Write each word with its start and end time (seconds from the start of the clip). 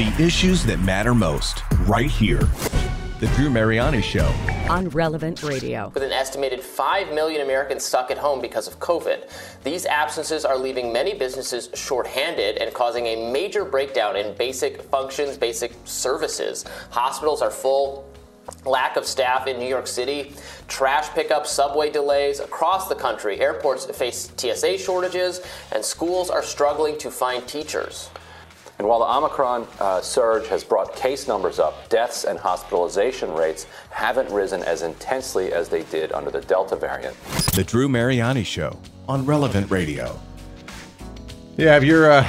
The 0.00 0.24
issues 0.24 0.64
that 0.64 0.80
matter 0.80 1.14
most, 1.14 1.62
right 1.80 2.10
here. 2.10 2.48
The 3.18 3.26
Drew 3.36 3.50
Mariani 3.50 4.00
Show. 4.00 4.32
on 4.70 4.88
Relevant 4.88 5.42
Radio. 5.42 5.90
With 5.92 6.02
an 6.02 6.10
estimated 6.10 6.62
5 6.62 7.12
million 7.12 7.42
Americans 7.42 7.84
stuck 7.84 8.10
at 8.10 8.16
home 8.16 8.40
because 8.40 8.66
of 8.66 8.78
COVID. 8.78 9.28
These 9.62 9.84
absences 9.84 10.46
are 10.46 10.56
leaving 10.56 10.90
many 10.90 11.12
businesses 11.12 11.68
shorthanded 11.74 12.56
and 12.56 12.72
causing 12.72 13.08
a 13.08 13.30
major 13.30 13.62
breakdown 13.62 14.16
in 14.16 14.34
basic 14.38 14.80
functions, 14.84 15.36
basic 15.36 15.74
services. 15.84 16.64
Hospitals 16.88 17.42
are 17.42 17.50
full. 17.50 18.08
Lack 18.64 18.96
of 18.96 19.04
staff 19.04 19.48
in 19.48 19.58
New 19.58 19.68
York 19.68 19.86
City, 19.86 20.32
trash 20.66 21.10
pickup, 21.10 21.46
subway 21.46 21.90
delays 21.90 22.40
across 22.40 22.88
the 22.88 22.94
country. 22.94 23.38
Airports 23.38 23.84
face 23.84 24.32
TSA 24.34 24.78
shortages, 24.78 25.42
and 25.72 25.84
schools 25.84 26.30
are 26.30 26.42
struggling 26.42 26.96
to 26.96 27.10
find 27.10 27.46
teachers. 27.46 28.08
And 28.80 28.88
while 28.88 29.00
the 29.00 29.14
Omicron 29.14 29.68
uh, 29.78 30.00
surge 30.00 30.46
has 30.46 30.64
brought 30.64 30.96
case 30.96 31.28
numbers 31.28 31.58
up, 31.58 31.90
deaths 31.90 32.24
and 32.24 32.38
hospitalization 32.38 33.30
rates 33.34 33.66
haven't 33.90 34.32
risen 34.32 34.62
as 34.62 34.80
intensely 34.80 35.52
as 35.52 35.68
they 35.68 35.82
did 35.82 36.12
under 36.12 36.30
the 36.30 36.40
Delta 36.40 36.76
variant. 36.76 37.14
The 37.52 37.62
Drew 37.62 37.90
Mariani 37.90 38.42
Show 38.42 38.80
on 39.06 39.26
Relevant 39.26 39.70
Radio. 39.70 40.18
Yeah, 41.58 41.76
if 41.76 41.84
your 41.84 42.10
uh, 42.10 42.26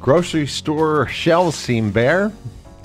grocery 0.00 0.48
store 0.48 1.06
shelves 1.06 1.56
seem 1.56 1.92
bare, 1.92 2.32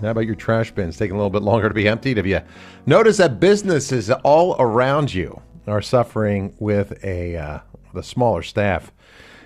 how 0.01 0.11
about 0.11 0.27
your 0.27 0.35
trash 0.35 0.69
bins 0.69 0.95
taking 0.95 1.15
a 1.15 1.17
little 1.17 1.31
bit 1.31 1.41
longer 1.41 1.69
to 1.69 1.73
be 1.73 1.87
emptied? 1.87 2.17
Have 2.17 2.27
you 2.27 2.41
noticed 2.85 3.17
that 3.17 3.39
businesses 3.39 4.11
all 4.11 4.55
around 4.59 5.11
you 5.11 5.41
are 5.65 5.81
suffering 5.81 6.53
with 6.59 7.03
a 7.03 7.35
uh, 7.35 7.59
with 7.91 8.05
a 8.05 8.07
smaller 8.07 8.43
staff? 8.43 8.91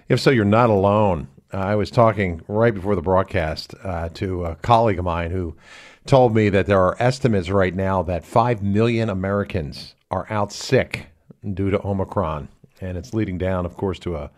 If 0.10 0.20
so, 0.20 0.30
you're 0.30 0.44
not 0.44 0.70
alone. 0.70 1.30
I 1.56 1.76
was 1.76 1.90
talking 1.90 2.42
right 2.48 2.74
before 2.74 2.96
the 2.96 3.02
broadcast 3.02 3.74
uh, 3.84 4.10
to 4.16 4.46
a 4.46 4.56
colleague 4.58 5.00
of 5.00 5.06
mine 5.06 5.32
who 5.32 5.56
told 6.06 6.36
me 6.36 6.50
that 6.50 6.66
there 6.66 6.82
are 6.82 6.96
estimates 7.00 7.50
right 7.50 7.74
now 7.74 8.04
that 8.04 8.26
five 8.26 8.62
million 8.62 9.10
Americans 9.10 9.96
are 10.12 10.28
out 10.30 10.52
sick 10.52 11.08
due 11.54 11.70
to 11.70 11.86
Omicron, 11.86 12.50
and 12.82 12.98
it's 12.98 13.14
leading 13.14 13.38
down, 13.38 13.66
of 13.66 13.76
course, 13.78 14.00
to 14.00 14.16
a 14.16 14.32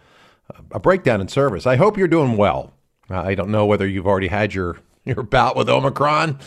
a 0.72 0.80
breakdown 0.80 1.22
in 1.22 1.28
service. 1.28 1.66
I 1.66 1.76
hope 1.76 1.98
you're 1.98 2.08
doing 2.08 2.38
well. 2.38 2.74
I 3.10 3.36
don't 3.36 3.50
know 3.50 3.66
whether 3.66 3.88
you've 3.88 4.08
already 4.08 4.28
had 4.28 4.54
your 4.54 4.78
your 5.06 5.24
bout 5.24 5.56
with 5.56 5.70
Omicron 5.70 6.40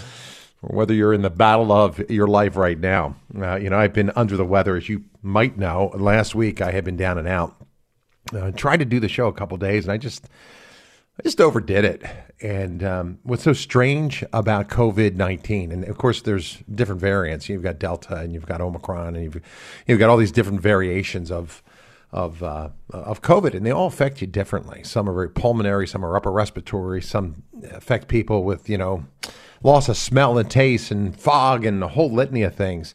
or 0.63 0.77
whether 0.77 0.93
you're 0.93 1.15
in 1.15 1.23
the 1.23 1.31
battle 1.31 1.73
of 1.73 1.99
your 2.11 2.27
life 2.27 2.57
right 2.57 2.79
now. 2.79 3.17
Uh, 3.37 3.57
you 3.57 3.71
know, 3.71 3.79
I've 3.79 3.95
been 3.95 4.11
under 4.15 4.37
the 4.37 4.45
weather, 4.45 4.77
as 4.77 4.89
you 4.89 5.05
might 5.23 5.57
know. 5.57 5.91
Last 5.95 6.35
week, 6.35 6.61
I 6.61 6.71
had 6.71 6.85
been 6.85 6.97
down 6.97 7.19
and 7.19 7.27
out. 7.27 7.57
Uh, 8.33 8.51
tried 8.51 8.79
to 8.79 8.85
do 8.85 9.01
the 9.01 9.09
show 9.09 9.29
a 9.29 9.33
couple 9.33 9.57
days, 9.57 9.85
and 9.85 9.93
I 9.93 9.97
just 9.97 10.29
I 11.21 11.23
just 11.23 11.39
overdid 11.39 11.85
it. 11.85 12.03
And 12.41 12.83
um, 12.83 13.19
what's 13.25 13.43
so 13.43 13.53
strange 13.53 14.25
about 14.33 14.71
COVID 14.71 15.17
nineteen, 15.17 15.71
and 15.71 15.85
of 15.85 15.99
course, 15.99 16.23
there's 16.23 16.63
different 16.75 16.99
variants. 16.99 17.47
You've 17.47 17.63
got 17.63 17.79
Delta, 17.79 18.17
and 18.17 18.33
you've 18.33 18.47
got 18.47 18.63
Omicron, 18.63 19.17
and 19.17 19.25
you've 19.25 19.43
you've 19.87 19.99
got 19.99 20.09
all 20.09 20.17
these 20.17 20.33
different 20.33 20.63
variations 20.63 21.31
of 21.31 21.63
of 22.11 22.43
uh, 22.43 22.71
of 22.89 23.21
COVID, 23.21 23.53
and 23.53 23.67
they 23.67 23.71
all 23.71 23.87
affect 23.87 24.23
you 24.23 24.27
differently. 24.27 24.83
Some 24.83 25.11
are 25.11 25.13
very 25.13 25.29
pulmonary, 25.29 25.87
some 25.87 26.03
are 26.07 26.17
upper 26.17 26.33
respiratory, 26.33 27.03
some 27.03 27.43
affect 27.71 28.09
people 28.09 28.43
with 28.43 28.71
you 28.71 28.79
know 28.79 29.05
loss 29.63 29.91
of 29.91 29.99
smell 29.99 30.39
and 30.39 30.51
taste, 30.51 30.91
and 30.91 31.15
fog, 31.15 31.67
and 31.67 31.85
a 31.85 31.89
whole 31.89 32.11
litany 32.11 32.45
of 32.45 32.55
things. 32.55 32.95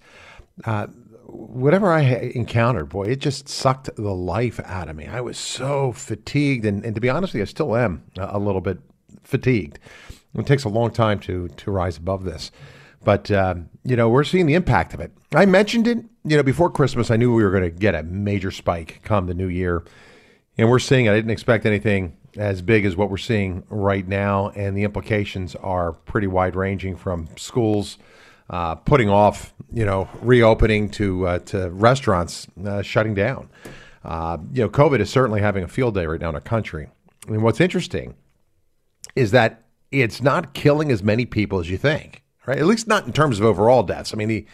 Uh, 0.64 0.88
whatever 1.36 1.92
I 1.92 2.02
encountered, 2.36 2.90
boy, 2.90 3.04
it 3.04 3.20
just 3.20 3.48
sucked 3.48 3.96
the 3.96 4.14
life 4.14 4.60
out 4.66 4.90
of 4.90 4.96
me. 4.96 5.08
I 5.08 5.22
was 5.22 5.38
so 5.38 5.92
fatigued, 5.92 6.66
and, 6.66 6.84
and 6.84 6.96
to 6.96 7.02
be 7.02 7.10
honest 7.10 7.34
with 7.34 7.40
you, 7.40 7.44
I 7.44 7.46
still 7.46 7.76
am 7.76 8.04
a, 8.18 8.40
little 8.40 8.62
bit 8.62 8.80
fatigued. 9.24 9.80
It 10.34 10.46
takes 10.46 10.64
a 10.64 10.70
long 10.70 10.92
time 10.92 11.20
to 11.22 11.48
to 11.48 11.72
rise 11.72 11.98
above 11.98 12.26
this, 12.26 12.52
but 13.04 13.32
um, 13.32 13.70
you 13.84 13.96
know 13.96 14.10
we're 14.10 14.24
seeing 14.26 14.46
the 14.46 14.54
impact 14.54 14.94
of 14.94 15.00
it. 15.00 15.12
I 15.34 15.46
mentioned 15.46 15.88
it, 15.88 16.00
you 16.24 16.36
know, 16.36 16.44
before 16.44 16.70
Christmas. 16.70 17.10
I 17.10 17.16
knew 17.16 17.34
we 17.34 17.44
were 17.44 17.52
going 17.52 17.64
to 17.64 17.70
get 17.70 17.96
a 17.96 18.04
major 18.04 18.52
spike 18.52 19.02
come 19.04 19.28
the 19.28 19.34
new 19.34 19.48
year, 19.48 19.84
and 20.58 20.70
we're 20.70 20.80
seeing. 20.80 21.06
it. 21.06 21.12
I 21.12 21.16
didn't 21.16 21.32
expect 21.32 21.66
anything 21.66 22.18
as 22.38 22.62
big 22.62 22.86
as 22.86 22.98
what 22.98 23.10
we're 23.10 23.18
seeing 23.18 23.64
right 23.70 24.06
now, 24.06 24.50
and 24.50 24.76
the 24.76 24.84
implications 24.84 25.56
are 25.56 25.94
pretty 25.94 26.28
wide 26.28 26.56
ranging 26.56 26.98
from 26.98 27.30
schools 27.38 27.98
uh, 28.50 28.76
putting 28.76 29.10
off, 29.10 29.54
you 29.74 29.86
know, 29.86 30.08
reopening 30.22 30.90
to 30.92 31.28
uh, 31.28 31.40
to 31.40 31.70
restaurants 31.72 32.48
uh, 32.66 32.82
shutting 32.82 33.14
down. 33.14 33.50
Uh, 34.04 34.38
you 34.54 34.62
know, 34.62 34.70
COVID 34.70 35.00
is 35.00 35.10
certainly 35.10 35.42
having 35.42 35.64
a 35.64 35.68
field 35.68 35.96
day 35.96 36.06
right 36.06 36.22
now 36.22 36.30
in 36.30 36.36
our 36.36 36.42
country. 36.42 36.90
And 37.28 37.42
what's 37.42 37.60
interesting 37.60 38.16
is 39.16 39.32
that 39.32 39.64
it's 39.92 40.22
not 40.22 40.54
killing 40.54 40.92
as 40.92 41.02
many 41.02 41.26
people 41.26 41.60
as 41.60 41.70
you 41.70 41.78
think, 41.78 42.24
right? 42.46 42.60
At 42.60 42.66
least 42.66 42.88
not 42.88 43.08
in 43.08 43.14
terms 43.14 43.40
of 43.40 43.46
overall 43.46 43.82
deaths. 43.82 44.14
I 44.14 44.18
mean, 44.18 44.28
the 44.28 44.46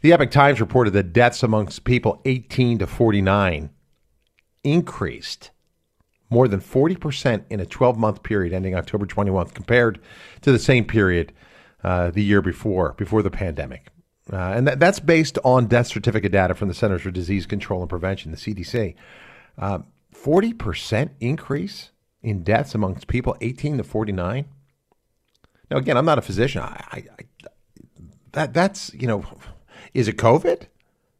the 0.00 0.12
Epoch 0.12 0.30
Times 0.30 0.60
reported 0.60 0.92
that 0.92 1.12
deaths 1.12 1.42
amongst 1.42 1.84
people 1.84 2.20
18 2.24 2.78
to 2.78 2.86
49 2.86 3.70
increased 4.64 5.50
more 6.28 6.48
than 6.48 6.60
40% 6.60 7.44
in 7.50 7.60
a 7.60 7.66
12 7.66 7.96
month 7.96 8.22
period 8.22 8.52
ending 8.52 8.74
October 8.74 9.06
21st 9.06 9.54
compared 9.54 10.00
to 10.42 10.52
the 10.52 10.58
same 10.58 10.84
period 10.84 11.32
uh, 11.84 12.10
the 12.10 12.22
year 12.22 12.42
before, 12.42 12.94
before 12.94 13.22
the 13.22 13.30
pandemic. 13.30 13.88
Uh, 14.32 14.36
and 14.36 14.66
that, 14.66 14.80
that's 14.80 14.98
based 14.98 15.38
on 15.44 15.66
death 15.66 15.86
certificate 15.86 16.32
data 16.32 16.54
from 16.54 16.68
the 16.68 16.74
Centers 16.74 17.02
for 17.02 17.10
Disease 17.10 17.46
Control 17.46 17.80
and 17.80 17.88
Prevention, 17.88 18.32
the 18.32 18.36
CDC. 18.36 18.94
Uh, 19.58 19.78
40% 20.12 21.10
increase 21.20 21.90
in 22.22 22.42
deaths 22.42 22.74
amongst 22.74 23.06
people 23.06 23.36
18 23.40 23.78
to 23.78 23.84
49. 23.84 24.46
Now, 25.70 25.76
again, 25.76 25.96
I'm 25.96 26.04
not 26.04 26.18
a 26.18 26.22
physician. 26.22 26.62
I, 26.62 26.84
I, 26.90 27.04
I, 27.18 27.48
that 28.32 28.52
that's 28.52 28.92
you 28.94 29.06
know, 29.06 29.24
is 29.94 30.08
it 30.08 30.16
COVID? 30.16 30.62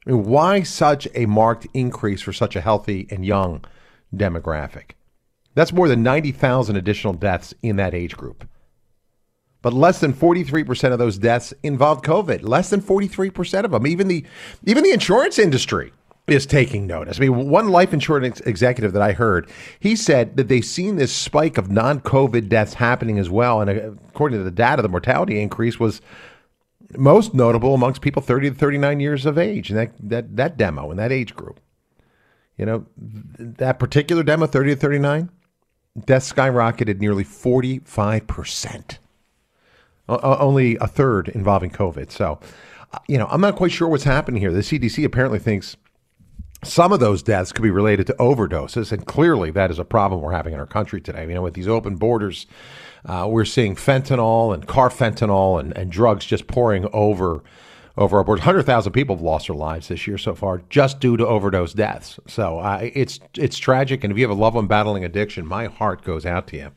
I 0.07 0.11
mean, 0.11 0.25
why 0.25 0.63
such 0.63 1.09
a 1.15 1.27
marked 1.27 1.67
increase 1.75 2.23
for 2.23 2.33
such 2.33 2.55
a 2.55 2.61
healthy 2.61 3.07
and 3.11 3.25
young 3.25 3.65
demographic? 4.15 4.93
That's 5.55 5.73
more 5.73 5.89
than 5.89 6.03
90,000 6.03 6.77
additional 6.77 7.15
deaths 7.15 7.55
in 7.63 7.77
that 7.77 7.95
age 7.95 8.17
group. 8.17 8.47
But 9.67 9.75
less 9.75 9.99
than 9.99 10.13
43% 10.13 10.93
of 10.93 11.01
those 11.01 11.19
deaths 11.19 11.53
involved 11.65 12.05
COVID. 12.05 12.47
Less 12.47 12.71
than 12.71 12.81
43% 12.81 13.65
of 13.65 13.73
them. 13.73 13.85
Even 13.85 14.07
the 14.07 14.25
even 14.65 14.85
the 14.85 14.93
insurance 14.93 15.41
industry 15.41 15.93
is 16.29 16.47
taking 16.47 16.87
notice. 16.87 17.19
I 17.19 17.23
mean, 17.23 17.51
one 17.51 17.71
life 17.71 17.93
insurance 17.93 18.39
executive 18.43 18.93
that 18.93 19.03
I 19.03 19.11
heard, 19.11 19.51
he 19.81 19.97
said 19.97 20.37
that 20.37 20.47
they've 20.47 20.65
seen 20.65 20.95
this 20.95 21.13
spike 21.13 21.59
of 21.59 21.69
non-COVID 21.69 22.49
deaths 22.49 22.75
happening 22.75 23.19
as 23.19 23.29
well. 23.29 23.61
And 23.61 23.69
uh, 23.69 23.91
according 24.09 24.39
to 24.39 24.45
the 24.45 24.53
data, 24.53 24.83
the 24.83 24.89
mortality 24.89 25.43
increase 25.43 25.81
was 25.81 26.01
most 26.97 27.35
notable 27.35 27.75
amongst 27.75 28.03
people 28.03 28.23
30 28.23 28.51
to 28.51 28.55
39 28.55 29.01
years 29.01 29.27
of 29.27 29.37
age 29.37 29.71
and 29.71 29.79
that, 29.81 29.91
that, 29.99 30.37
that 30.37 30.57
demo 30.57 30.93
in 30.93 30.97
that 30.99 31.11
age 31.11 31.35
group. 31.35 31.59
You 32.57 32.67
know, 32.67 32.87
that 32.97 33.81
particular 33.81 34.23
demo, 34.23 34.47
30 34.47 34.77
to 34.77 34.81
39, 34.81 35.29
death 36.05 36.23
skyrocketed 36.23 37.01
nearly 37.01 37.25
45%. 37.25 38.99
O- 40.09 40.21
o- 40.23 40.39
only 40.39 40.77
a 40.77 40.87
third 40.87 41.29
involving 41.29 41.71
COVID. 41.71 42.11
So, 42.11 42.39
uh, 42.93 42.99
you 43.09 43.19
know, 43.19 43.27
I'm 43.31 43.41
not 43.41 43.57
quite 43.57 43.73
sure 43.73 43.89
what's 43.89 44.05
happening 44.05 44.41
here. 44.41 44.53
The 44.53 44.61
CDC 44.61 45.05
apparently 45.05 45.39
thinks 45.39 45.77
some 46.65 46.93
of 46.93 47.01
those 47.01 47.23
deaths 47.23 47.53
could 47.53 47.63
be 47.63 47.71
related 47.71 48.07
to 48.09 48.15
overdoses, 48.15 48.93
and 48.93 49.07
clearly 49.07 49.51
that 49.51 49.71
is 49.71 49.79
a 49.79 49.85
problem 49.85 50.21
we're 50.21 50.33
having 50.33 50.55
in 50.55 50.61
our 50.61 50.67
country 50.67 51.01
today. 51.01 51.27
You 51.27 51.35
know, 51.35 51.43
with 51.43 51.55
these 51.55 51.69
open 51.69 51.97
borders, 51.97 52.47
uh, 53.05 53.27
we're 53.29 53.45
seeing 53.45 53.77
fentanyl 53.77 54.55
and 54.55 54.67
carfentanil 54.67 55.61
and, 55.61 55.77
and 55.77 55.91
drugs 55.91 56.25
just 56.25 56.47
pouring 56.47 56.87
over 56.93 57.43
over 57.99 58.19
our 58.19 58.25
borders. 58.25 58.45
Hundred 58.45 58.65
thousand 58.65 58.93
people 58.93 59.17
have 59.17 59.23
lost 59.23 59.47
their 59.47 59.57
lives 59.57 59.89
this 59.89 60.07
year 60.07 60.19
so 60.19 60.35
far 60.35 60.63
just 60.69 61.01
due 61.01 61.17
to 61.17 61.27
overdose 61.27 61.73
deaths. 61.73 62.19
So 62.27 62.59
uh, 62.59 62.81
it's 62.83 63.21
it's 63.37 63.59
tragic, 63.59 64.05
and 64.05 64.11
if 64.11 64.19
you 64.19 64.25
have 64.25 64.37
a 64.37 64.41
loved 64.41 64.57
one 64.57 64.67
battling 64.67 65.05
addiction, 65.05 65.47
my 65.47 65.67
heart 65.67 66.05
goes 66.05 66.27
out 66.27 66.47
to 66.49 66.57
you. 66.57 66.73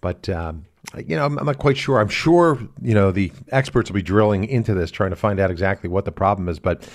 But 0.00 0.28
um, 0.28 0.66
you 1.06 1.16
know, 1.16 1.24
I'm, 1.24 1.38
I'm 1.38 1.46
not 1.46 1.58
quite 1.58 1.76
sure. 1.76 2.00
I'm 2.00 2.08
sure 2.08 2.58
you 2.80 2.94
know 2.94 3.12
the 3.12 3.32
experts 3.50 3.90
will 3.90 3.94
be 3.94 4.02
drilling 4.02 4.44
into 4.44 4.74
this, 4.74 4.90
trying 4.90 5.10
to 5.10 5.16
find 5.16 5.40
out 5.40 5.50
exactly 5.50 5.88
what 5.88 6.04
the 6.04 6.12
problem 6.12 6.48
is. 6.48 6.58
But 6.58 6.88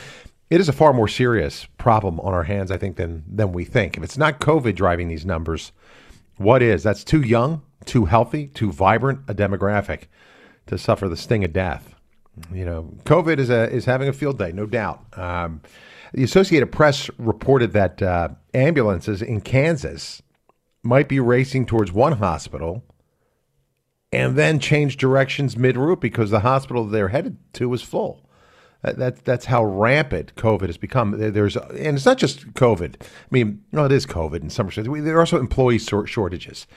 it 0.50 0.60
is 0.62 0.70
a 0.70 0.74
far 0.74 0.94
more 0.94 1.08
serious 1.08 1.66
problem 1.78 2.20
on 2.20 2.34
our 2.34 2.44
hands, 2.44 2.72
I 2.72 2.78
think, 2.78 2.98
than 2.98 3.24
than 3.28 3.52
we 3.52 3.66
think. 3.66 3.98
If 3.98 4.04
it's 4.04 4.18
not 4.18 4.40
COVID 4.40 4.76
driving 4.76 5.08
these 5.08 5.26
numbers, 5.26 5.72
what 6.38 6.62
is? 6.62 6.84
That's 6.84 7.04
too 7.04 7.22
young, 7.22 7.62
too 7.86 8.06
healthy, 8.06 8.48
too 8.48 8.72
vibrant 8.72 9.22
a 9.28 9.34
demographic 9.34 10.04
to 10.68 10.78
suffer 10.78 11.08
the 11.08 11.18
sting 11.18 11.44
of 11.44 11.54
death. 11.54 11.96
You 12.54 12.66
know, 12.66 12.94
COVID 13.06 13.40
is 13.40 13.50
a 13.50 13.70
is 13.72 13.86
having 13.86 14.08
a 14.08 14.14
field 14.14 14.38
day, 14.38 14.52
no 14.52 14.66
doubt. 14.66 15.06
Um, 15.18 15.62
the 16.14 16.24
Associated 16.24 16.72
Press 16.72 17.10
reported 17.18 17.74
that 17.74 18.02
uh, 18.02 18.30
ambulances 18.54 19.22
in 19.22 19.42
Kansas 19.42 20.22
might 20.84 21.10
be 21.10 21.20
racing 21.20 21.66
towards 21.66 21.92
one 21.92 22.14
hospital 22.14 22.84
and 24.12 24.36
then 24.36 24.60
change 24.60 24.98
directions 24.98 25.58
mid 25.58 25.78
route 25.78 26.00
because 26.02 26.30
the 26.32 26.40
hospital 26.42 26.86
they're 26.86 27.10
headed 27.10 27.38
to 27.54 27.74
is 27.74 27.82
full. 27.82 28.24
That, 28.84 28.98
that 29.00 29.26
that's 29.26 29.46
how 29.46 29.66
rampant 29.66 30.36
COVID 30.36 30.68
has 30.68 30.78
become. 30.78 31.12
There- 31.18 31.32
There's 31.32 31.58
and 31.58 31.98
it's 31.98 32.06
not 32.06 32.18
just 32.18 32.54
COVID. 32.54 32.96
I 33.02 33.06
mean, 33.32 33.64
no, 33.72 33.86
it 33.86 33.92
is 33.92 34.06
COVID 34.06 34.42
in 34.42 34.50
some 34.50 34.68
respects. 34.68 34.88
There 34.90 35.18
are 35.18 35.20
also 35.22 35.40
employee 35.40 35.80
shortages. 35.80 36.68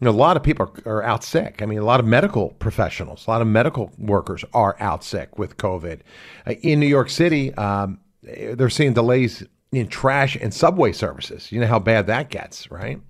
you 0.00 0.04
know, 0.06 0.10
a 0.10 0.12
lot 0.12 0.36
of 0.36 0.42
people 0.42 0.72
are, 0.86 0.98
are 0.98 1.02
out 1.02 1.24
sick. 1.24 1.60
I 1.60 1.66
mean, 1.66 1.78
a 1.80 1.84
lot 1.84 2.00
of 2.00 2.06
medical 2.06 2.50
professionals, 2.60 3.26
a 3.26 3.30
lot 3.30 3.42
of 3.42 3.48
medical 3.48 3.90
workers 3.98 4.44
are 4.54 4.76
out 4.80 5.02
sick 5.04 5.38
with 5.38 5.56
COVID. 5.56 6.00
Uh, 6.46 6.52
in 6.62 6.78
New 6.80 6.86
York 6.86 7.10
City, 7.10 7.52
um, 7.54 7.98
they're 8.22 8.70
seeing 8.70 8.94
delays 8.94 9.42
in 9.72 9.88
trash 9.88 10.36
and 10.36 10.54
subway 10.54 10.92
services. 10.92 11.50
You 11.52 11.60
know 11.60 11.66
how 11.66 11.78
bad 11.80 12.06
that 12.06 12.30
gets, 12.30 12.70
right? 12.70 13.00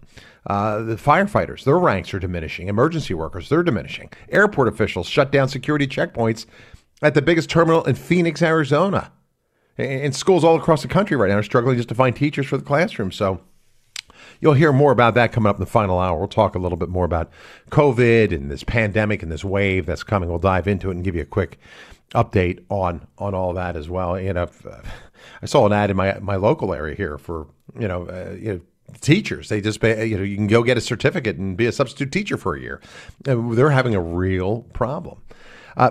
Uh, 0.46 0.81
the 0.82 0.96
firefighters, 0.96 1.64
their 1.64 1.78
ranks 1.78 2.14
are 2.14 2.19
diminishing. 2.19 2.69
Emergency 2.69 3.14
workers, 3.14 3.48
they're 3.48 3.62
diminishing. 3.62 4.10
Airport 4.31 4.69
officials 4.69 5.06
shut 5.06 5.31
down 5.31 5.48
security 5.48 5.87
checkpoints 5.87 6.46
at 7.02 7.14
the 7.14 7.22
biggest 7.22 7.50
terminal 7.50 7.84
in 7.84 7.94
Phoenix, 7.94 8.42
Arizona. 8.42 9.12
And 9.78 10.14
schools 10.14 10.44
all 10.44 10.56
across 10.56 10.82
the 10.82 10.88
country 10.88 11.16
right 11.16 11.31
now 11.31 11.38
are 11.38 11.42
struggling 11.42 11.76
just 11.76 11.88
to 11.88 11.94
find 11.94 12.14
teachers 12.14 12.46
for 12.46 12.56
the 12.58 12.64
classroom. 12.64 13.10
So 13.12 13.40
you'll 14.40 14.54
hear 14.54 14.72
more 14.72 14.92
about 14.92 15.14
that 15.14 15.32
coming 15.32 15.48
up 15.48 15.56
in 15.56 15.60
the 15.60 15.66
final 15.66 15.98
hour. 15.98 16.19
We'll 16.19 16.28
talk 16.28 16.54
a 16.54 16.58
little 16.58 16.76
bit 16.76 16.88
more 16.88 17.04
about 17.04 17.31
COVID 17.70 18.34
and 18.34 18.50
this 18.50 18.62
pandemic 18.62 19.22
and 19.22 19.32
this 19.32 19.44
wave 19.44 19.87
that's 19.87 20.02
coming. 20.02 20.28
We'll 20.28 20.38
dive 20.38 20.69
into 20.69 20.90
it 20.90 20.96
and 20.96 21.04
give 21.04 21.14
you 21.14 21.22
a 21.22 21.26
quick 21.26 21.58
update 22.14 22.64
on 22.69 23.06
on 23.19 23.34
all 23.34 23.54
that 23.54 23.76
as 23.76 23.88
well. 23.88 24.16
And 24.16 24.37
uh, 24.37 24.48
I 25.42 25.46
saw 25.46 25.64
an 25.66 25.72
ad 25.72 25.90
in 25.90 25.96
my 25.96 26.19
my 26.19 26.37
local 26.37 26.75
area 26.75 26.94
here 26.94 27.16
for 27.19 27.46
you 27.78 27.88
know, 27.88 28.06
uh, 28.06 28.37
you 28.38 28.52
know 28.54 28.60
teachers. 29.00 29.48
They 29.48 29.60
just 29.60 29.81
pay, 29.81 30.06
you 30.06 30.16
know 30.16 30.22
you 30.22 30.37
can 30.37 30.46
go 30.46 30.62
get 30.62 30.76
a 30.76 30.81
certificate 30.81 31.37
and 31.37 31.56
be 31.56 31.66
a 31.66 31.72
substitute 31.72 32.12
teacher 32.12 32.37
for 32.37 32.54
a 32.54 32.60
year. 32.60 32.81
Uh, 33.26 33.37
they're 33.54 33.70
having 33.70 33.94
a 33.94 34.00
real 34.00 34.62
problem. 34.72 35.22
Uh, 35.76 35.90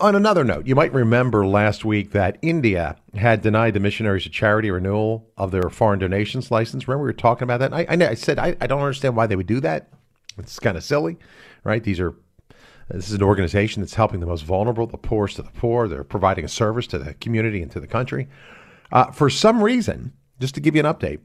on 0.00 0.14
another 0.14 0.44
note, 0.44 0.66
you 0.66 0.74
might 0.74 0.92
remember 0.92 1.46
last 1.46 1.84
week 1.84 2.12
that 2.12 2.38
India 2.42 2.96
had 3.14 3.42
denied 3.42 3.74
the 3.74 3.80
missionaries 3.80 4.24
a 4.24 4.28
charity 4.28 4.70
renewal 4.70 5.28
of 5.36 5.50
their 5.50 5.68
foreign 5.68 5.98
donations 5.98 6.50
license. 6.50 6.86
Remember, 6.86 7.04
we 7.04 7.08
were 7.08 7.12
talking 7.12 7.42
about 7.42 7.58
that? 7.58 7.74
I, 7.74 7.86
I, 7.88 8.10
I 8.10 8.14
said 8.14 8.38
I, 8.38 8.56
I 8.60 8.66
don't 8.66 8.80
understand 8.80 9.16
why 9.16 9.26
they 9.26 9.36
would 9.36 9.46
do 9.46 9.60
that. 9.60 9.88
It's 10.38 10.58
kind 10.58 10.76
of 10.76 10.84
silly, 10.84 11.16
right? 11.64 11.82
These 11.82 12.00
are 12.00 12.14
this 12.88 13.08
is 13.08 13.14
an 13.14 13.22
organization 13.22 13.82
that's 13.82 13.94
helping 13.94 14.20
the 14.20 14.26
most 14.26 14.44
vulnerable, 14.44 14.86
the 14.86 14.96
poorest 14.96 15.38
of 15.40 15.44
the 15.44 15.50
poor. 15.58 15.88
They're 15.88 16.04
providing 16.04 16.44
a 16.44 16.48
service 16.48 16.86
to 16.88 16.98
the 16.98 17.14
community 17.14 17.60
and 17.60 17.70
to 17.72 17.80
the 17.80 17.86
country. 17.86 18.28
Uh, 18.92 19.10
for 19.10 19.28
some 19.28 19.62
reason, 19.62 20.12
just 20.38 20.54
to 20.54 20.60
give 20.60 20.76
you 20.76 20.84
an 20.84 20.94
update, 20.94 21.18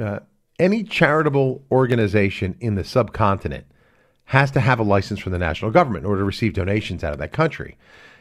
uh, 0.00 0.20
any 0.62 0.84
charitable 0.84 1.62
organization 1.72 2.56
in 2.60 2.76
the 2.76 2.84
subcontinent 2.84 3.66
has 4.26 4.50
to 4.52 4.60
have 4.60 4.78
a 4.78 4.84
license 4.84 5.18
from 5.18 5.32
the 5.32 5.38
national 5.38 5.72
government 5.72 6.04
in 6.04 6.08
order 6.08 6.20
to 6.20 6.24
receive 6.26 6.52
donations 6.52 7.02
out 7.02 7.12
of 7.12 7.18
that 7.18 7.32
country. 7.32 7.76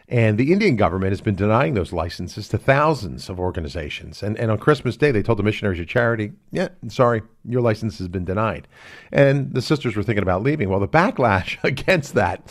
And 0.07 0.37
the 0.37 0.51
Indian 0.51 0.75
government 0.75 1.11
has 1.11 1.21
been 1.21 1.35
denying 1.35 1.73
those 1.73 1.93
licenses 1.93 2.49
to 2.49 2.57
thousands 2.57 3.29
of 3.29 3.39
organizations. 3.39 4.21
And, 4.21 4.37
and 4.37 4.51
on 4.51 4.57
Christmas 4.57 4.97
Day, 4.97 5.11
they 5.11 5.21
told 5.21 5.39
the 5.39 5.43
missionaries 5.43 5.79
of 5.79 5.87
charity, 5.87 6.33
yeah, 6.51 6.69
sorry, 6.89 7.21
your 7.45 7.61
license 7.61 7.97
has 7.99 8.09
been 8.09 8.25
denied. 8.25 8.67
And 9.11 9.53
the 9.53 9.61
sisters 9.61 9.95
were 9.95 10.03
thinking 10.03 10.23
about 10.23 10.43
leaving. 10.43 10.67
Well, 10.67 10.81
the 10.81 10.87
backlash 10.87 11.57
against 11.63 12.15
that, 12.15 12.43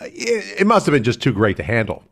it, 0.00 0.62
it 0.62 0.66
must 0.66 0.86
have 0.86 0.94
been 0.94 1.04
just 1.04 1.22
too 1.22 1.32
great 1.32 1.58
to 1.58 1.62
handle. 1.62 2.02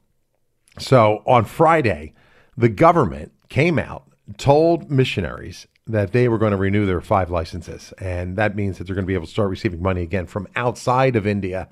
So 0.79 1.25
on 1.27 1.47
Friday, 1.47 2.13
the 2.57 2.69
government 2.69 3.33
came 3.49 3.79
out, 3.79 4.08
told 4.37 4.91
missionaries 4.91 5.67
that 5.87 6.13
they 6.13 6.29
were 6.29 6.39
going 6.39 6.51
to 6.53 6.57
renew 6.59 6.85
their 6.85 7.01
five 7.01 7.31
licenses. 7.31 7.93
And 7.99 8.37
that 8.37 8.55
means 8.55 8.79
that 8.79 8.85
they're 8.85 8.95
going 8.95 9.07
to 9.07 9.09
be 9.09 9.15
able 9.15 9.27
to 9.27 9.33
start 9.33 9.49
receiving 9.49 9.83
money 9.83 10.03
again 10.03 10.27
from 10.27 10.47
outside 10.55 11.17
of 11.17 11.27
India 11.27 11.69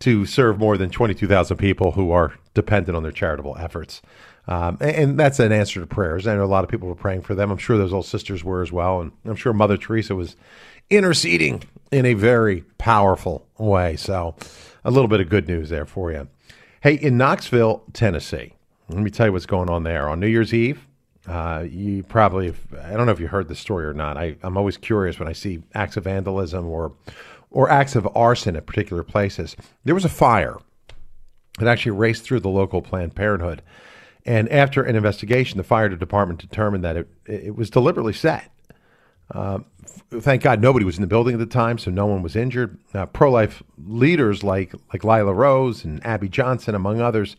to 0.00 0.26
serve 0.26 0.58
more 0.58 0.76
than 0.76 0.90
22,000 0.90 1.56
people 1.56 1.92
who 1.92 2.10
are 2.10 2.34
dependent 2.52 2.96
on 2.96 3.02
their 3.02 3.12
charitable 3.12 3.56
efforts. 3.58 4.02
Um, 4.46 4.76
and, 4.80 4.96
and, 4.96 5.18
that's 5.18 5.40
an 5.40 5.52
answer 5.52 5.80
to 5.80 5.86
prayers. 5.86 6.26
I 6.26 6.34
know 6.34 6.44
a 6.44 6.46
lot 6.46 6.64
of 6.64 6.70
people 6.70 6.88
were 6.88 6.94
praying 6.94 7.22
for 7.22 7.34
them. 7.34 7.50
I'm 7.50 7.56
sure 7.56 7.78
those 7.78 7.94
old 7.94 8.04
sisters 8.04 8.44
were 8.44 8.60
as 8.60 8.70
well. 8.70 9.00
And 9.00 9.12
I'm 9.24 9.36
sure 9.36 9.54
Mother 9.54 9.78
Teresa 9.78 10.14
was 10.14 10.36
interceding 10.90 11.62
in 11.90 12.04
a 12.04 12.12
very 12.12 12.62
powerful 12.76 13.46
way. 13.56 13.96
So 13.96 14.34
a 14.84 14.90
little 14.90 15.08
bit 15.08 15.20
of 15.20 15.30
good 15.30 15.48
news 15.48 15.70
there 15.70 15.86
for 15.86 16.12
you. 16.12 16.28
Hey, 16.82 16.94
in 16.94 17.16
Knoxville, 17.16 17.84
Tennessee, 17.94 18.52
let 18.90 18.98
me 18.98 19.10
tell 19.10 19.26
you 19.26 19.32
what's 19.32 19.46
going 19.46 19.70
on 19.70 19.84
there. 19.84 20.10
On 20.10 20.20
New 20.20 20.26
Year's 20.26 20.52
Eve, 20.52 20.86
uh, 21.26 21.64
you 21.68 22.02
probably, 22.02 22.52
I 22.82 22.92
don't 22.92 23.06
know 23.06 23.12
if 23.12 23.20
you 23.20 23.28
heard 23.28 23.48
the 23.48 23.54
story 23.54 23.86
or 23.86 23.94
not. 23.94 24.16
I, 24.16 24.36
I'm 24.42 24.56
always 24.56 24.76
curious 24.76 25.18
when 25.18 25.28
I 25.28 25.32
see 25.32 25.62
acts 25.74 25.96
of 25.96 26.04
vandalism 26.04 26.66
or, 26.66 26.92
or 27.50 27.70
acts 27.70 27.96
of 27.96 28.08
arson 28.14 28.56
at 28.56 28.66
particular 28.66 29.02
places. 29.02 29.56
There 29.84 29.94
was 29.94 30.04
a 30.04 30.10
fire 30.10 30.58
that 31.58 31.68
actually 31.68 31.92
raced 31.92 32.24
through 32.24 32.40
the 32.40 32.48
local 32.48 32.82
Planned 32.82 33.14
Parenthood. 33.14 33.62
And 34.26 34.48
after 34.50 34.82
an 34.82 34.96
investigation, 34.96 35.58
the 35.58 35.64
fire 35.64 35.88
department 35.88 36.40
determined 36.40 36.84
that 36.84 36.96
it, 36.96 37.08
it 37.26 37.56
was 37.56 37.70
deliberately 37.70 38.12
set. 38.12 38.50
Uh, 39.30 39.60
thank 40.10 40.42
God 40.42 40.60
nobody 40.60 40.84
was 40.84 40.96
in 40.96 41.00
the 41.00 41.06
building 41.06 41.34
at 41.34 41.38
the 41.38 41.46
time, 41.46 41.78
so 41.78 41.90
no 41.90 42.06
one 42.06 42.22
was 42.22 42.36
injured. 42.36 42.78
Uh, 42.92 43.06
Pro 43.06 43.30
life 43.30 43.62
leaders 43.78 44.42
like, 44.42 44.74
like 44.92 45.04
Lila 45.04 45.32
Rose 45.32 45.84
and 45.84 46.04
Abby 46.04 46.28
Johnson, 46.28 46.74
among 46.74 47.00
others, 47.00 47.36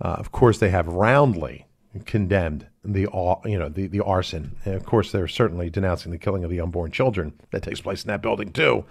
uh, 0.00 0.16
of 0.18 0.32
course, 0.32 0.58
they 0.58 0.70
have 0.70 0.88
roundly 0.88 1.66
condemned 2.06 2.66
the 2.84 3.08
you 3.44 3.58
know 3.58 3.68
the, 3.68 3.86
the 3.86 4.00
arson. 4.00 4.56
And 4.64 4.74
of 4.74 4.84
course, 4.84 5.12
they're 5.12 5.28
certainly 5.28 5.70
denouncing 5.70 6.12
the 6.12 6.18
killing 6.18 6.44
of 6.44 6.50
the 6.50 6.60
unborn 6.60 6.90
children 6.90 7.32
that 7.50 7.62
takes 7.62 7.80
place 7.80 8.02
in 8.02 8.08
that 8.08 8.22
building 8.22 8.52
too. 8.52 8.84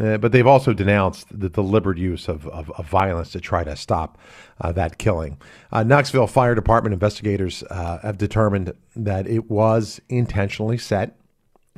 Uh, 0.00 0.16
but 0.16 0.32
they've 0.32 0.46
also 0.46 0.72
denounced 0.72 1.26
the 1.38 1.50
deliberate 1.50 1.98
use 1.98 2.26
of, 2.26 2.46
of, 2.48 2.70
of 2.70 2.86
violence 2.86 3.30
to 3.32 3.40
try 3.40 3.62
to 3.62 3.76
stop 3.76 4.16
uh, 4.60 4.72
that 4.72 4.96
killing. 4.96 5.36
Uh, 5.70 5.82
Knoxville 5.82 6.26
Fire 6.26 6.54
Department 6.54 6.94
investigators 6.94 7.62
uh, 7.64 7.98
have 7.98 8.16
determined 8.16 8.72
that 8.96 9.26
it 9.26 9.50
was 9.50 10.00
intentionally 10.08 10.78
set, 10.78 11.18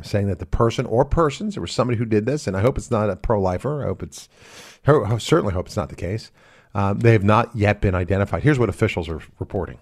saying 0.00 0.28
that 0.28 0.38
the 0.38 0.46
person 0.46 0.86
or 0.86 1.04
persons, 1.04 1.54
there 1.54 1.60
was 1.60 1.72
somebody 1.72 1.98
who 1.98 2.04
did 2.04 2.24
this, 2.24 2.46
and 2.46 2.56
I 2.56 2.60
hope 2.60 2.78
it's 2.78 2.90
not 2.90 3.10
a 3.10 3.16
pro 3.16 3.40
lifer. 3.40 3.82
I 3.82 3.86
hope 3.86 4.02
it's, 4.02 4.28
I 4.86 5.18
certainly 5.18 5.54
hope 5.54 5.66
it's 5.66 5.76
not 5.76 5.88
the 5.88 5.96
case. 5.96 6.30
Uh, 6.72 6.94
they 6.94 7.12
have 7.12 7.24
not 7.24 7.54
yet 7.56 7.80
been 7.80 7.96
identified. 7.96 8.44
Here's 8.44 8.60
what 8.60 8.68
officials 8.68 9.08
are 9.08 9.20
reporting. 9.40 9.78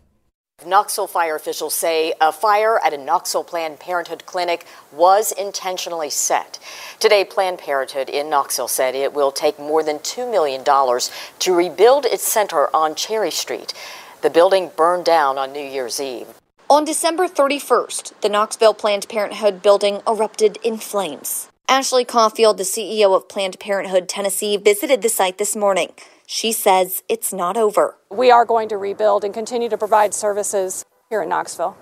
Knoxville 0.66 1.06
fire 1.06 1.36
officials 1.36 1.74
say 1.74 2.14
a 2.20 2.32
fire 2.32 2.78
at 2.84 2.92
a 2.92 2.98
Knoxville 2.98 3.44
Planned 3.44 3.80
Parenthood 3.80 4.26
clinic 4.26 4.66
was 4.92 5.32
intentionally 5.32 6.10
set. 6.10 6.58
Today, 7.00 7.24
Planned 7.24 7.58
Parenthood 7.58 8.08
in 8.08 8.30
Knoxville 8.30 8.68
said 8.68 8.94
it 8.94 9.12
will 9.12 9.32
take 9.32 9.58
more 9.58 9.82
than 9.82 9.98
$2 9.98 10.30
million 10.30 10.62
to 10.64 11.54
rebuild 11.54 12.04
its 12.04 12.26
center 12.26 12.74
on 12.74 12.94
Cherry 12.94 13.30
Street. 13.30 13.74
The 14.22 14.30
building 14.30 14.70
burned 14.76 15.04
down 15.04 15.38
on 15.38 15.52
New 15.52 15.64
Year's 15.64 16.00
Eve. 16.00 16.28
On 16.70 16.84
December 16.84 17.28
31st, 17.28 18.20
the 18.20 18.28
Knoxville 18.28 18.74
Planned 18.74 19.08
Parenthood 19.08 19.62
building 19.62 20.00
erupted 20.06 20.58
in 20.62 20.78
flames. 20.78 21.48
Ashley 21.68 22.04
Caulfield, 22.04 22.58
the 22.58 22.64
CEO 22.64 23.16
of 23.16 23.28
Planned 23.28 23.58
Parenthood 23.58 24.08
Tennessee, 24.08 24.56
visited 24.56 25.02
the 25.02 25.08
site 25.08 25.38
this 25.38 25.56
morning. 25.56 25.92
She 26.34 26.50
says 26.50 27.02
it's 27.11 27.31
not 27.31 27.58
over. 27.58 27.98
We 28.10 28.31
are 28.31 28.46
going 28.46 28.70
to 28.70 28.79
rebuild 28.79 29.22
and 29.22 29.34
continue 29.34 29.69
to 29.69 29.77
provide 29.77 30.15
services 30.15 30.82
here 31.10 31.20
in 31.20 31.29
Knoxville. 31.29 31.77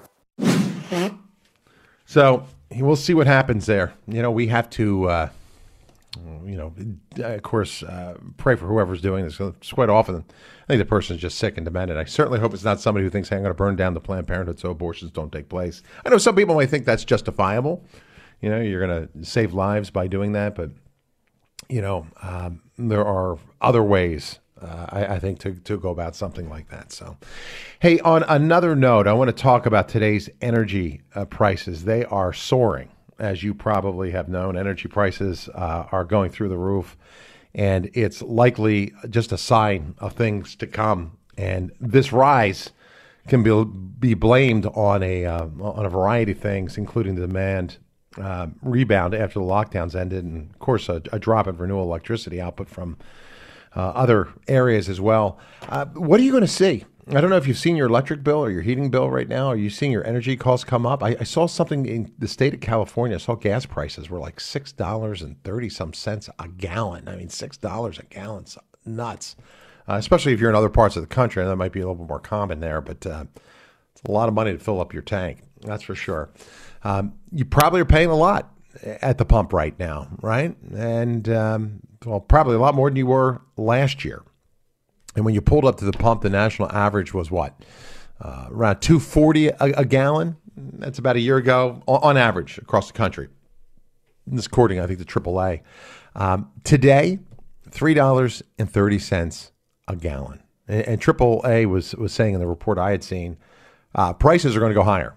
So 2.04 2.48
we'll 2.74 2.96
see 2.96 3.14
what 3.14 3.28
happens 3.28 3.66
there. 3.66 3.94
You 4.08 4.22
know, 4.22 4.32
we 4.32 4.48
have 4.48 4.68
to, 4.70 5.08
uh, 5.08 5.28
you 6.44 6.56
know, 6.56 6.74
of 7.24 7.42
course, 7.42 7.84
uh, 7.84 8.18
pray 8.38 8.56
for 8.56 8.66
whoever's 8.66 9.00
doing 9.00 9.24
this. 9.24 9.38
It's 9.38 9.70
quite 9.70 9.88
often, 9.88 10.16
I 10.16 10.66
think 10.66 10.80
the 10.80 10.84
person's 10.84 11.20
just 11.20 11.38
sick 11.38 11.56
and 11.56 11.64
demented. 11.64 11.96
I 11.96 12.02
certainly 12.02 12.40
hope 12.40 12.52
it's 12.52 12.64
not 12.64 12.80
somebody 12.80 13.04
who 13.04 13.10
thinks, 13.10 13.28
hey, 13.28 13.36
I'm 13.36 13.42
going 13.42 13.50
to 13.50 13.54
burn 13.54 13.76
down 13.76 13.94
the 13.94 14.00
Planned 14.00 14.26
Parenthood 14.26 14.58
so 14.58 14.70
abortions 14.70 15.12
don't 15.12 15.30
take 15.30 15.48
place. 15.48 15.80
I 16.04 16.08
know 16.08 16.18
some 16.18 16.34
people 16.34 16.56
may 16.56 16.66
think 16.66 16.86
that's 16.86 17.04
justifiable. 17.04 17.84
You 18.40 18.50
know, 18.50 18.60
you're 18.60 18.84
going 18.84 19.06
to 19.06 19.24
save 19.24 19.54
lives 19.54 19.90
by 19.90 20.08
doing 20.08 20.32
that, 20.32 20.56
but 20.56 20.72
you 21.68 21.80
know, 21.80 22.08
um, 22.20 22.62
there 22.76 23.04
are 23.04 23.38
other 23.60 23.84
ways. 23.84 24.39
Uh, 24.60 24.86
I, 24.90 25.06
I, 25.14 25.18
think 25.18 25.38
to, 25.40 25.54
to 25.54 25.78
go 25.78 25.90
about 25.90 26.14
something 26.14 26.48
like 26.48 26.68
that. 26.68 26.92
So, 26.92 27.16
hey, 27.80 27.98
on 28.00 28.22
another 28.24 28.76
note, 28.76 29.06
I 29.06 29.12
want 29.14 29.28
to 29.28 29.42
talk 29.42 29.64
about 29.64 29.88
today's 29.88 30.28
energy 30.42 31.00
uh, 31.14 31.24
prices. 31.24 31.84
They 31.84 32.04
are 32.04 32.32
soaring, 32.32 32.90
as 33.18 33.42
you 33.42 33.54
probably 33.54 34.10
have 34.10 34.28
known. 34.28 34.58
Energy 34.58 34.88
prices 34.88 35.48
uh, 35.54 35.86
are 35.90 36.04
going 36.04 36.30
through 36.30 36.50
the 36.50 36.58
roof, 36.58 36.96
and 37.54 37.90
it's 37.94 38.20
likely 38.20 38.92
just 39.08 39.32
a 39.32 39.38
sign 39.38 39.94
of 39.98 40.12
things 40.12 40.54
to 40.56 40.66
come. 40.66 41.16
And 41.38 41.72
this 41.80 42.12
rise 42.12 42.70
can 43.28 43.42
be 43.42 43.64
be 43.98 44.14
blamed 44.14 44.66
on 44.66 45.02
a 45.02 45.24
uh, 45.24 45.46
on 45.60 45.86
a 45.86 45.90
variety 45.90 46.32
of 46.32 46.38
things, 46.38 46.76
including 46.76 47.14
the 47.14 47.26
demand 47.26 47.78
uh, 48.18 48.48
rebound 48.62 49.14
after 49.14 49.38
the 49.38 49.44
lockdowns 49.44 49.94
ended, 49.94 50.24
and 50.24 50.50
of 50.50 50.58
course, 50.58 50.88
a, 50.88 51.02
a 51.12 51.18
drop 51.18 51.46
in 51.46 51.56
renewable 51.56 51.84
electricity 51.84 52.40
output 52.40 52.68
from 52.68 52.96
other 53.74 54.28
areas 54.48 54.88
as 54.88 55.00
well. 55.00 55.38
Uh, 55.68 55.86
what 55.86 56.20
are 56.20 56.22
you 56.22 56.32
going 56.32 56.42
to 56.42 56.48
see? 56.48 56.84
I 57.08 57.20
don't 57.20 57.30
know 57.30 57.36
if 57.36 57.48
you've 57.48 57.58
seen 57.58 57.74
your 57.74 57.88
electric 57.88 58.22
bill 58.22 58.44
or 58.44 58.50
your 58.50 58.62
heating 58.62 58.88
bill 58.88 59.10
right 59.10 59.26
now. 59.26 59.48
Are 59.48 59.56
you 59.56 59.68
seeing 59.70 59.90
your 59.90 60.06
energy 60.06 60.36
costs 60.36 60.64
come 60.64 60.86
up? 60.86 61.02
I, 61.02 61.16
I 61.18 61.24
saw 61.24 61.46
something 61.46 61.86
in 61.86 62.12
the 62.18 62.28
state 62.28 62.54
of 62.54 62.60
California. 62.60 63.16
I 63.16 63.20
saw 63.20 63.34
gas 63.34 63.66
prices 63.66 64.08
were 64.08 64.20
like 64.20 64.38
six 64.38 64.70
dollars 64.70 65.22
and 65.22 65.42
thirty 65.42 65.68
some 65.68 65.92
cents 65.92 66.30
a 66.38 66.46
gallon. 66.46 67.08
I 67.08 67.16
mean, 67.16 67.28
six 67.28 67.56
dollars 67.56 67.98
a 67.98 68.04
gallon, 68.04 68.44
nuts. 68.84 69.34
Uh, 69.88 69.94
especially 69.94 70.32
if 70.32 70.40
you're 70.40 70.50
in 70.50 70.56
other 70.56 70.68
parts 70.68 70.94
of 70.94 71.02
the 71.02 71.08
country, 71.08 71.42
and 71.42 71.50
that 71.50 71.56
might 71.56 71.72
be 71.72 71.80
a 71.80 71.82
little 71.82 71.96
bit 71.96 72.08
more 72.08 72.20
common 72.20 72.60
there. 72.60 72.80
But 72.80 73.04
uh, 73.04 73.24
it's 73.92 74.02
a 74.04 74.10
lot 74.12 74.28
of 74.28 74.34
money 74.34 74.52
to 74.52 74.58
fill 74.58 74.80
up 74.80 74.92
your 74.92 75.02
tank. 75.02 75.38
That's 75.62 75.82
for 75.82 75.96
sure. 75.96 76.30
Um, 76.84 77.14
you 77.32 77.44
probably 77.44 77.80
are 77.80 77.86
paying 77.86 78.10
a 78.10 78.16
lot 78.16 78.54
at 78.82 79.18
the 79.18 79.24
pump 79.24 79.52
right 79.52 79.78
now, 79.78 80.08
right? 80.22 80.56
And 80.74 81.28
um, 81.28 81.80
well, 82.04 82.20
probably 82.20 82.56
a 82.56 82.58
lot 82.58 82.74
more 82.74 82.88
than 82.88 82.96
you 82.96 83.06
were 83.06 83.40
last 83.56 84.04
year. 84.04 84.22
And 85.16 85.24
when 85.24 85.34
you 85.34 85.40
pulled 85.40 85.64
up 85.64 85.76
to 85.78 85.84
the 85.84 85.92
pump, 85.92 86.22
the 86.22 86.30
national 86.30 86.70
average 86.72 87.12
was 87.12 87.30
what? 87.30 87.60
Uh, 88.20 88.46
around 88.50 88.80
240 88.80 89.48
a, 89.48 89.54
a, 89.58 89.84
gallon. 89.84 90.36
That's 90.56 90.98
about 90.98 91.16
a 91.16 91.20
year 91.20 91.36
ago 91.38 91.82
on, 91.86 92.00
on 92.02 92.16
average 92.16 92.58
across 92.58 92.86
the 92.86 92.92
country. 92.92 93.28
This 94.26 94.46
according, 94.46 94.78
I 94.78 94.86
think, 94.86 94.98
the 94.98 95.04
AAA. 95.04 95.62
Um, 96.14 96.50
today, 96.64 97.18
$3.30 97.70 99.50
a 99.88 99.96
gallon. 99.96 100.42
And, 100.68 100.82
and 100.82 101.00
AAA 101.00 101.66
was, 101.66 101.94
was 101.96 102.12
saying 102.12 102.34
in 102.34 102.40
the 102.40 102.46
report 102.46 102.78
I 102.78 102.90
had 102.90 103.02
seen, 103.02 103.38
uh, 103.94 104.12
prices 104.12 104.54
are 104.54 104.60
going 104.60 104.70
to 104.70 104.74
go 104.74 104.84
higher. 104.84 105.14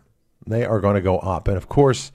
They 0.47 0.65
are 0.65 0.79
going 0.79 0.95
to 0.95 1.01
go 1.01 1.19
up. 1.19 1.47
And 1.47 1.57
of 1.57 1.67
course, 1.69 2.11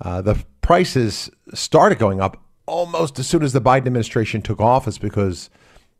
uh, 0.00 0.20
the 0.20 0.44
prices 0.64 1.30
started 1.52 1.98
going 1.98 2.22
up 2.22 2.42
almost 2.64 3.18
as 3.18 3.26
soon 3.26 3.42
as 3.42 3.52
the 3.52 3.60
Biden 3.60 3.86
administration 3.86 4.40
took 4.40 4.60
office 4.60 4.96
because 4.96 5.50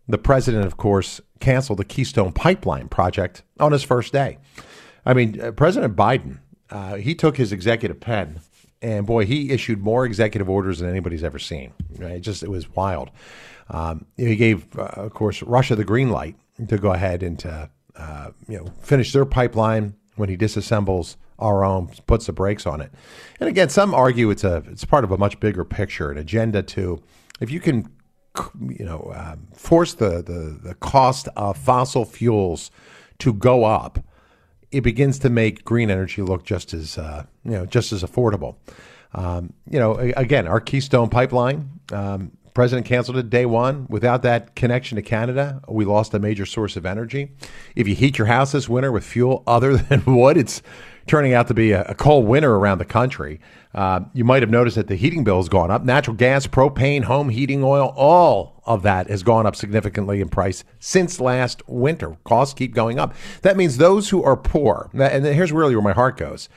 the 0.08 0.16
president, 0.16 0.64
of 0.64 0.78
course, 0.78 1.20
canceled 1.38 1.78
the 1.78 1.84
Keystone 1.84 2.32
Pipeline 2.32 2.88
project 2.88 3.42
on 3.60 3.72
his 3.72 3.82
first 3.82 4.14
day. 4.14 4.38
I 5.04 5.12
mean, 5.12 5.38
uh, 5.38 5.52
President 5.52 5.94
Biden, 5.94 6.38
uh, 6.70 6.94
he 6.94 7.14
took 7.14 7.36
his 7.36 7.52
executive 7.52 8.00
pen, 8.00 8.40
and 8.80 9.06
boy, 9.06 9.26
he 9.26 9.50
issued 9.50 9.80
more 9.80 10.06
executive 10.06 10.48
orders 10.48 10.78
than 10.78 10.88
anybody's 10.88 11.22
ever 11.22 11.38
seen. 11.38 11.74
It 12.00 12.20
just 12.20 12.42
it 12.42 12.48
was 12.48 12.70
wild. 12.70 13.10
Um, 13.68 14.06
he 14.16 14.34
gave, 14.34 14.78
uh, 14.78 14.84
of 14.96 15.12
course, 15.12 15.42
Russia 15.42 15.76
the 15.76 15.84
green 15.84 16.08
light 16.08 16.36
to 16.68 16.78
go 16.78 16.92
ahead 16.92 17.22
and 17.22 17.38
to 17.40 17.70
uh, 17.96 18.30
you 18.48 18.58
know 18.58 18.66
finish 18.80 19.12
their 19.12 19.26
pipeline 19.26 19.94
when 20.16 20.30
he 20.30 20.38
disassembles 20.38 21.16
our 21.38 21.64
own, 21.64 21.88
puts 22.06 22.26
the 22.26 22.32
brakes 22.32 22.66
on 22.66 22.80
it. 22.80 22.92
And 23.40 23.48
again, 23.48 23.68
some 23.68 23.94
argue 23.94 24.30
it's 24.30 24.44
a 24.44 24.62
it's 24.70 24.84
part 24.84 25.04
of 25.04 25.10
a 25.10 25.18
much 25.18 25.40
bigger 25.40 25.64
picture, 25.64 26.10
an 26.10 26.18
agenda 26.18 26.62
to 26.62 27.02
if 27.40 27.50
you 27.50 27.60
can 27.60 27.88
you 28.68 28.84
know 28.84 29.12
um, 29.14 29.48
force 29.54 29.94
the, 29.94 30.22
the 30.22 30.58
the 30.62 30.74
cost 30.74 31.28
of 31.36 31.56
fossil 31.56 32.04
fuels 32.04 32.70
to 33.18 33.32
go 33.32 33.64
up, 33.64 33.98
it 34.70 34.82
begins 34.82 35.18
to 35.20 35.30
make 35.30 35.64
green 35.64 35.90
energy 35.90 36.22
look 36.22 36.44
just 36.44 36.74
as 36.74 36.98
uh, 36.98 37.24
you 37.44 37.52
know 37.52 37.66
just 37.66 37.92
as 37.92 38.02
affordable. 38.02 38.56
Um, 39.14 39.52
you 39.70 39.78
know, 39.78 39.94
again, 39.94 40.48
our 40.48 40.60
Keystone 40.60 41.08
Pipeline. 41.08 41.70
Um, 41.92 42.32
President 42.54 42.86
canceled 42.86 43.16
it 43.16 43.28
day 43.28 43.44
one. 43.44 43.84
Without 43.90 44.22
that 44.22 44.54
connection 44.54 44.94
to 44.94 45.02
Canada, 45.02 45.60
we 45.68 45.84
lost 45.84 46.14
a 46.14 46.20
major 46.20 46.46
source 46.46 46.76
of 46.76 46.86
energy. 46.86 47.32
If 47.74 47.88
you 47.88 47.96
heat 47.96 48.16
your 48.16 48.28
house 48.28 48.52
this 48.52 48.68
winter 48.68 48.92
with 48.92 49.04
fuel 49.04 49.42
other 49.44 49.76
than 49.76 50.04
wood, 50.06 50.36
it's 50.36 50.62
turning 51.08 51.34
out 51.34 51.48
to 51.48 51.54
be 51.54 51.72
a, 51.72 51.82
a 51.82 51.94
cold 51.96 52.26
winter 52.26 52.54
around 52.54 52.78
the 52.78 52.84
country. 52.84 53.40
Uh, 53.74 54.02
you 54.12 54.24
might 54.24 54.40
have 54.40 54.50
noticed 54.50 54.76
that 54.76 54.86
the 54.86 54.94
heating 54.94 55.24
bill 55.24 55.38
has 55.38 55.48
gone 55.48 55.72
up. 55.72 55.82
Natural 55.82 56.16
gas, 56.16 56.46
propane, 56.46 57.02
home 57.02 57.28
heating 57.28 57.64
oil, 57.64 57.92
all 57.96 58.62
of 58.66 58.82
that 58.82 59.10
has 59.10 59.24
gone 59.24 59.46
up 59.46 59.56
significantly 59.56 60.20
in 60.20 60.28
price 60.28 60.62
since 60.78 61.20
last 61.20 61.60
winter. 61.68 62.16
Costs 62.22 62.54
keep 62.54 62.72
going 62.72 63.00
up. 63.00 63.14
That 63.42 63.56
means 63.56 63.78
those 63.78 64.10
who 64.10 64.22
are 64.22 64.36
poor, 64.36 64.90
and 64.94 65.26
here's 65.26 65.50
really 65.50 65.74
where 65.74 65.82
my 65.82 65.92
heart 65.92 66.16
goes. 66.16 66.48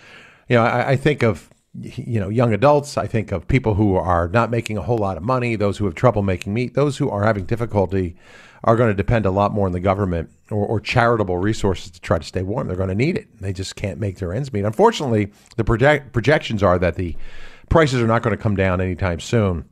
You 0.48 0.58
know, 0.58 0.64
I, 0.64 0.92
I 0.92 0.96
think 0.96 1.24
of 1.24 1.50
you 1.80 2.20
know 2.20 2.30
young 2.30 2.54
adults. 2.54 2.98
I 2.98 3.08
think 3.08 3.32
of 3.32 3.48
people 3.48 3.76
who 3.76 3.96
are 3.96 4.28
not 4.28 4.50
making 4.50 4.78
a 4.78 4.82
whole 4.82 4.98
lot 4.98 5.18
of 5.18 5.24
money. 5.24 5.56
Those 5.56 5.78
who 5.78 5.86
have 5.86 5.96
trouble 5.96 6.22
making 6.22 6.54
meat. 6.54 6.74
Those 6.74 6.98
who 6.98 7.10
are 7.10 7.24
having 7.24 7.46
difficulty 7.46 8.16
are 8.64 8.76
going 8.76 8.90
to 8.90 8.96
depend 8.96 9.26
a 9.26 9.32
lot 9.32 9.54
more 9.54 9.68
on 9.68 9.72
the 9.72 9.80
government 9.80 10.32
or, 10.50 10.66
or, 10.66 10.80
charitable 10.80 11.38
resources 11.38 11.92
to 11.92 12.02
try 12.02 12.18
to 12.18 12.24
stay 12.24 12.42
warm. 12.42 12.68
They're 12.68 12.76
going 12.76 12.90
to 12.90 12.96
need 12.96 13.16
it. 13.16 13.28
They 13.40 13.54
just 13.54 13.76
can't 13.76 14.00
make 14.00 14.18
their 14.18 14.34
ends 14.34 14.52
meet. 14.52 14.66
Unfortunately, 14.66 15.32
the 15.58 15.64
project, 15.64 16.12
projections 16.12 16.64
are 16.64 16.80
that 16.80 16.96
the 16.96 17.16
prices 17.70 18.02
are 18.02 18.08
not 18.08 18.24
going 18.24 18.36
to 18.36 18.42
come 18.42 18.56
down 18.56 18.82
anytime 18.82 19.20
soon. 19.20 19.66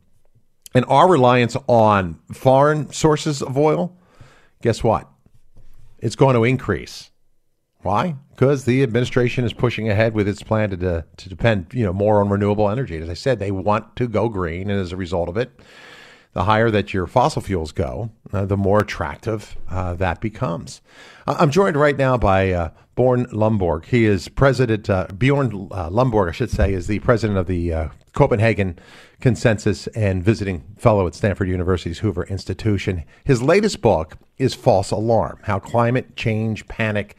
And 0.75 0.85
our 0.87 1.09
reliance 1.09 1.55
on 1.67 2.19
foreign 2.31 2.91
sources 2.91 3.41
of 3.41 3.57
oil, 3.57 3.97
guess 4.61 4.83
what? 4.83 5.09
It's 5.99 6.15
going 6.15 6.35
to 6.35 6.43
increase. 6.43 7.11
Why? 7.85 8.15
Because 8.31 8.65
the 8.65 8.81
administration 8.81 9.45
is 9.45 9.53
pushing 9.53 9.89
ahead 9.89 10.15
with 10.15 10.27
its 10.27 10.41
plan 10.41 10.71
to, 10.71 11.05
to 11.17 11.29
depend, 11.29 11.67
you 11.71 11.85
know, 11.85 11.93
more 11.93 12.19
on 12.19 12.29
renewable 12.29 12.67
energy. 12.67 12.97
As 12.97 13.09
I 13.09 13.13
said, 13.13 13.37
they 13.37 13.51
want 13.51 13.95
to 13.97 14.07
go 14.07 14.27
green, 14.27 14.71
and 14.71 14.79
as 14.79 14.91
a 14.91 14.97
result 14.97 15.29
of 15.29 15.37
it, 15.37 15.51
the 16.33 16.45
higher 16.45 16.71
that 16.71 16.95
your 16.95 17.05
fossil 17.05 17.43
fuels 17.43 17.71
go, 17.71 18.09
uh, 18.33 18.43
the 18.45 18.57
more 18.57 18.79
attractive 18.79 19.55
uh, 19.69 19.93
that 19.93 20.19
becomes. 20.19 20.81
I'm 21.27 21.51
joined 21.51 21.77
right 21.77 21.95
now 21.95 22.17
by 22.17 22.51
uh, 22.51 22.69
Bjorn 22.95 23.27
Lomborg. 23.27 23.85
He 23.85 24.05
is 24.05 24.29
president, 24.29 24.89
uh, 24.89 25.05
Bjorn 25.15 25.69
uh, 25.71 25.91
Lomborg, 25.91 26.29
I 26.29 26.31
should 26.31 26.49
say, 26.49 26.73
is 26.73 26.87
the 26.87 26.97
president 26.99 27.37
of 27.37 27.45
the 27.45 27.71
uh, 27.71 27.89
Copenhagen 28.13 28.79
Consensus 29.21 29.85
and 29.87 30.23
visiting 30.23 30.63
fellow 30.75 31.05
at 31.05 31.13
Stanford 31.13 31.49
University's 31.49 31.99
Hoover 31.99 32.23
Institution. 32.23 33.03
His 33.25 33.43
latest 33.43 33.81
book 33.81 34.17
is 34.39 34.55
False 34.55 34.89
Alarm 34.89 35.37
How 35.43 35.59
Climate 35.59 36.15
Change 36.15 36.67
Panic 36.67 37.15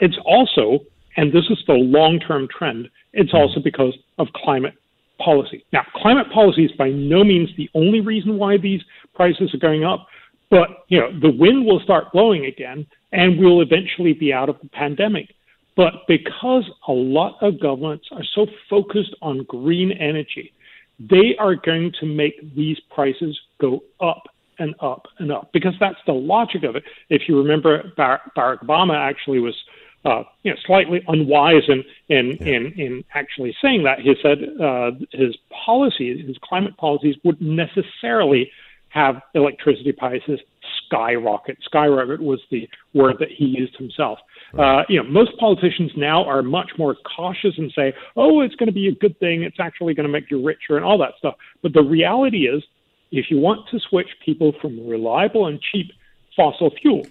it's 0.00 0.18
also, 0.24 0.80
and 1.16 1.32
this 1.32 1.44
is 1.50 1.62
the 1.66 1.74
long-term 1.74 2.48
trend, 2.56 2.88
it's 3.12 3.30
hmm. 3.30 3.36
also 3.36 3.60
because 3.60 3.96
of 4.18 4.28
climate 4.34 4.74
policy. 5.18 5.64
Now, 5.72 5.82
climate 5.96 6.26
policy 6.32 6.64
is 6.64 6.72
by 6.72 6.90
no 6.90 7.24
means 7.24 7.48
the 7.56 7.70
only 7.74 8.00
reason 8.00 8.38
why 8.38 8.56
these 8.56 8.80
prices 9.14 9.54
are 9.54 9.58
going 9.58 9.84
up, 9.84 10.06
but 10.50 10.84
you 10.88 11.00
know 11.00 11.10
the 11.20 11.30
wind 11.30 11.64
will 11.66 11.80
start 11.80 12.12
blowing 12.12 12.46
again, 12.46 12.86
and 13.12 13.38
we'll 13.38 13.60
eventually 13.60 14.12
be 14.12 14.32
out 14.32 14.48
of 14.48 14.56
the 14.60 14.68
pandemic. 14.68 15.34
But 15.76 16.06
because 16.06 16.64
a 16.86 16.92
lot 16.92 17.36
of 17.40 17.60
governments 17.60 18.06
are 18.12 18.22
so 18.34 18.46
focused 18.70 19.14
on 19.22 19.44
green 19.44 19.90
energy, 19.92 20.52
they 21.00 21.34
are 21.38 21.56
going 21.56 21.92
to 22.00 22.06
make 22.06 22.54
these 22.54 22.78
prices 22.90 23.38
go 23.60 23.82
up 24.00 24.22
and 24.58 24.74
up 24.80 25.06
and 25.18 25.32
up 25.32 25.50
because 25.52 25.74
that's 25.80 25.98
the 26.06 26.12
logic 26.12 26.62
of 26.62 26.76
it. 26.76 26.84
If 27.10 27.22
you 27.28 27.38
remember, 27.38 27.92
Barack 27.98 28.60
Obama 28.62 28.96
actually 28.96 29.40
was 29.40 29.56
uh, 30.04 30.22
you 30.42 30.50
know, 30.50 30.56
slightly 30.66 31.02
unwise 31.08 31.62
in 31.68 31.84
in, 32.08 32.36
yeah. 32.40 32.46
in 32.46 32.72
in 32.72 33.04
actually 33.14 33.56
saying 33.62 33.84
that. 33.84 34.00
He 34.00 34.14
said 34.22 34.38
uh, 34.60 34.92
his 35.12 35.36
policies, 35.64 36.26
his 36.26 36.36
climate 36.42 36.76
policies, 36.76 37.16
would 37.24 37.40
necessarily 37.40 38.50
have 38.90 39.20
electricity 39.34 39.92
prices 39.92 40.38
skyrocket. 40.86 41.58
Skyrocket 41.64 42.20
was 42.20 42.40
the 42.50 42.68
word 42.92 43.16
that 43.18 43.30
he 43.30 43.44
used 43.44 43.76
himself. 43.76 44.18
Right. 44.52 44.80
Uh, 44.80 44.84
you 44.88 45.02
know, 45.02 45.08
most 45.08 45.36
politicians 45.38 45.90
now 45.96 46.24
are 46.24 46.42
much 46.42 46.70
more 46.78 46.94
cautious 47.16 47.54
and 47.58 47.72
say, 47.74 47.94
"Oh, 48.16 48.40
it's 48.42 48.54
going 48.54 48.68
to 48.68 48.72
be 48.72 48.88
a 48.88 48.94
good 48.94 49.18
thing. 49.18 49.42
It's 49.42 49.58
actually 49.58 49.94
going 49.94 50.06
to 50.06 50.12
make 50.12 50.30
you 50.30 50.44
richer 50.44 50.76
and 50.76 50.84
all 50.84 50.98
that 50.98 51.14
stuff." 51.18 51.34
But 51.62 51.72
the 51.72 51.82
reality 51.82 52.46
is, 52.46 52.62
if 53.10 53.30
you 53.30 53.38
want 53.38 53.68
to 53.70 53.80
switch 53.80 54.08
people 54.24 54.52
from 54.60 54.86
reliable 54.86 55.46
and 55.46 55.60
cheap 55.60 55.90
fossil 56.36 56.70
fuel, 56.80 57.06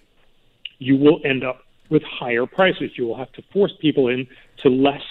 you 0.79 0.97
will 0.97 1.19
end 1.25 1.43
up 1.43 1.61
with 1.89 2.03
higher 2.03 2.45
prices. 2.45 2.91
You 2.97 3.05
will 3.05 3.17
have 3.17 3.31
to 3.33 3.41
force 3.53 3.73
people 3.79 4.07
into 4.07 4.69
less 4.69 5.01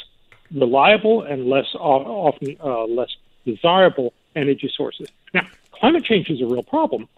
reliable 0.55 1.23
and 1.23 1.47
less 1.47 1.67
often 1.75 2.57
uh, 2.63 2.85
less 2.85 3.11
desirable 3.45 4.13
energy 4.37 4.71
sources. 4.77 5.09
Now, 5.35 5.47
climate 5.73 6.05
change 6.05 6.31
is 6.31 6.41
a 6.41 6.47
real 6.47 6.63
problem, 6.63 7.09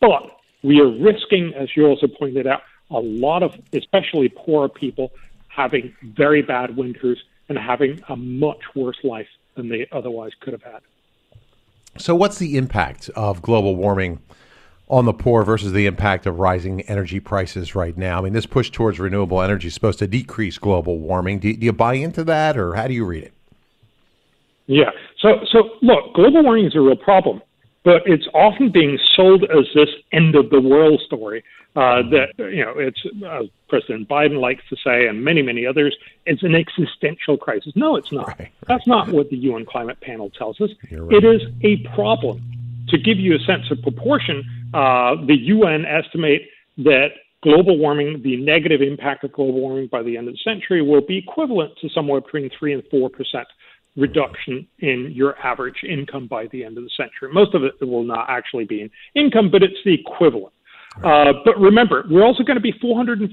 but 0.00 0.38
we 0.62 0.80
are 0.80 0.88
risking, 0.88 1.54
as 1.54 1.76
you 1.76 1.86
also 1.86 2.06
pointed 2.06 2.46
out, 2.46 2.62
a 2.90 2.98
lot 2.98 3.42
of, 3.42 3.54
especially 3.72 4.28
poor 4.28 4.68
people, 4.68 5.12
having 5.48 5.94
very 6.02 6.42
bad 6.42 6.76
winters 6.76 7.22
and 7.48 7.58
having 7.58 8.02
a 8.08 8.16
much 8.16 8.60
worse 8.74 8.98
life 9.02 9.28
than 9.54 9.68
they 9.68 9.86
otherwise 9.92 10.32
could 10.40 10.52
have 10.52 10.62
had. 10.62 10.80
So, 11.98 12.14
what's 12.14 12.38
the 12.38 12.56
impact 12.56 13.08
of 13.16 13.40
global 13.42 13.74
warming 13.74 14.20
on 14.88 15.04
the 15.04 15.12
poor 15.12 15.42
versus 15.42 15.72
the 15.72 15.86
impact 15.86 16.26
of 16.26 16.38
rising 16.38 16.82
energy 16.82 17.20
prices 17.20 17.74
right 17.74 17.96
now? 17.96 18.18
I 18.18 18.22
mean, 18.22 18.32
this 18.32 18.46
push 18.46 18.70
towards 18.70 18.98
renewable 18.98 19.42
energy 19.42 19.68
is 19.68 19.74
supposed 19.74 19.98
to 20.00 20.06
decrease 20.06 20.58
global 20.58 20.98
warming. 20.98 21.40
Do, 21.40 21.52
do 21.52 21.66
you 21.66 21.72
buy 21.72 21.94
into 21.94 22.24
that, 22.24 22.56
or 22.56 22.74
how 22.74 22.86
do 22.86 22.94
you 22.94 23.04
read 23.04 23.24
it? 23.24 23.32
Yeah. 24.66 24.90
So, 25.20 25.44
so 25.50 25.70
look, 25.82 26.14
global 26.14 26.42
warming 26.42 26.66
is 26.66 26.76
a 26.76 26.80
real 26.80 26.96
problem, 26.96 27.42
but 27.84 28.02
it's 28.06 28.26
often 28.34 28.70
being 28.70 28.98
sold 29.14 29.44
as 29.44 29.66
this 29.74 29.88
end 30.12 30.34
of 30.34 30.50
the 30.50 30.60
world 30.60 31.00
story. 31.06 31.44
Uh, 31.74 32.00
that 32.08 32.28
you 32.38 32.64
know, 32.64 32.72
it's 32.78 33.02
uh, 33.26 33.42
President 33.68 34.08
Biden 34.08 34.40
likes 34.40 34.62
to 34.70 34.76
say, 34.82 35.08
and 35.08 35.22
many, 35.22 35.42
many 35.42 35.66
others, 35.66 35.94
it's 36.24 36.42
an 36.42 36.54
existential 36.54 37.36
crisis. 37.36 37.74
No, 37.76 37.96
it's 37.96 38.10
not. 38.10 38.28
Right, 38.28 38.38
right. 38.38 38.52
That's 38.66 38.86
not 38.86 39.08
what 39.08 39.28
the 39.28 39.36
UN 39.36 39.66
Climate 39.66 40.00
Panel 40.00 40.30
tells 40.30 40.58
us. 40.62 40.70
Right. 40.90 41.12
It 41.12 41.24
is 41.24 41.42
a 41.62 41.76
problem. 41.94 42.42
To 42.88 42.98
give 42.98 43.18
you 43.18 43.34
a 43.34 43.40
sense 43.40 43.68
of 43.70 43.82
proportion, 43.82 44.44
uh, 44.76 45.14
the 45.26 45.36
UN 45.36 45.86
estimate 45.86 46.42
that 46.78 47.08
global 47.42 47.78
warming, 47.78 48.20
the 48.22 48.36
negative 48.36 48.82
impact 48.82 49.24
of 49.24 49.32
global 49.32 49.60
warming 49.60 49.88
by 49.90 50.02
the 50.02 50.18
end 50.18 50.28
of 50.28 50.34
the 50.34 50.40
century, 50.44 50.82
will 50.82 51.00
be 51.00 51.16
equivalent 51.16 51.72
to 51.80 51.88
somewhere 51.88 52.20
between 52.20 52.50
three 52.58 52.74
and 52.74 52.82
four 52.90 53.08
percent 53.08 53.48
reduction 53.96 54.66
in 54.80 55.10
your 55.14 55.38
average 55.38 55.82
income 55.88 56.26
by 56.26 56.46
the 56.48 56.62
end 56.62 56.76
of 56.76 56.84
the 56.84 56.90
century. 56.94 57.32
Most 57.32 57.54
of 57.54 57.64
it 57.64 57.72
will 57.80 58.04
not 58.04 58.26
actually 58.28 58.64
be 58.64 58.82
in 58.82 58.90
income, 59.14 59.50
but 59.50 59.62
it's 59.62 59.82
the 59.86 59.94
equivalent. 59.94 60.52
Uh, 61.04 61.32
but 61.44 61.58
remember, 61.58 62.04
we're 62.10 62.24
also 62.24 62.42
going 62.42 62.56
to 62.56 62.60
be 62.60 62.72
450% 62.72 63.28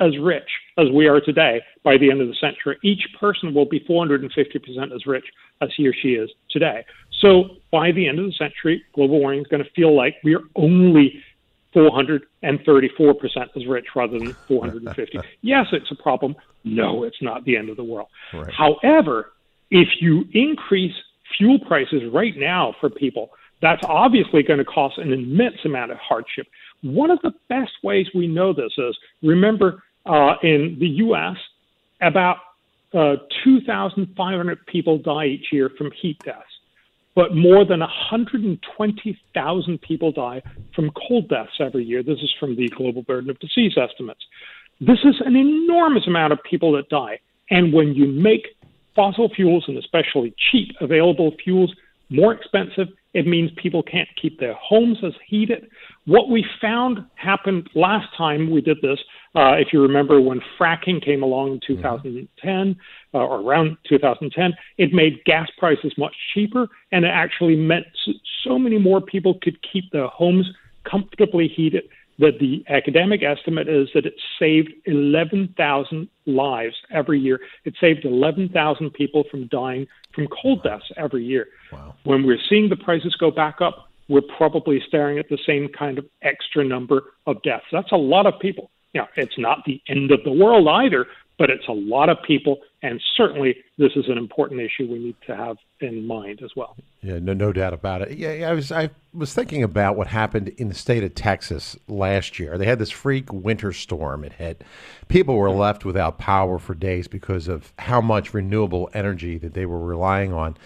as 0.00 0.18
rich 0.18 0.48
as 0.78 0.86
we 0.92 1.06
are 1.06 1.20
today 1.20 1.60
by 1.84 1.98
the 1.98 2.10
end 2.10 2.20
of 2.20 2.28
the 2.28 2.34
century. 2.40 2.78
Each 2.82 3.02
person 3.18 3.54
will 3.54 3.66
be 3.66 3.80
450% 3.80 4.94
as 4.94 5.06
rich 5.06 5.24
as 5.60 5.70
he 5.76 5.86
or 5.86 5.92
she 5.92 6.14
is 6.14 6.30
today. 6.50 6.84
So 7.20 7.56
by 7.70 7.92
the 7.92 8.08
end 8.08 8.18
of 8.18 8.26
the 8.26 8.32
century, 8.32 8.82
global 8.94 9.20
warming 9.20 9.40
is 9.40 9.46
going 9.48 9.62
to 9.62 9.70
feel 9.70 9.94
like 9.94 10.16
we 10.24 10.34
are 10.34 10.42
only 10.56 11.22
434% 11.74 13.56
as 13.56 13.66
rich 13.66 13.86
rather 13.94 14.18
than 14.18 14.32
450. 14.46 15.18
yes, 15.42 15.66
it's 15.72 15.90
a 15.90 16.02
problem. 16.02 16.36
No, 16.64 17.04
it's 17.04 17.20
not 17.20 17.44
the 17.44 17.56
end 17.56 17.68
of 17.70 17.76
the 17.76 17.84
world. 17.84 18.08
Right. 18.32 18.52
However, 18.52 19.32
if 19.70 19.88
you 20.00 20.24
increase 20.32 20.94
fuel 21.36 21.58
prices 21.58 22.02
right 22.12 22.36
now 22.36 22.74
for 22.80 22.88
people, 22.88 23.30
that's 23.60 23.82
obviously 23.84 24.42
going 24.42 24.58
to 24.58 24.64
cause 24.64 24.92
an 24.96 25.12
immense 25.12 25.56
amount 25.64 25.90
of 25.90 25.98
hardship. 25.98 26.46
One 26.82 27.10
of 27.10 27.18
the 27.22 27.32
best 27.48 27.72
ways 27.82 28.06
we 28.14 28.26
know 28.26 28.52
this 28.52 28.72
is 28.78 28.96
remember 29.22 29.82
uh, 30.06 30.34
in 30.42 30.76
the 30.80 30.88
U.S., 30.88 31.36
about 32.00 32.38
uh, 32.94 33.16
2,500 33.44 34.66
people 34.66 34.98
die 34.98 35.26
each 35.26 35.46
year 35.52 35.70
from 35.76 35.90
heat 36.00 36.18
deaths, 36.24 36.46
but 37.14 37.34
more 37.34 37.64
than 37.64 37.80
120,000 37.80 39.82
people 39.82 40.12
die 40.12 40.42
from 40.74 40.90
cold 41.08 41.28
deaths 41.28 41.52
every 41.60 41.84
year. 41.84 42.02
This 42.02 42.20
is 42.20 42.32
from 42.38 42.56
the 42.56 42.68
Global 42.68 43.02
Burden 43.02 43.30
of 43.30 43.38
Disease 43.40 43.76
estimates. 43.76 44.20
This 44.80 44.98
is 45.04 45.16
an 45.24 45.36
enormous 45.36 46.06
amount 46.06 46.32
of 46.32 46.38
people 46.48 46.72
that 46.72 46.88
die. 46.88 47.18
And 47.50 47.72
when 47.72 47.94
you 47.94 48.06
make 48.06 48.46
fossil 48.94 49.28
fuels 49.34 49.64
and 49.68 49.76
especially 49.76 50.34
cheap 50.50 50.68
available 50.80 51.34
fuels 51.42 51.74
more 52.10 52.32
expensive, 52.32 52.88
it 53.14 53.26
means 53.26 53.50
people 53.60 53.82
can't 53.82 54.08
keep 54.20 54.38
their 54.38 54.54
homes 54.54 54.98
as 55.04 55.12
heated. 55.26 55.68
What 56.04 56.28
we 56.28 56.44
found 56.60 56.98
happened 57.14 57.68
last 57.74 58.06
time 58.16 58.50
we 58.50 58.60
did 58.60 58.78
this, 58.82 58.98
uh, 59.34 59.52
if 59.52 59.68
you 59.72 59.80
remember 59.80 60.20
when 60.20 60.40
fracking 60.58 61.04
came 61.04 61.22
along 61.22 61.52
in 61.52 61.60
2010 61.66 62.76
uh, 63.14 63.18
or 63.18 63.40
around 63.40 63.76
2010, 63.88 64.52
it 64.76 64.92
made 64.92 65.24
gas 65.24 65.48
prices 65.58 65.92
much 65.96 66.14
cheaper 66.34 66.68
and 66.92 67.04
it 67.04 67.10
actually 67.12 67.56
meant 67.56 67.86
so 68.44 68.58
many 68.58 68.78
more 68.78 69.00
people 69.00 69.38
could 69.42 69.58
keep 69.72 69.90
their 69.90 70.08
homes 70.08 70.46
comfortably 70.84 71.48
heated 71.48 71.84
that 72.18 72.38
the 72.40 72.64
academic 72.68 73.22
estimate 73.22 73.68
is 73.68 73.88
that 73.94 74.04
it 74.04 74.14
saved 74.38 74.72
11,000 74.86 76.08
lives 76.26 76.74
every 76.90 77.20
year. 77.20 77.40
It 77.64 77.74
saved 77.80 78.04
11,000 78.04 78.90
people 78.90 79.24
from 79.30 79.46
dying 79.46 79.86
from 80.14 80.26
cold 80.28 80.62
deaths 80.64 80.90
every 80.96 81.24
year. 81.24 81.48
Wow. 81.72 81.94
When 82.04 82.26
we're 82.26 82.40
seeing 82.48 82.68
the 82.68 82.76
prices 82.76 83.14
go 83.16 83.30
back 83.30 83.60
up, 83.60 83.88
we're 84.08 84.22
probably 84.36 84.82
staring 84.88 85.18
at 85.18 85.28
the 85.28 85.38
same 85.46 85.68
kind 85.68 85.98
of 85.98 86.06
extra 86.22 86.64
number 86.64 87.04
of 87.26 87.42
deaths. 87.42 87.66
That's 87.70 87.92
a 87.92 87.96
lot 87.96 88.26
of 88.26 88.40
people. 88.40 88.70
Know, 88.94 89.06
it's 89.16 89.38
not 89.38 89.64
the 89.64 89.80
end 89.86 90.10
of 90.10 90.24
the 90.24 90.32
world 90.32 90.66
either, 90.66 91.06
but 91.38 91.50
it's 91.50 91.68
a 91.68 91.72
lot 91.72 92.08
of 92.08 92.18
people, 92.26 92.58
and 92.82 93.00
certainly 93.16 93.56
this 93.78 93.92
is 93.94 94.08
an 94.08 94.18
important 94.18 94.60
issue 94.60 94.90
we 94.90 94.98
need 94.98 95.16
to 95.26 95.36
have 95.36 95.56
in 95.80 96.04
mind 96.06 96.40
as 96.42 96.50
well. 96.56 96.76
Yeah, 97.00 97.20
no, 97.20 97.32
no 97.32 97.52
doubt 97.52 97.72
about 97.72 98.02
it. 98.02 98.18
Yeah, 98.18 98.50
I 98.50 98.52
was 98.52 98.72
I 98.72 98.90
was 99.14 99.32
thinking 99.32 99.62
about 99.62 99.96
what 99.96 100.08
happened 100.08 100.48
in 100.48 100.68
the 100.68 100.74
state 100.74 101.04
of 101.04 101.14
Texas 101.14 101.76
last 101.86 102.38
year. 102.40 102.58
They 102.58 102.66
had 102.66 102.80
this 102.80 102.90
freak 102.90 103.32
winter 103.32 103.72
storm. 103.72 104.24
It 104.24 104.32
hit. 104.32 104.64
People 105.06 105.36
were 105.36 105.50
left 105.50 105.84
without 105.84 106.18
power 106.18 106.58
for 106.58 106.74
days 106.74 107.06
because 107.06 107.46
of 107.46 107.72
how 107.78 108.00
much 108.00 108.34
renewable 108.34 108.90
energy 108.92 109.38
that 109.38 109.54
they 109.54 109.64
were 109.64 109.78
relying 109.78 110.32
on. 110.32 110.56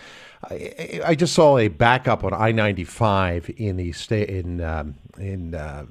I, 0.50 1.00
I 1.04 1.14
just 1.14 1.34
saw 1.34 1.58
a 1.58 1.68
backup 1.68 2.24
on 2.24 2.32
I 2.32 2.50
ninety 2.50 2.84
five 2.84 3.50
in 3.58 3.76
the 3.76 3.92
state 3.92 4.30
in 4.30 4.62
um, 4.62 4.94
in. 5.18 5.54
Uh, 5.54 5.84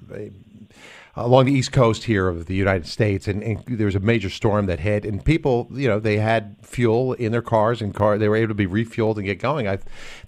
along 1.15 1.45
the 1.45 1.51
east 1.51 1.71
coast 1.71 2.05
here 2.05 2.27
of 2.27 2.45
the 2.45 2.55
United 2.55 2.87
States, 2.87 3.27
and, 3.27 3.43
and, 3.43 3.63
there 3.67 3.85
was 3.85 3.95
a 3.95 3.99
major 3.99 4.29
storm 4.29 4.65
that 4.67 4.79
hit, 4.79 5.05
and 5.05 5.23
people, 5.23 5.67
you 5.71 5.87
know, 5.87 5.99
they 5.99 6.17
had 6.17 6.55
fuel 6.61 7.13
in 7.13 7.31
their 7.31 7.41
cars, 7.41 7.81
and 7.81 7.93
car 7.93 8.17
they 8.17 8.29
were 8.29 8.35
able 8.35 8.47
to 8.47 8.53
be 8.53 8.67
refueled 8.67 9.17
and 9.17 9.25
get 9.25 9.39
going. 9.39 9.67
I, 9.67 9.79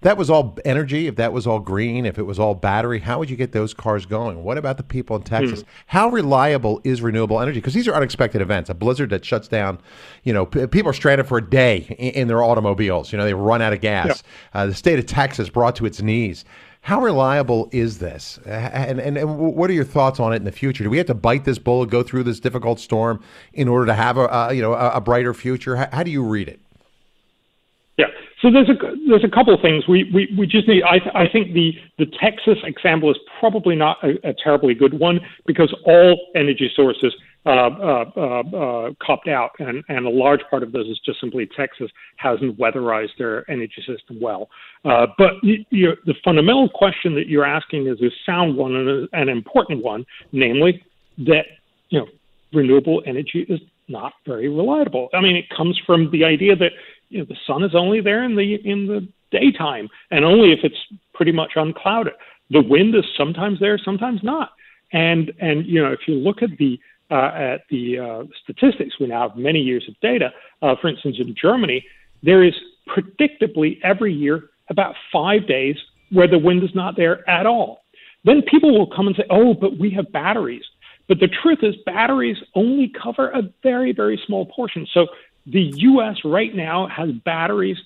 that 0.02 0.18
was 0.18 0.30
all 0.30 0.58
energy. 0.66 1.08
If 1.08 1.16
that 1.16 1.32
was 1.32 1.48
all 1.48 1.60
green, 1.60 2.06
if 2.06 2.18
it 2.18 2.24
was 2.24 2.38
all 2.38 2.54
battery, 2.54 3.00
how 3.00 3.20
would 3.20 3.30
you 3.30 3.38
get 3.38 3.54
those 3.54 3.74
cars 3.74 4.06
going? 4.06 4.44
What 4.44 4.58
about 4.58 4.78
the 4.78 4.84
people 4.84 5.16
in 5.16 5.24
Texas? 5.24 5.62
Hmm. 5.62 5.68
How 5.88 6.10
reliable 6.10 6.82
is 6.84 7.02
renewable 7.02 7.40
energy? 7.40 7.60
Because 7.60 7.74
these 7.74 7.88
are 7.88 7.96
unexpected 7.96 8.42
events. 8.42 8.70
A 8.70 8.74
blizzard 8.74 9.10
that 9.12 9.24
shuts 9.24 9.48
down, 9.48 9.80
you 10.24 10.34
know, 10.34 10.46
p- 10.46 10.68
people 10.68 10.90
are 10.90 10.94
stranded 10.94 11.28
for 11.28 11.38
a 11.38 11.50
day 11.50 11.96
in, 11.98 12.24
in, 12.24 12.28
their 12.28 12.44
automobiles. 12.44 13.12
You 13.12 13.18
know, 13.18 13.26
they 13.26 13.34
run 13.34 13.62
out 13.62 13.74
of 13.74 13.82
gas. 13.82 14.24
Yeah. 14.54 14.62
Uh, 14.62 14.66
the 14.68 14.74
state 14.74 15.00
of 15.00 15.06
Texas 15.06 15.50
brought 15.50 15.76
to 15.78 15.86
its 15.86 16.02
knees. 16.02 16.44
How 16.84 17.00
reliable 17.00 17.70
is 17.72 18.00
this? 18.00 18.40
Uh, 18.46 18.50
and, 18.50 19.00
and, 19.00 19.18
and, 19.18 19.38
what 19.40 19.70
are 19.70 19.74
your 19.74 19.86
thoughts 19.86 20.20
on 20.20 20.34
it 20.34 20.36
in 20.36 20.44
the 20.44 20.52
future? 20.52 20.84
Do 20.84 20.90
we 20.90 20.98
have 20.98 21.08
to 21.08 21.14
bite 21.14 21.46
this 21.46 21.58
bullet, 21.58 21.90
go 21.90 22.04
through 22.04 22.24
this 22.24 22.42
difficult 22.42 22.78
storm 22.78 23.24
in 23.54 23.70
order 23.70 23.86
to 23.86 23.94
have 23.94 24.18
a, 24.18 24.26
a 24.26 24.54
you 24.54 24.62
know 24.62 24.74
a, 24.74 24.90
a, 24.96 25.02
brighter 25.02 25.34
future? 25.34 25.78
How, 25.78 25.88
how, 25.94 26.04
do 26.04 26.12
you 26.12 26.22
read 26.22 26.50
it? 26.50 26.60
Yeah, 27.96 28.08
so 28.44 28.52
there's 28.52 28.70
a 28.70 28.76
there's 29.08 29.24
a 29.24 29.30
couple 29.30 29.54
of 29.54 29.62
things 29.62 29.88
we, 29.88 30.12
we, 30.14 30.28
we 30.38 30.46
just 30.46 30.68
need. 30.68 30.84
I 30.84 30.98
I 31.16 31.30
think 31.32 31.54
the 31.54 31.72
the 31.98 32.06
Texas 32.22 32.58
example 32.66 33.10
is 33.10 33.18
probably 33.40 33.74
not 33.74 33.98
a, 34.04 34.30
a 34.30 34.34
terribly 34.34 34.74
good 34.74 35.00
one 35.00 35.22
because 35.46 35.74
all 35.86 36.20
energy 36.36 36.70
sources 36.76 37.16
uh, 37.46 37.50
uh, 37.50 38.04
uh, 38.18 38.90
copped 39.02 39.30
out, 39.30 39.52
and, 39.60 39.82
and 39.88 40.06
a 40.06 40.10
large 40.10 40.42
part 40.50 40.62
of 40.62 40.74
this 40.74 40.86
is 40.88 41.00
just 41.06 41.22
simply 41.22 41.48
Texas 41.56 41.90
hasn't 42.18 42.58
weatherized 42.58 43.18
their 43.18 43.50
energy 43.50 43.82
system 43.88 44.20
well. 44.22 44.50
Uh, 44.84 45.08
but 45.18 45.34
you, 45.42 45.94
the 46.06 46.16
fundamental 46.24 46.70
question 46.70 47.16
that 47.16 47.28
you're 47.28 47.46
asking 47.46 47.88
is 47.88 48.02
a 48.02 48.10
sound 48.26 48.58
one 48.58 48.76
and 48.76 49.08
an 49.14 49.30
important 49.30 49.82
one, 49.82 50.06
namely 50.34 50.84
that 51.20 51.46
you 51.90 52.00
know 52.00 52.08
renewable 52.52 53.02
energy 53.06 53.46
is 53.48 53.62
not 53.88 54.14
very 54.26 54.50
reliable. 54.50 55.10
I 55.14 55.22
mean, 55.22 55.36
it 55.36 55.46
comes 55.56 55.80
from 55.86 56.10
the 56.12 56.24
idea 56.24 56.56
that 56.56 56.72
you 57.14 57.20
know 57.20 57.26
the 57.26 57.38
sun 57.48 57.64
is 57.64 57.76
only 57.76 58.02
there 58.02 58.24
in 58.24 58.36
the 58.36 58.56
in 58.56 58.88
the 58.88 59.08
daytime, 59.32 59.90
and 60.12 60.26
only 60.26 60.52
if 60.52 60.60
it's 60.64 60.78
pretty 61.14 61.32
much 61.32 61.52
unclouded. 61.56 62.14
The 62.50 62.62
wind 62.62 62.96
is 62.96 63.06
sometimes 63.18 63.60
there, 63.60 63.78
sometimes 63.78 64.22
not. 64.24 64.52
And 64.92 65.32
and 65.40 65.66
you 65.66 65.82
know 65.82 65.92
if 65.92 66.02
you 66.08 66.16
look 66.16 66.42
at 66.42 66.50
the 66.58 66.80
uh, 67.12 67.32
at 67.36 67.62
the 67.70 68.00
uh, 68.00 68.24
statistics, 68.44 69.00
we 69.00 69.08
now 69.08 69.30
have 69.30 69.38
many 69.38 69.60
years 69.60 69.86
of 69.88 70.00
data. 70.02 70.34
Uh, 70.62 70.76
for 70.82 70.88
instance, 70.88 71.18
in 71.20 71.36
Germany, 71.36 71.86
there 72.24 72.44
is 72.44 72.54
predictably 72.88 73.80
every 73.84 74.14
year 74.14 74.50
about 74.70 74.96
five 75.12 75.48
days 75.48 75.78
where 76.12 76.28
the 76.28 76.38
wind 76.38 76.64
is 76.64 76.74
not 76.74 76.96
there 76.96 77.28
at 77.30 77.46
all. 77.46 77.84
Then 78.24 78.42
people 78.42 78.78
will 78.78 78.88
come 78.88 79.08
and 79.08 79.16
say, 79.16 79.26
oh, 79.30 79.54
but 79.54 79.78
we 79.78 79.90
have 79.92 80.12
batteries. 80.12 80.64
But 81.08 81.20
the 81.20 81.28
truth 81.28 81.60
is, 81.62 81.76
batteries 81.86 82.38
only 82.56 82.92
cover 83.02 83.30
a 83.30 83.44
very, 83.62 83.92
very 83.92 84.22
small 84.26 84.46
portion. 84.46 84.88
So 84.94 85.08
the 85.46 85.72
US 85.76 86.18
right 86.24 86.54
now 86.56 86.88
has 86.88 87.10
batteries 87.26 87.78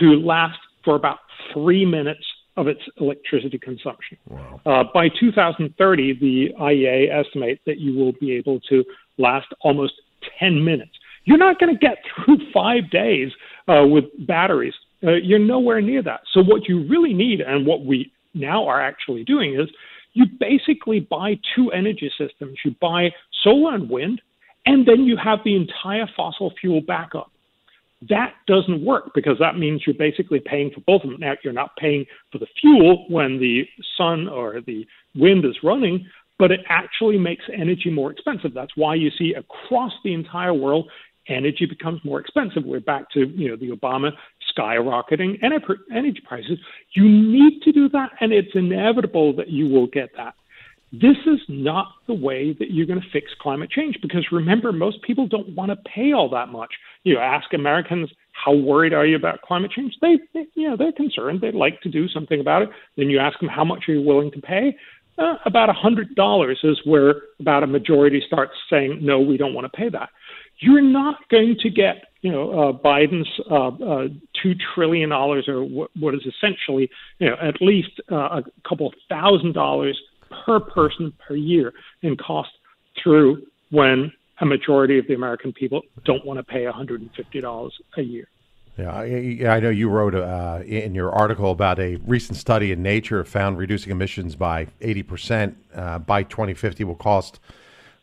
to 0.00 0.20
last 0.20 0.58
for 0.84 0.94
about 0.94 1.18
three 1.52 1.84
minutes 1.84 2.24
of 2.56 2.66
its 2.66 2.80
electricity 3.00 3.58
consumption. 3.58 4.18
Wow. 4.28 4.60
Uh, 4.66 4.84
by 4.92 5.08
2030, 5.08 6.18
the 6.18 6.48
IEA 6.60 7.08
estimates 7.12 7.60
that 7.66 7.78
you 7.78 7.94
will 7.94 8.12
be 8.20 8.32
able 8.32 8.58
to 8.68 8.84
last 9.16 9.46
almost 9.60 9.94
10 10.40 10.64
minutes. 10.64 10.90
You're 11.24 11.38
not 11.38 11.60
going 11.60 11.72
to 11.72 11.78
get 11.78 11.98
through 12.24 12.38
five 12.54 12.90
days 12.90 13.30
uh, 13.68 13.86
with 13.86 14.04
batteries. 14.26 14.74
Uh, 15.04 15.12
you're 15.12 15.38
nowhere 15.38 15.80
near 15.80 16.02
that. 16.02 16.20
So, 16.32 16.42
what 16.42 16.68
you 16.68 16.88
really 16.88 17.14
need, 17.14 17.40
and 17.40 17.64
what 17.64 17.84
we 17.84 18.10
now 18.34 18.66
are 18.66 18.80
actually 18.80 19.22
doing, 19.22 19.54
is 19.54 19.68
you 20.14 20.24
basically 20.40 20.98
buy 20.98 21.38
two 21.54 21.70
energy 21.70 22.10
systems. 22.18 22.58
You 22.64 22.74
buy 22.80 23.10
solar 23.44 23.74
and 23.76 23.88
wind, 23.88 24.20
and 24.68 24.84
then 24.84 25.04
you 25.04 25.16
have 25.16 25.38
the 25.44 25.56
entire 25.56 26.06
fossil 26.14 26.52
fuel 26.60 26.82
backup. 26.82 27.30
That 28.10 28.34
doesn't 28.46 28.84
work 28.84 29.12
because 29.14 29.38
that 29.40 29.56
means 29.56 29.82
you're 29.86 29.96
basically 29.96 30.40
paying 30.40 30.70
for 30.70 30.80
both 30.82 31.04
of 31.04 31.10
them. 31.10 31.20
Now, 31.20 31.34
you're 31.42 31.54
not 31.54 31.74
paying 31.76 32.04
for 32.30 32.36
the 32.36 32.46
fuel 32.60 33.06
when 33.08 33.38
the 33.38 33.66
sun 33.96 34.28
or 34.28 34.60
the 34.60 34.86
wind 35.16 35.46
is 35.46 35.56
running, 35.64 36.06
but 36.38 36.52
it 36.52 36.60
actually 36.68 37.18
makes 37.18 37.44
energy 37.52 37.90
more 37.90 38.12
expensive. 38.12 38.52
That's 38.52 38.76
why 38.76 38.94
you 38.94 39.10
see 39.18 39.32
across 39.32 39.92
the 40.04 40.12
entire 40.12 40.52
world 40.52 40.90
energy 41.28 41.64
becomes 41.64 42.04
more 42.04 42.20
expensive. 42.20 42.64
We're 42.64 42.80
back 42.80 43.10
to 43.12 43.20
you 43.20 43.48
know 43.48 43.56
the 43.56 43.70
Obama 43.70 44.12
skyrocketing 44.54 45.42
energy 45.42 46.22
prices. 46.26 46.58
You 46.92 47.08
need 47.08 47.62
to 47.62 47.72
do 47.72 47.88
that, 47.90 48.10
and 48.20 48.32
it's 48.32 48.54
inevitable 48.54 49.34
that 49.36 49.48
you 49.48 49.66
will 49.66 49.86
get 49.86 50.10
that. 50.18 50.34
This 50.92 51.16
is 51.26 51.40
not 51.48 51.88
the 52.06 52.14
way 52.14 52.54
that 52.58 52.70
you're 52.70 52.86
going 52.86 53.00
to 53.00 53.10
fix 53.12 53.30
climate 53.40 53.70
change 53.70 53.98
because 54.00 54.26
remember, 54.32 54.72
most 54.72 55.02
people 55.02 55.26
don't 55.26 55.54
want 55.54 55.70
to 55.70 55.76
pay 55.76 56.12
all 56.12 56.30
that 56.30 56.48
much. 56.48 56.72
You 57.04 57.18
ask 57.18 57.52
Americans 57.52 58.10
how 58.32 58.54
worried 58.54 58.94
are 58.94 59.04
you 59.04 59.16
about 59.16 59.42
climate 59.42 59.70
change? 59.70 59.94
They, 60.00 60.18
they 60.32 60.46
you 60.54 60.70
know, 60.70 60.76
they're 60.76 60.92
concerned. 60.92 61.40
They'd 61.42 61.54
like 61.54 61.80
to 61.82 61.90
do 61.90 62.08
something 62.08 62.40
about 62.40 62.62
it. 62.62 62.70
Then 62.96 63.10
you 63.10 63.18
ask 63.18 63.38
them 63.38 63.48
how 63.48 63.64
much 63.64 63.84
are 63.88 63.92
you 63.92 64.02
willing 64.02 64.30
to 64.32 64.40
pay? 64.40 64.76
Uh, 65.18 65.34
about 65.44 65.68
a 65.68 65.72
hundred 65.72 66.14
dollars 66.14 66.60
is 66.62 66.80
where 66.84 67.22
about 67.40 67.64
a 67.64 67.66
majority 67.66 68.22
starts 68.26 68.52
saying 68.70 68.98
no, 69.02 69.20
we 69.20 69.36
don't 69.36 69.52
want 69.52 69.70
to 69.70 69.76
pay 69.76 69.88
that. 69.88 70.10
You're 70.60 70.80
not 70.80 71.16
going 71.28 71.56
to 71.60 71.70
get 71.70 72.04
you 72.22 72.32
know 72.32 72.50
uh, 72.50 72.72
Biden's 72.72 73.28
uh, 73.50 73.68
uh, 73.68 74.08
two 74.40 74.54
trillion 74.74 75.10
dollars 75.10 75.48
or 75.48 75.64
what, 75.64 75.90
what 75.98 76.14
is 76.14 76.20
essentially 76.26 76.88
you 77.18 77.28
know 77.28 77.36
at 77.42 77.60
least 77.60 78.00
uh, 78.10 78.40
a 78.40 78.42
couple 78.66 78.92
thousand 79.08 79.52
dollars 79.54 80.00
per 80.44 80.60
person 80.60 81.12
per 81.26 81.34
year 81.34 81.72
in 82.02 82.16
cost 82.16 82.50
through 83.02 83.46
when 83.70 84.12
a 84.40 84.46
majority 84.46 84.98
of 84.98 85.06
the 85.06 85.14
American 85.14 85.52
people 85.52 85.82
don't 86.04 86.24
want 86.24 86.38
to 86.38 86.44
pay 86.44 86.64
$150 86.64 87.70
a 87.96 88.02
year. 88.02 88.28
Yeah, 88.76 88.92
I, 88.92 89.56
I 89.56 89.60
know 89.60 89.70
you 89.70 89.88
wrote 89.88 90.14
uh, 90.14 90.62
in 90.64 90.94
your 90.94 91.10
article 91.10 91.50
about 91.50 91.80
a 91.80 91.96
recent 92.06 92.38
study 92.38 92.70
in 92.70 92.80
Nature 92.80 93.24
found 93.24 93.58
reducing 93.58 93.90
emissions 93.90 94.36
by 94.36 94.66
80% 94.80 95.56
uh, 95.74 95.98
by 95.98 96.22
2050 96.22 96.84
will 96.84 96.94
cost, 96.94 97.40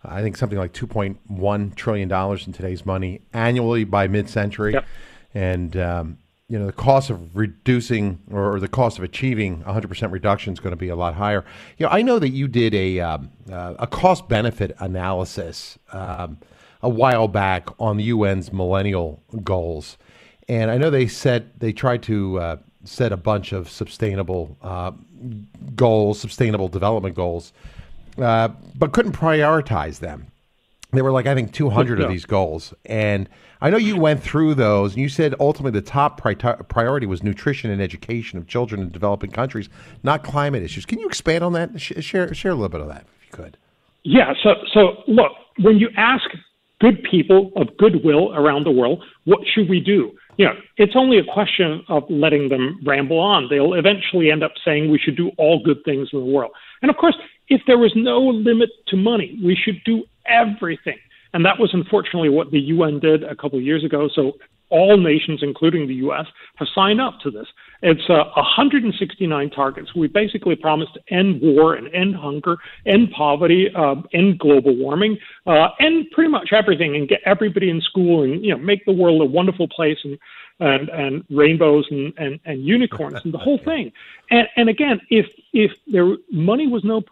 I 0.04 0.22
think, 0.22 0.36
something 0.36 0.60
like 0.60 0.74
$2.1 0.74 1.76
trillion 1.76 2.12
in 2.12 2.54
today's 2.54 2.86
money 2.86 3.22
annually 3.32 3.86
by 3.86 4.10
mid 4.10 4.30
century. 4.30 4.74
Yep. 4.74 4.86
And 5.34 5.78
um, 5.78 6.18
you 6.48 6.60
know 6.60 6.68
the 6.68 6.74
cost 6.74 7.10
of 7.10 7.36
reducing 7.36 8.20
or 8.32 8.60
the 8.60 8.68
cost 8.68 8.98
of 8.98 9.04
achieving 9.04 9.64
100% 9.64 10.12
reduction 10.12 10.54
is 10.54 10.60
going 10.60 10.72
to 10.72 10.78
be 10.78 10.90
a 10.90 10.96
lot 10.96 11.16
higher. 11.16 11.44
You 11.78 11.86
know, 11.86 11.92
I 11.92 12.02
know 12.02 12.20
that 12.20 12.30
you 12.30 12.48
did 12.48 12.74
a 12.76 13.00
um, 13.00 13.32
uh, 13.52 13.76
a 13.80 13.88
cost 13.88 14.28
benefit 14.28 14.76
analysis 14.80 15.80
um, 15.92 16.38
a 16.82 16.90
while 16.90 17.28
back 17.28 17.70
on 17.80 17.98
the 17.98 18.12
UN's 18.12 18.54
millennial 18.54 19.24
goals, 19.44 19.98
and 20.48 20.70
I 20.70 20.78
know 20.78 20.90
they 20.90 21.08
set 21.08 21.60
they 21.60 21.74
tried 21.74 22.04
to 22.04 22.40
uh, 22.40 22.58
set 22.84 23.12
a 23.12 23.18
bunch 23.18 23.52
of 23.52 23.70
sustainable 23.70 24.56
uh, 24.62 24.92
goals, 25.76 26.20
sustainable 26.20 26.68
development 26.68 27.16
goals, 27.16 27.54
uh, 28.20 28.50
but 28.76 28.94
couldn't 28.94 29.14
prioritize 29.14 30.00
them. 30.00 30.28
There 30.96 31.04
were 31.04 31.12
like 31.12 31.26
I 31.26 31.36
think 31.36 31.54
200 31.54 32.00
yeah. 32.00 32.06
of 32.06 32.12
these 32.12 32.26
goals, 32.26 32.74
and 32.86 33.30
I 33.62 33.70
know 33.70 33.78
you 33.78 33.98
went 33.98 34.22
through 34.22 34.56
those, 34.56 34.94
and 34.94 35.02
you 35.02 35.10
said 35.10 35.36
ultimately 35.40 35.80
the 35.80 35.86
top 35.86 36.20
pri- 36.20 36.36
priority 36.36 37.06
was 37.06 37.24
nutrition 37.24 37.72
and 37.72 37.82
education 37.82 38.38
of 38.38 38.48
children 38.48 38.82
in 38.82 38.92
developing 38.92 39.32
countries, 39.32 39.70
not 40.04 40.24
climate 40.24 40.64
issues. 40.64 40.86
Can 40.86 41.00
you 41.00 41.08
expand 41.08 41.44
on 41.44 41.54
that? 41.54 41.80
Share 41.80 42.34
share 42.34 42.52
a 42.52 42.56
little 42.56 42.70
bit 42.70 42.82
of 42.82 42.88
that, 42.88 43.06
if 43.20 43.26
you 43.28 43.44
could. 43.44 43.58
Yeah. 44.04 44.34
So 44.44 44.56
so 44.74 45.04
look, 45.08 45.32
when 45.60 45.78
you 45.78 45.90
ask 45.98 46.24
good 46.80 47.04
people 47.10 47.52
of 47.56 47.76
goodwill 47.78 48.34
around 48.36 48.66
the 48.66 48.72
world, 48.72 49.04
what 49.24 49.40
should 49.54 49.70
we 49.70 49.80
do? 49.80 50.12
You 50.38 50.46
know, 50.46 50.54
it's 50.78 50.94
only 50.96 51.18
a 51.18 51.24
question 51.24 51.84
of 51.88 52.04
letting 52.10 52.50
them 52.50 52.80
ramble 52.86 53.20
on. 53.20 53.48
They'll 53.50 53.74
eventually 53.74 54.32
end 54.32 54.44
up 54.44 54.52
saying 54.66 54.92
we 54.92 55.00
should 55.00 55.16
do 55.16 55.32
all 55.38 55.64
good 55.64 55.78
things 55.86 56.10
in 56.12 56.20
the 56.20 56.26
world. 56.26 56.52
And 56.82 56.92
of 56.92 56.98
course, 56.98 57.16
if 57.48 57.62
there 57.68 57.78
was 57.78 57.94
no 57.96 58.20
limit 58.20 58.70
to 58.88 58.98
money, 58.98 59.40
we 59.44 59.56
should 59.56 59.82
do 59.86 60.04
everything. 60.28 60.98
And 61.34 61.46
that 61.46 61.60
was 61.60 61.74
unfortunately 61.74 62.30
what 62.30 62.52
the 62.52 62.60
UN 62.60 63.00
did 63.00 63.24
a 63.24 63.36
couple 63.36 63.58
of 63.58 63.64
years 63.64 63.84
ago. 63.84 64.08
So 64.14 64.38
all 64.70 64.98
nations, 64.98 65.42
including 65.44 65.88
the 65.88 65.96
U.S., 65.96 66.26
have 66.56 66.68
signed 66.74 67.00
up 67.00 67.20
to 67.22 67.30
this. 67.30 67.48
It's 67.82 68.10
uh, 68.10 68.24
169 68.36 69.50
targets. 69.52 69.94
We 69.94 70.08
basically 70.08 70.56
promised 70.56 70.96
to 70.96 71.14
end 71.14 71.42
war 71.42 71.76
and 71.76 71.94
end 71.94 72.16
hunger, 72.16 72.58
end 72.86 73.12
poverty, 73.12 73.70
uh, 73.76 73.96
end 74.14 74.40
global 74.40 74.76
warming, 74.76 75.18
uh, 75.46 75.70
end 75.80 76.08
pretty 76.12 76.32
much 76.32 76.52
everything, 76.52 76.96
and 76.96 77.08
get 77.08 77.22
everybody 77.26 77.70
in 77.70 77.82
school, 77.82 78.24
and 78.24 78.44
you 78.44 78.52
know, 78.52 78.58
make 78.58 78.86
the 78.86 78.92
world 78.92 79.22
a 79.22 79.26
wonderful 79.26 79.68
place, 79.68 80.00
and 80.04 80.18
and, 80.60 80.90
and 80.90 81.26
rainbows 81.30 81.86
and, 81.92 82.14
and, 82.18 82.40
and 82.46 82.66
unicorns 82.66 83.20
and 83.24 83.34
the 83.34 83.38
whole 83.38 83.58
thing. 83.66 83.92
And, 84.32 84.48
and 84.56 84.70
again, 84.70 85.02
if 85.10 85.28
if 85.54 85.72
there 85.88 86.16
money 86.32 86.68
was 86.68 86.84
no 86.84 87.04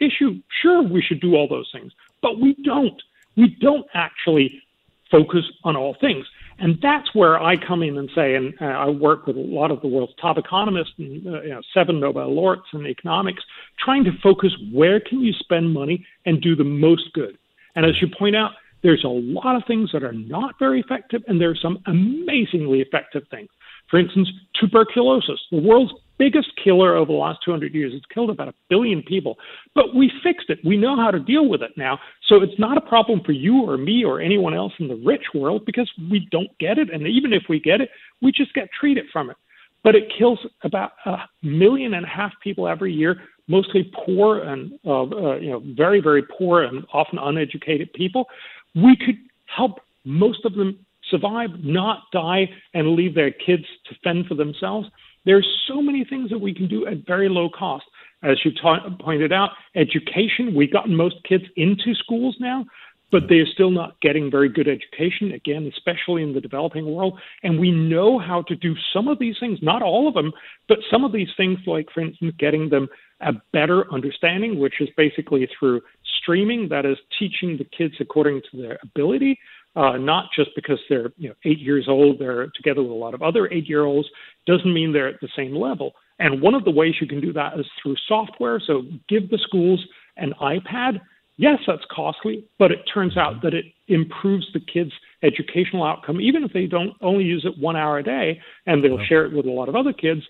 issue, 0.00 0.40
sure 0.62 0.82
we 0.82 1.02
should 1.02 1.20
do 1.20 1.34
all 1.34 1.48
those 1.48 1.70
things, 1.72 1.92
but 2.22 2.40
we 2.40 2.54
don't. 2.64 3.00
We 3.36 3.56
don't 3.60 3.86
actually 3.94 4.62
focus 5.10 5.44
on 5.64 5.76
all 5.76 5.94
things. 5.94 6.26
And 6.58 6.78
that's 6.82 7.14
where 7.14 7.42
I 7.42 7.56
come 7.56 7.82
in 7.82 7.96
and 7.96 8.10
say, 8.14 8.34
and 8.34 8.54
uh, 8.60 8.66
I 8.66 8.90
work 8.90 9.26
with 9.26 9.36
a 9.36 9.40
lot 9.40 9.70
of 9.70 9.80
the 9.80 9.88
world's 9.88 10.12
top 10.20 10.36
economists 10.36 10.92
and 10.98 11.26
uh, 11.26 11.42
you 11.42 11.48
know, 11.48 11.62
seven 11.72 11.98
Nobel 12.00 12.34
laureates 12.34 12.66
in 12.74 12.86
economics, 12.86 13.42
trying 13.78 14.04
to 14.04 14.12
focus 14.22 14.54
where 14.70 15.00
can 15.00 15.20
you 15.20 15.32
spend 15.32 15.72
money 15.72 16.06
and 16.26 16.40
do 16.40 16.54
the 16.54 16.64
most 16.64 17.12
good. 17.14 17.38
And 17.74 17.86
as 17.86 18.00
you 18.02 18.08
point 18.08 18.36
out, 18.36 18.52
there's 18.82 19.04
a 19.04 19.08
lot 19.08 19.56
of 19.56 19.64
things 19.66 19.90
that 19.92 20.02
are 20.02 20.12
not 20.12 20.58
very 20.58 20.80
effective, 20.80 21.22
and 21.28 21.40
there 21.40 21.50
are 21.50 21.56
some 21.56 21.82
amazingly 21.86 22.80
effective 22.80 23.26
things. 23.30 23.48
For 23.90 23.98
instance, 23.98 24.28
tuberculosis, 24.54 25.40
the 25.50 25.60
world's 25.60 25.92
biggest 26.20 26.52
killer 26.62 26.94
over 26.94 27.10
the 27.10 27.18
last 27.18 27.40
200 27.44 27.74
years. 27.74 27.92
It's 27.94 28.04
killed 28.12 28.28
about 28.28 28.48
a 28.48 28.54
billion 28.68 29.02
people, 29.02 29.36
but 29.74 29.94
we 29.94 30.12
fixed 30.22 30.50
it. 30.50 30.58
We 30.64 30.76
know 30.76 30.94
how 30.94 31.10
to 31.10 31.18
deal 31.18 31.48
with 31.48 31.62
it 31.62 31.70
now. 31.76 31.98
So 32.28 32.42
it's 32.42 32.58
not 32.58 32.76
a 32.76 32.82
problem 32.82 33.22
for 33.24 33.32
you 33.32 33.62
or 33.62 33.78
me 33.78 34.04
or 34.04 34.20
anyone 34.20 34.54
else 34.54 34.74
in 34.78 34.86
the 34.86 35.00
rich 35.04 35.24
world 35.34 35.64
because 35.64 35.90
we 36.10 36.28
don't 36.30 36.56
get 36.58 36.78
it. 36.78 36.92
And 36.92 37.06
even 37.06 37.32
if 37.32 37.44
we 37.48 37.58
get 37.58 37.80
it, 37.80 37.88
we 38.20 38.32
just 38.32 38.52
get 38.54 38.68
treated 38.78 39.06
from 39.10 39.30
it. 39.30 39.36
But 39.82 39.94
it 39.94 40.12
kills 40.16 40.38
about 40.62 40.92
a 41.06 41.16
million 41.42 41.94
and 41.94 42.04
a 42.04 42.08
half 42.08 42.32
people 42.44 42.68
every 42.68 42.92
year, 42.92 43.22
mostly 43.48 43.90
poor 44.04 44.40
and 44.40 44.78
uh, 44.84 45.04
uh, 45.04 45.36
you 45.36 45.50
know 45.50 45.62
very 45.74 46.02
very 46.02 46.22
poor 46.22 46.64
and 46.64 46.84
often 46.92 47.18
uneducated 47.18 47.90
people. 47.94 48.26
We 48.74 48.94
could 48.94 49.16
help 49.46 49.80
most 50.04 50.44
of 50.44 50.54
them 50.54 50.84
survive, 51.10 51.50
not 51.62 52.02
die, 52.12 52.48
and 52.74 52.94
leave 52.94 53.14
their 53.14 53.30
kids 53.30 53.64
to 53.86 53.94
fend 54.02 54.26
for 54.26 54.34
themselves. 54.34 54.88
There's 55.24 55.46
so 55.68 55.82
many 55.82 56.04
things 56.04 56.30
that 56.30 56.40
we 56.40 56.54
can 56.54 56.68
do 56.68 56.86
at 56.86 57.06
very 57.06 57.28
low 57.28 57.48
cost. 57.50 57.84
As 58.22 58.38
you 58.44 58.52
ta- 58.60 58.88
pointed 59.00 59.32
out, 59.32 59.50
education, 59.74 60.54
we've 60.54 60.72
gotten 60.72 60.94
most 60.94 61.16
kids 61.28 61.44
into 61.56 61.94
schools 61.94 62.36
now, 62.38 62.66
but 63.10 63.24
they're 63.28 63.46
still 63.46 63.70
not 63.70 64.00
getting 64.00 64.30
very 64.30 64.48
good 64.48 64.68
education, 64.68 65.32
again, 65.32 65.70
especially 65.74 66.22
in 66.22 66.32
the 66.32 66.40
developing 66.40 66.94
world. 66.94 67.18
And 67.42 67.58
we 67.58 67.70
know 67.70 68.18
how 68.18 68.42
to 68.42 68.54
do 68.54 68.74
some 68.92 69.08
of 69.08 69.18
these 69.18 69.36
things, 69.40 69.58
not 69.62 69.82
all 69.82 70.06
of 70.06 70.14
them, 70.14 70.32
but 70.68 70.78
some 70.90 71.04
of 71.04 71.12
these 71.12 71.28
things, 71.36 71.58
like, 71.66 71.88
for 71.92 72.00
instance, 72.00 72.34
getting 72.38 72.68
them 72.68 72.88
a 73.20 73.32
better 73.52 73.92
understanding, 73.92 74.58
which 74.58 74.80
is 74.80 74.88
basically 74.96 75.48
through 75.58 75.80
streaming, 76.22 76.68
that 76.68 76.86
is, 76.86 76.96
teaching 77.18 77.58
the 77.58 77.64
kids 77.76 77.94
according 78.00 78.42
to 78.50 78.62
their 78.62 78.78
ability 78.82 79.38
uh, 79.76 79.96
not 79.96 80.26
just 80.34 80.50
because 80.54 80.78
they're 80.88 81.12
you 81.16 81.28
know 81.28 81.34
eight 81.44 81.58
years 81.58 81.86
old, 81.88 82.18
they're 82.18 82.48
together 82.56 82.82
with 82.82 82.90
a 82.90 82.94
lot 82.94 83.14
of 83.14 83.22
other 83.22 83.50
eight 83.52 83.68
year 83.68 83.84
olds, 83.84 84.08
doesn't 84.46 84.72
mean 84.72 84.92
they're 84.92 85.08
at 85.08 85.20
the 85.20 85.28
same 85.36 85.54
level. 85.54 85.92
And 86.18 86.42
one 86.42 86.54
of 86.54 86.64
the 86.64 86.70
ways 86.70 86.94
you 87.00 87.06
can 87.06 87.20
do 87.20 87.32
that 87.32 87.58
is 87.58 87.66
through 87.82 87.96
software. 88.06 88.60
So 88.64 88.82
give 89.08 89.30
the 89.30 89.38
schools 89.38 89.84
an 90.16 90.34
iPad. 90.40 91.00
Yes, 91.36 91.58
that's 91.66 91.84
costly, 91.90 92.44
but 92.58 92.70
it 92.70 92.80
turns 92.92 93.16
out 93.16 93.40
that 93.42 93.54
it 93.54 93.64
improves 93.88 94.46
the 94.52 94.60
kids' 94.60 94.92
educational 95.22 95.82
outcome, 95.84 96.20
even 96.20 96.44
if 96.44 96.52
they 96.52 96.66
don't 96.66 96.92
only 97.00 97.24
use 97.24 97.46
it 97.46 97.58
one 97.58 97.76
hour 97.76 97.98
a 97.98 98.02
day 98.02 98.38
and 98.66 98.84
they'll 98.84 98.98
wow. 98.98 99.04
share 99.08 99.24
it 99.24 99.32
with 99.32 99.46
a 99.46 99.50
lot 99.50 99.68
of 99.70 99.74
other 99.74 99.94
kids. 99.94 100.20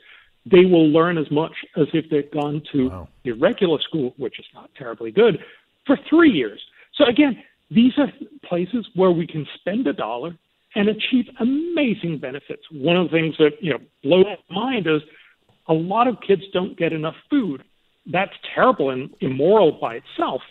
They 0.47 0.65
will 0.65 0.89
learn 0.89 1.19
as 1.19 1.29
much 1.31 1.53
as 1.77 1.89
if 1.93 2.09
they'd 2.11 2.31
gone 2.31 2.63
to 2.73 2.89
wow. 2.89 3.09
the 3.25 3.33
regular 3.33 3.81
school, 3.81 4.15
which 4.17 4.39
is 4.39 4.47
not 4.55 4.71
terribly 4.77 5.11
good, 5.11 5.39
for 5.87 5.99
three 6.09 6.31
years. 6.31 6.61
So 6.95 7.07
again, 7.07 7.43
these 7.71 7.93
are 7.99 8.13
places 8.45 8.89
where 8.95 9.11
we 9.11 9.27
can 9.27 9.47
spend 9.55 9.87
a 9.87 9.93
dollar 9.93 10.37
and 10.75 10.89
achieve 10.89 11.29
amazing 11.39 12.19
benefits. 12.19 12.63
One 12.71 12.97
of 12.97 13.11
the 13.11 13.17
things 13.17 13.37
that 13.39 13.53
you 13.61 13.73
know 13.73 13.81
blows 14.03 14.27
my 14.49 14.55
mind 14.55 14.87
is 14.87 15.03
a 15.69 15.75
lot 15.75 16.09
of 16.09 16.21
kids 16.21 16.43
don't 16.53 16.77
get 16.77 16.93
enough 16.93 17.17
food. 17.29 17.63
That's 18.07 18.33
terrible 18.55 18.91
and 18.91 19.11
immoral 19.21 19.73
by 19.73 19.97
itself, 19.97 20.43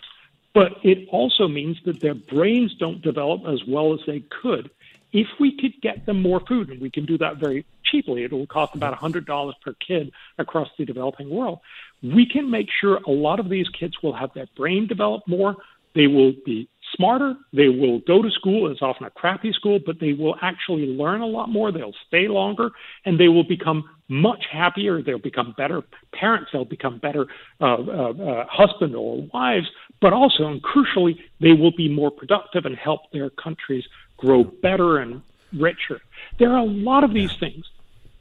but 0.54 0.72
it 0.82 1.08
also 1.10 1.48
means 1.48 1.78
that 1.84 2.00
their 2.00 2.14
brains 2.14 2.74
don't 2.78 3.02
develop 3.02 3.42
as 3.46 3.60
well 3.66 3.92
as 3.92 4.00
they 4.06 4.22
could. 4.42 4.70
If 5.12 5.26
we 5.40 5.56
could 5.56 5.80
get 5.82 6.06
them 6.06 6.22
more 6.22 6.40
food, 6.40 6.70
and 6.70 6.80
we 6.80 6.90
can 6.90 7.04
do 7.04 7.18
that 7.18 7.38
very 7.38 7.66
cheaply, 7.84 8.22
it 8.22 8.32
will 8.32 8.46
cost 8.46 8.76
about 8.76 8.96
$100 8.96 9.52
per 9.60 9.74
kid 9.74 10.12
across 10.38 10.68
the 10.78 10.84
developing 10.84 11.28
world. 11.28 11.58
We 12.02 12.26
can 12.26 12.48
make 12.48 12.68
sure 12.80 13.00
a 13.06 13.10
lot 13.10 13.40
of 13.40 13.48
these 13.48 13.68
kids 13.68 13.94
will 14.02 14.12
have 14.12 14.32
their 14.34 14.46
brain 14.56 14.86
develop 14.86 15.26
more. 15.26 15.56
They 15.94 16.06
will 16.06 16.32
be 16.44 16.68
smarter. 16.96 17.34
They 17.52 17.68
will 17.68 18.00
go 18.00 18.22
to 18.22 18.30
school. 18.30 18.70
It's 18.70 18.82
often 18.82 19.06
a 19.06 19.10
crappy 19.10 19.52
school, 19.52 19.78
but 19.84 20.00
they 20.00 20.12
will 20.12 20.36
actually 20.42 20.86
learn 20.86 21.20
a 21.20 21.26
lot 21.26 21.48
more. 21.48 21.72
They'll 21.72 21.94
stay 22.06 22.28
longer, 22.28 22.70
and 23.04 23.18
they 23.18 23.28
will 23.28 23.44
become 23.44 23.84
much 24.08 24.44
happier. 24.50 25.02
They'll 25.02 25.18
become 25.18 25.54
better 25.56 25.82
parents. 26.12 26.50
They'll 26.52 26.64
become 26.64 26.98
better 26.98 27.26
uh, 27.60 27.64
uh, 27.64 28.12
uh, 28.12 28.46
husband 28.48 28.94
or 28.94 29.28
wives. 29.32 29.66
But 30.00 30.12
also, 30.12 30.46
and 30.46 30.62
crucially, 30.62 31.18
they 31.40 31.52
will 31.52 31.72
be 31.76 31.88
more 31.88 32.10
productive 32.10 32.64
and 32.66 32.76
help 32.76 33.10
their 33.12 33.30
countries 33.30 33.84
grow 34.16 34.44
better 34.44 34.98
and 34.98 35.22
richer. 35.52 36.00
There 36.38 36.50
are 36.50 36.58
a 36.58 36.64
lot 36.64 37.04
of 37.04 37.12
these 37.12 37.32
things. 37.38 37.64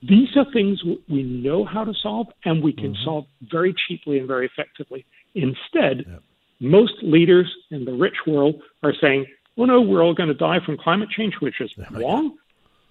These 0.02 0.38
are 0.38 0.46
things 0.54 0.82
we 1.10 1.24
know 1.24 1.66
how 1.66 1.84
to 1.84 1.94
solve, 1.94 2.28
and 2.46 2.64
we 2.64 2.72
can 2.72 2.94
mm-hmm. 2.94 3.04
solve 3.04 3.26
very 3.42 3.76
cheaply 3.88 4.18
and 4.20 4.28
very 4.28 4.46
effectively. 4.46 5.06
Instead, 5.36 6.06
yep 6.08 6.24
most 6.60 6.94
leaders 7.02 7.52
in 7.72 7.86
the 7.86 7.94
rich 7.94 8.16
world 8.28 8.62
are 8.84 8.94
saying, 9.00 9.26
well, 9.56 9.68
no, 9.68 9.82
we're 9.82 10.04
all 10.04 10.14
going 10.14 10.30
to 10.30 10.36
die 10.36 10.60
from 10.66 10.78
climate 10.78 11.10
change, 11.10 11.36
which 11.40 11.60
is 11.60 11.72
oh, 11.78 12.00
wrong, 12.00 12.38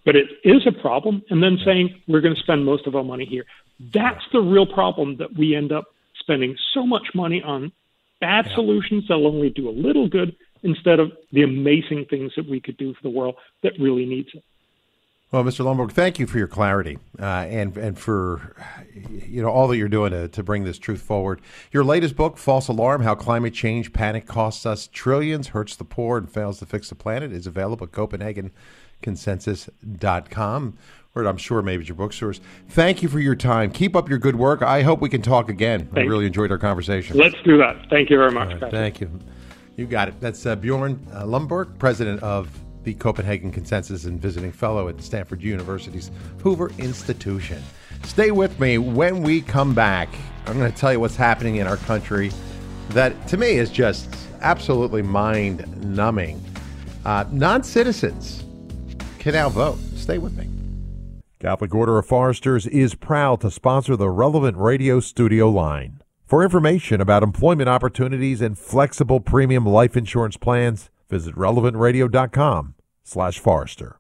but 0.04 0.16
it 0.16 0.26
is 0.44 0.66
a 0.66 0.72
problem, 0.72 1.22
and 1.30 1.42
then 1.42 1.58
saying 1.64 2.00
we're 2.08 2.20
going 2.20 2.34
to 2.34 2.40
spend 2.40 2.64
most 2.64 2.86
of 2.86 2.94
our 2.94 3.04
money 3.04 3.24
here. 3.24 3.44
That's 3.92 4.24
the 4.32 4.40
real 4.40 4.66
problem 4.66 5.16
that 5.18 5.36
we 5.36 5.54
end 5.54 5.72
up 5.72 5.86
spending 6.18 6.56
so 6.74 6.86
much 6.86 7.08
money 7.14 7.42
on 7.42 7.72
bad 8.20 8.46
yeah. 8.46 8.54
solutions 8.54 9.04
that'll 9.08 9.26
only 9.26 9.50
do 9.50 9.68
a 9.68 9.70
little 9.70 10.08
good 10.08 10.36
instead 10.62 10.98
of 10.98 11.12
the 11.32 11.42
amazing 11.42 12.04
things 12.10 12.32
that 12.36 12.48
we 12.48 12.60
could 12.60 12.76
do 12.76 12.92
for 12.94 13.02
the 13.02 13.10
world 13.10 13.36
that 13.62 13.72
really 13.78 14.04
needs 14.04 14.28
it. 14.34 14.44
Well, 15.30 15.44
Mr. 15.44 15.62
Lomborg, 15.62 15.92
thank 15.92 16.18
you 16.18 16.26
for 16.26 16.38
your 16.38 16.48
clarity 16.48 16.96
uh, 17.20 17.24
and 17.24 17.76
and 17.76 17.98
for 17.98 18.56
you 18.94 19.42
know 19.42 19.50
all 19.50 19.68
that 19.68 19.76
you're 19.76 19.86
doing 19.86 20.12
to, 20.12 20.26
to 20.28 20.42
bring 20.42 20.64
this 20.64 20.78
truth 20.78 21.02
forward. 21.02 21.42
Your 21.70 21.84
latest 21.84 22.16
book, 22.16 22.38
"False 22.38 22.68
Alarm: 22.68 23.02
How 23.02 23.14
Climate 23.14 23.52
Change 23.52 23.92
Panic 23.92 24.26
Costs 24.26 24.64
Us 24.64 24.88
Trillions, 24.90 25.48
Hurts 25.48 25.76
the 25.76 25.84
Poor, 25.84 26.16
and 26.16 26.30
Fails 26.30 26.60
to 26.60 26.66
Fix 26.66 26.88
the 26.88 26.94
Planet," 26.94 27.30
is 27.30 27.46
available 27.46 27.84
at 27.84 27.92
CopenhagenConsensus.com, 27.92 30.78
or 31.14 31.24
I'm 31.26 31.36
sure 31.36 31.60
maybe 31.60 31.84
your 31.84 31.96
bookstores. 31.96 32.40
Thank 32.70 33.02
you 33.02 33.10
for 33.10 33.20
your 33.20 33.36
time. 33.36 33.70
Keep 33.70 33.96
up 33.96 34.08
your 34.08 34.18
good 34.18 34.36
work. 34.36 34.62
I 34.62 34.80
hope 34.80 35.02
we 35.02 35.10
can 35.10 35.20
talk 35.20 35.50
again. 35.50 35.90
Thank 35.92 36.06
I 36.06 36.08
really 36.08 36.24
enjoyed 36.24 36.50
our 36.50 36.56
conversation. 36.56 37.18
Let's 37.18 37.36
do 37.44 37.58
that. 37.58 37.76
Thank 37.90 38.08
you 38.08 38.16
very 38.16 38.32
much. 38.32 38.62
Right, 38.62 38.70
thank 38.70 39.02
you. 39.02 39.10
You 39.76 39.84
got 39.84 40.08
it. 40.08 40.18
That's 40.20 40.46
uh, 40.46 40.56
Bjorn 40.56 41.06
uh, 41.12 41.24
Lomborg, 41.24 41.78
president 41.78 42.22
of 42.22 42.48
the 42.88 42.94
Copenhagen 42.94 43.52
Consensus 43.52 44.06
and 44.06 44.18
visiting 44.18 44.50
fellow 44.50 44.88
at 44.88 45.02
Stanford 45.02 45.42
University's 45.42 46.10
Hoover 46.42 46.70
Institution. 46.78 47.62
Stay 48.04 48.30
with 48.30 48.58
me 48.58 48.78
when 48.78 49.22
we 49.22 49.42
come 49.42 49.74
back. 49.74 50.08
I'm 50.46 50.58
going 50.58 50.72
to 50.72 50.78
tell 50.78 50.90
you 50.90 50.98
what's 50.98 51.14
happening 51.14 51.56
in 51.56 51.66
our 51.66 51.76
country 51.76 52.30
that 52.90 53.28
to 53.28 53.36
me 53.36 53.58
is 53.58 53.68
just 53.68 54.08
absolutely 54.40 55.02
mind 55.02 55.66
numbing. 55.84 56.42
Uh, 57.04 57.26
non 57.30 57.62
citizens 57.62 58.42
can 59.18 59.34
now 59.34 59.50
vote. 59.50 59.78
Stay 59.94 60.16
with 60.16 60.34
me. 60.38 60.48
Catholic 61.40 61.74
Order 61.74 61.98
of 61.98 62.06
Foresters 62.06 62.66
is 62.66 62.94
proud 62.94 63.42
to 63.42 63.50
sponsor 63.50 63.96
the 63.96 64.08
relevant 64.08 64.56
radio 64.56 64.98
studio 64.98 65.50
line. 65.50 66.00
For 66.24 66.42
information 66.42 67.02
about 67.02 67.22
employment 67.22 67.68
opportunities 67.68 68.40
and 68.40 68.58
flexible 68.58 69.20
premium 69.20 69.66
life 69.66 69.94
insurance 69.94 70.38
plans, 70.38 70.88
visit 71.10 71.34
relevantradio.com 71.34 72.74
slash 73.08 73.38
Forrester. 73.38 73.96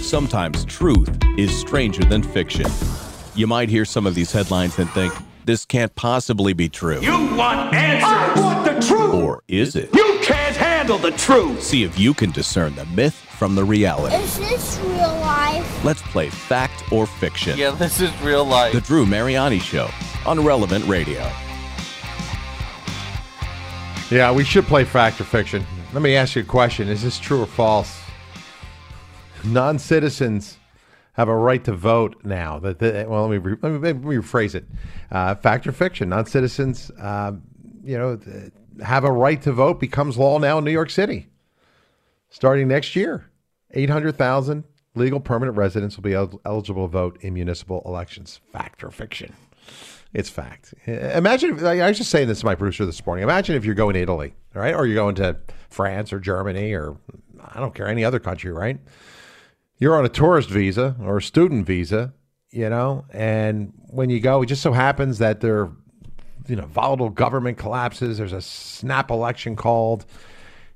Sometimes 0.00 0.64
truth 0.66 1.18
is 1.38 1.58
stranger 1.58 2.04
than 2.04 2.22
fiction. 2.22 2.66
You 3.34 3.46
might 3.46 3.70
hear 3.70 3.86
some 3.86 4.06
of 4.06 4.14
these 4.14 4.30
headlines 4.30 4.78
and 4.78 4.90
think, 4.90 5.14
this 5.46 5.64
can't 5.64 5.92
possibly 5.94 6.52
be 6.52 6.68
true. 6.68 7.00
You 7.00 7.34
want 7.34 7.74
answers! 7.74 8.04
I 8.04 8.40
want 8.40 8.64
the 8.66 8.86
truth! 8.86 9.14
Or 9.14 9.42
is 9.48 9.74
it? 9.74 9.88
You 9.94 10.18
can't 10.22 10.54
handle 10.54 10.98
the 10.98 11.12
truth! 11.12 11.62
See 11.62 11.82
if 11.82 11.98
you 11.98 12.12
can 12.12 12.30
discern 12.30 12.74
the 12.74 12.84
myth 12.86 13.14
from 13.14 13.54
the 13.54 13.64
reality. 13.64 14.16
Is 14.16 14.38
this 14.38 14.78
real 14.80 15.14
life? 15.20 15.84
Let's 15.84 16.02
play 16.02 16.28
fact 16.28 16.92
or 16.92 17.06
fiction. 17.06 17.58
Yeah, 17.58 17.70
this 17.70 18.00
is 18.00 18.12
real 18.20 18.44
life. 18.44 18.74
The 18.74 18.82
Drew 18.82 19.06
Mariani 19.06 19.58
Show 19.58 19.88
on 20.26 20.44
Relevant 20.44 20.86
Radio. 20.86 21.28
Yeah, 24.10 24.30
we 24.30 24.44
should 24.44 24.66
play 24.66 24.84
fact 24.84 25.20
or 25.22 25.24
fiction. 25.24 25.64
Let 25.92 26.00
me 26.00 26.16
ask 26.16 26.36
you 26.36 26.42
a 26.42 26.44
question. 26.46 26.88
Is 26.88 27.02
this 27.02 27.18
true 27.18 27.42
or 27.42 27.46
false? 27.46 28.00
Non 29.44 29.78
citizens 29.78 30.56
have 31.12 31.28
a 31.28 31.36
right 31.36 31.62
to 31.64 31.74
vote 31.74 32.16
now. 32.24 32.58
That 32.60 32.80
well, 33.10 33.28
let 33.28 33.30
me, 33.30 33.36
re, 33.36 33.56
let 33.60 33.72
me, 33.72 33.78
let 33.78 33.96
me 34.02 34.16
rephrase 34.16 34.54
it. 34.54 34.64
Uh, 35.10 35.34
fact 35.34 35.66
or 35.66 35.72
fiction? 35.72 36.08
Non 36.08 36.24
citizens, 36.24 36.90
uh, 36.98 37.32
you 37.84 37.98
know, 37.98 38.18
have 38.82 39.04
a 39.04 39.12
right 39.12 39.42
to 39.42 39.52
vote 39.52 39.80
becomes 39.80 40.16
law 40.16 40.38
now 40.38 40.56
in 40.56 40.64
New 40.64 40.70
York 40.70 40.88
City, 40.88 41.28
starting 42.30 42.68
next 42.68 42.96
year. 42.96 43.26
Eight 43.72 43.90
hundred 43.90 44.16
thousand 44.16 44.64
legal 44.94 45.20
permanent 45.20 45.58
residents 45.58 45.96
will 45.96 46.04
be 46.04 46.14
el- 46.14 46.40
eligible 46.46 46.86
to 46.86 46.90
vote 46.90 47.18
in 47.20 47.34
municipal 47.34 47.82
elections. 47.84 48.40
Fact 48.50 48.82
or 48.82 48.90
fiction? 48.90 49.34
It's 50.14 50.30
fact. 50.30 50.74
Imagine, 50.86 51.64
I 51.66 51.88
was 51.88 51.98
just 51.98 52.10
saying 52.10 52.28
this 52.28 52.40
to 52.40 52.46
my 52.46 52.54
producer 52.54 52.84
this 52.84 53.04
morning. 53.04 53.22
Imagine 53.22 53.56
if 53.56 53.64
you're 53.64 53.74
going 53.74 53.94
to 53.94 54.00
Italy, 54.00 54.34
right? 54.54 54.74
Or 54.74 54.86
you're 54.86 54.94
going 54.94 55.14
to 55.16 55.38
France 55.72 56.12
or 56.12 56.20
Germany 56.20 56.72
or 56.72 56.96
I 57.40 57.60
don't 57.60 57.74
care, 57.74 57.88
any 57.88 58.04
other 58.04 58.20
country, 58.20 58.52
right? 58.52 58.78
You're 59.78 59.96
on 59.96 60.04
a 60.04 60.08
tourist 60.08 60.48
visa 60.48 60.96
or 61.00 61.18
a 61.18 61.22
student 61.22 61.66
visa, 61.66 62.12
you 62.50 62.68
know, 62.68 63.04
and 63.10 63.72
when 63.88 64.10
you 64.10 64.20
go, 64.20 64.42
it 64.42 64.46
just 64.46 64.62
so 64.62 64.72
happens 64.72 65.18
that 65.18 65.40
there, 65.40 65.70
you 66.46 66.56
know, 66.56 66.66
volatile 66.66 67.10
government 67.10 67.58
collapses, 67.58 68.18
there's 68.18 68.32
a 68.32 68.40
snap 68.40 69.10
election 69.10 69.56
called, 69.56 70.06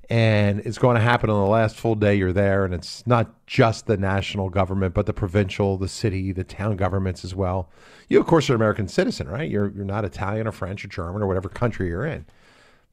and 0.09 0.61
it's 0.61 0.79
going 0.79 0.95
to 0.95 1.03
happen 1.03 1.31
on 1.31 1.43
the 1.43 1.51
last 1.51 1.77
full 1.77 1.97
day 1.97 2.15
you're 2.15 2.33
there. 2.33 2.65
And 2.65 2.73
it's 2.73 3.05
not 3.07 3.47
just 3.47 3.87
the 3.87 3.97
national 3.97 4.51
government, 4.51 4.95
but 4.95 5.07
the 5.07 5.13
provincial, 5.13 5.77
the 5.77 5.89
city, 5.89 6.31
the 6.33 6.45
town 6.45 6.77
governments 6.77 7.25
as 7.25 7.35
well. 7.35 7.71
You, 8.09 8.21
of 8.21 8.27
course, 8.27 8.49
are 8.49 8.53
an 8.53 8.57
American 8.57 8.87
citizen, 8.87 9.29
right? 9.29 9.51
You're, 9.51 9.71
you're 9.71 9.85
not 9.85 10.05
Italian 10.05 10.47
or 10.47 10.53
French 10.53 10.85
or 10.85 10.89
German 10.89 11.23
or 11.23 11.27
whatever 11.27 11.49
country 11.49 11.89
you're 11.89 12.07
in. 12.07 12.25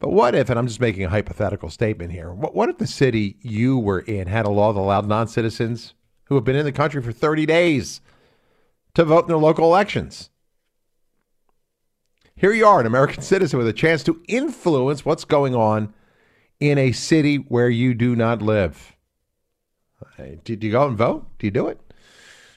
But 0.04 0.12
what 0.12 0.36
if, 0.36 0.50
and 0.50 0.60
I'm 0.60 0.68
just 0.68 0.82
making 0.82 1.06
a 1.06 1.10
hypothetical 1.10 1.70
statement 1.70 2.12
here, 2.12 2.30
what, 2.30 2.54
what 2.54 2.68
if 2.68 2.78
the 2.78 2.88
city 2.88 3.38
you 3.40 3.80
were 3.80 4.02
in 4.02 4.28
had 4.28 4.46
a 4.46 4.50
law 4.50 4.74
that 4.74 4.80
allowed 4.82 5.08
non 5.08 5.30
citizens 5.30 5.94
who 6.26 6.36
have 6.36 6.44
been 6.44 6.58
in 6.58 6.66
the 6.66 6.74
country 6.74 7.02
for 7.02 7.14
30 7.14 7.46
days 7.46 8.02
to 8.96 9.06
vote 9.06 9.22
in 9.22 9.28
their 9.30 9.38
local 9.38 9.64
elections? 9.64 10.30
Here 12.36 12.52
you 12.52 12.68
are, 12.68 12.82
an 12.82 12.86
American 12.86 13.24
citizen 13.24 13.58
with 13.58 13.68
a 13.70 13.72
chance 13.72 14.04
to 14.04 14.22
influence 14.28 15.06
what's 15.06 15.24
going 15.24 15.56
on 15.56 15.94
in 16.60 16.78
a 16.78 16.92
city 16.92 17.38
where 17.38 17.70
you 17.70 17.94
do 17.94 18.14
not 18.14 18.42
live. 18.42 18.98
Do 20.44 20.58
you 20.60 20.72
go 20.72 20.86
and 20.86 20.98
vote? 20.98 21.28
Do 21.40 21.48
you 21.48 21.52
do 21.52 21.70
it? 21.70 21.80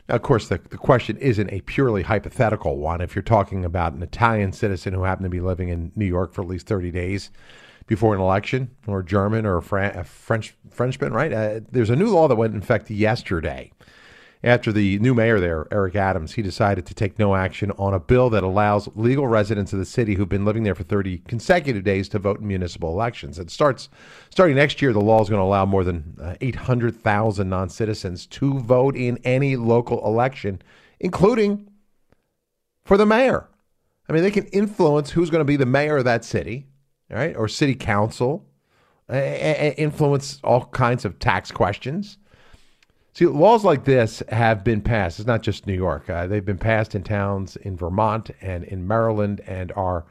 Now, 0.09 0.15
of 0.15 0.23
course, 0.23 0.49
the, 0.49 0.59
the 0.59 0.77
question 0.77 1.17
isn't 1.17 1.53
a 1.53 1.61
purely 1.63 2.03
hypothetical 2.03 2.77
one. 2.77 3.01
If 3.01 3.15
you're 3.15 3.23
talking 3.23 3.65
about 3.65 3.93
an 3.93 4.03
Italian 4.03 4.53
citizen 4.53 4.95
who 4.95 5.03
happened 5.03 5.25
to 5.25 5.31
be 5.31 5.41
living 5.41 5.69
in 5.69 5.93
New 5.97 6.07
York 6.07 6.33
for 6.33 6.43
at 6.43 6.49
least 6.49 6.67
30 6.67 6.91
days 6.91 7.31
before 7.87 8.15
an 8.15 8.21
election, 8.21 8.71
or 8.87 9.03
German 9.03 9.47
or 9.47 9.59
a, 9.59 9.63
Fran- 9.63 10.03
French 10.05 10.57
Frenchman, 10.71 11.13
right? 11.13 11.33
Uh, 11.33 11.61
there's 11.71 11.91
a 11.91 11.97
new 11.97 12.09
law 12.09 12.27
that 12.27 12.35
went 12.35 12.53
in 12.53 12.61
effect 12.61 12.91
yesterday 12.91 13.71
after 14.45 14.71
the 14.71 14.99
new 14.99 15.15
mayor 15.15 15.41
there, 15.41 15.67
Eric 15.71 15.97
Adams, 15.97 16.35
he 16.35 16.43
decided 16.43 16.85
to 16.87 16.95
take 16.95 17.19
no 17.19 17.35
action 17.35 17.71
on 17.73 17.95
a 17.95 18.01
bill 18.01 18.29
that 18.31 18.43
allows 18.43 18.89
legal 18.95 19.27
residents 19.27 19.73
of 19.73 19.79
the 19.79 19.85
city 19.85 20.15
who've 20.15 20.29
been 20.29 20.45
living 20.45 20.63
there 20.63 20.75
for 20.75 20.83
30 20.83 21.19
consecutive 21.27 21.85
days 21.85 22.09
to 22.11 22.19
vote 22.19 22.41
in 22.41 22.47
municipal 22.47 22.91
elections. 22.91 23.39
It 23.39 23.51
starts 23.51 23.89
starting 24.31 24.57
next 24.57 24.83
year. 24.83 24.93
The 24.93 25.01
law 25.01 25.23
is 25.23 25.31
going 25.31 25.41
to 25.41 25.45
allow 25.45 25.65
more 25.65 25.85
than 25.85 26.17
uh, 26.21 26.35
800,000 26.41 27.49
non-citizens 27.49 28.27
to 28.27 28.59
vote 28.61 28.95
in 28.95 29.19
any 29.25 29.57
local 29.57 30.05
election, 30.07 30.61
including 31.01 31.69
for 32.85 32.97
the 32.97 33.07
mayor. 33.07 33.49
I 34.09 34.13
mean, 34.13 34.23
they 34.23 34.31
can 34.31 34.47
influence 34.47 35.11
who's 35.11 35.31
going 35.31 35.41
to 35.41 35.45
be 35.45 35.57
the 35.57 35.67
mayor 35.67 35.97
of 35.97 36.05
that 36.05 36.25
city, 36.25 36.67
right, 37.11 37.35
or 37.35 37.49
city 37.49 37.75
council, 37.75 38.47
influence 39.09 40.41
all 40.45 40.67
kinds 40.67 41.05
of 41.05 41.19
tax 41.19 41.51
questions 41.51 42.19
See, 43.17 43.25
laws 43.25 43.65
like 43.65 43.87
this 43.87 44.23
have 44.29 44.63
been 44.63 44.83
passed. 44.83 45.19
It's 45.19 45.27
not 45.27 45.41
just 45.41 45.67
New 45.67 45.73
York. 45.73 46.11
Uh, 46.11 46.27
they've 46.27 46.45
been 46.45 46.59
passed 46.59 46.95
in 46.95 47.03
towns 47.03 47.57
in 47.57 47.75
Vermont 47.75 48.29
and 48.43 48.63
in 48.65 48.87
Maryland 48.87 49.41
and 49.47 49.73
are 49.73 50.05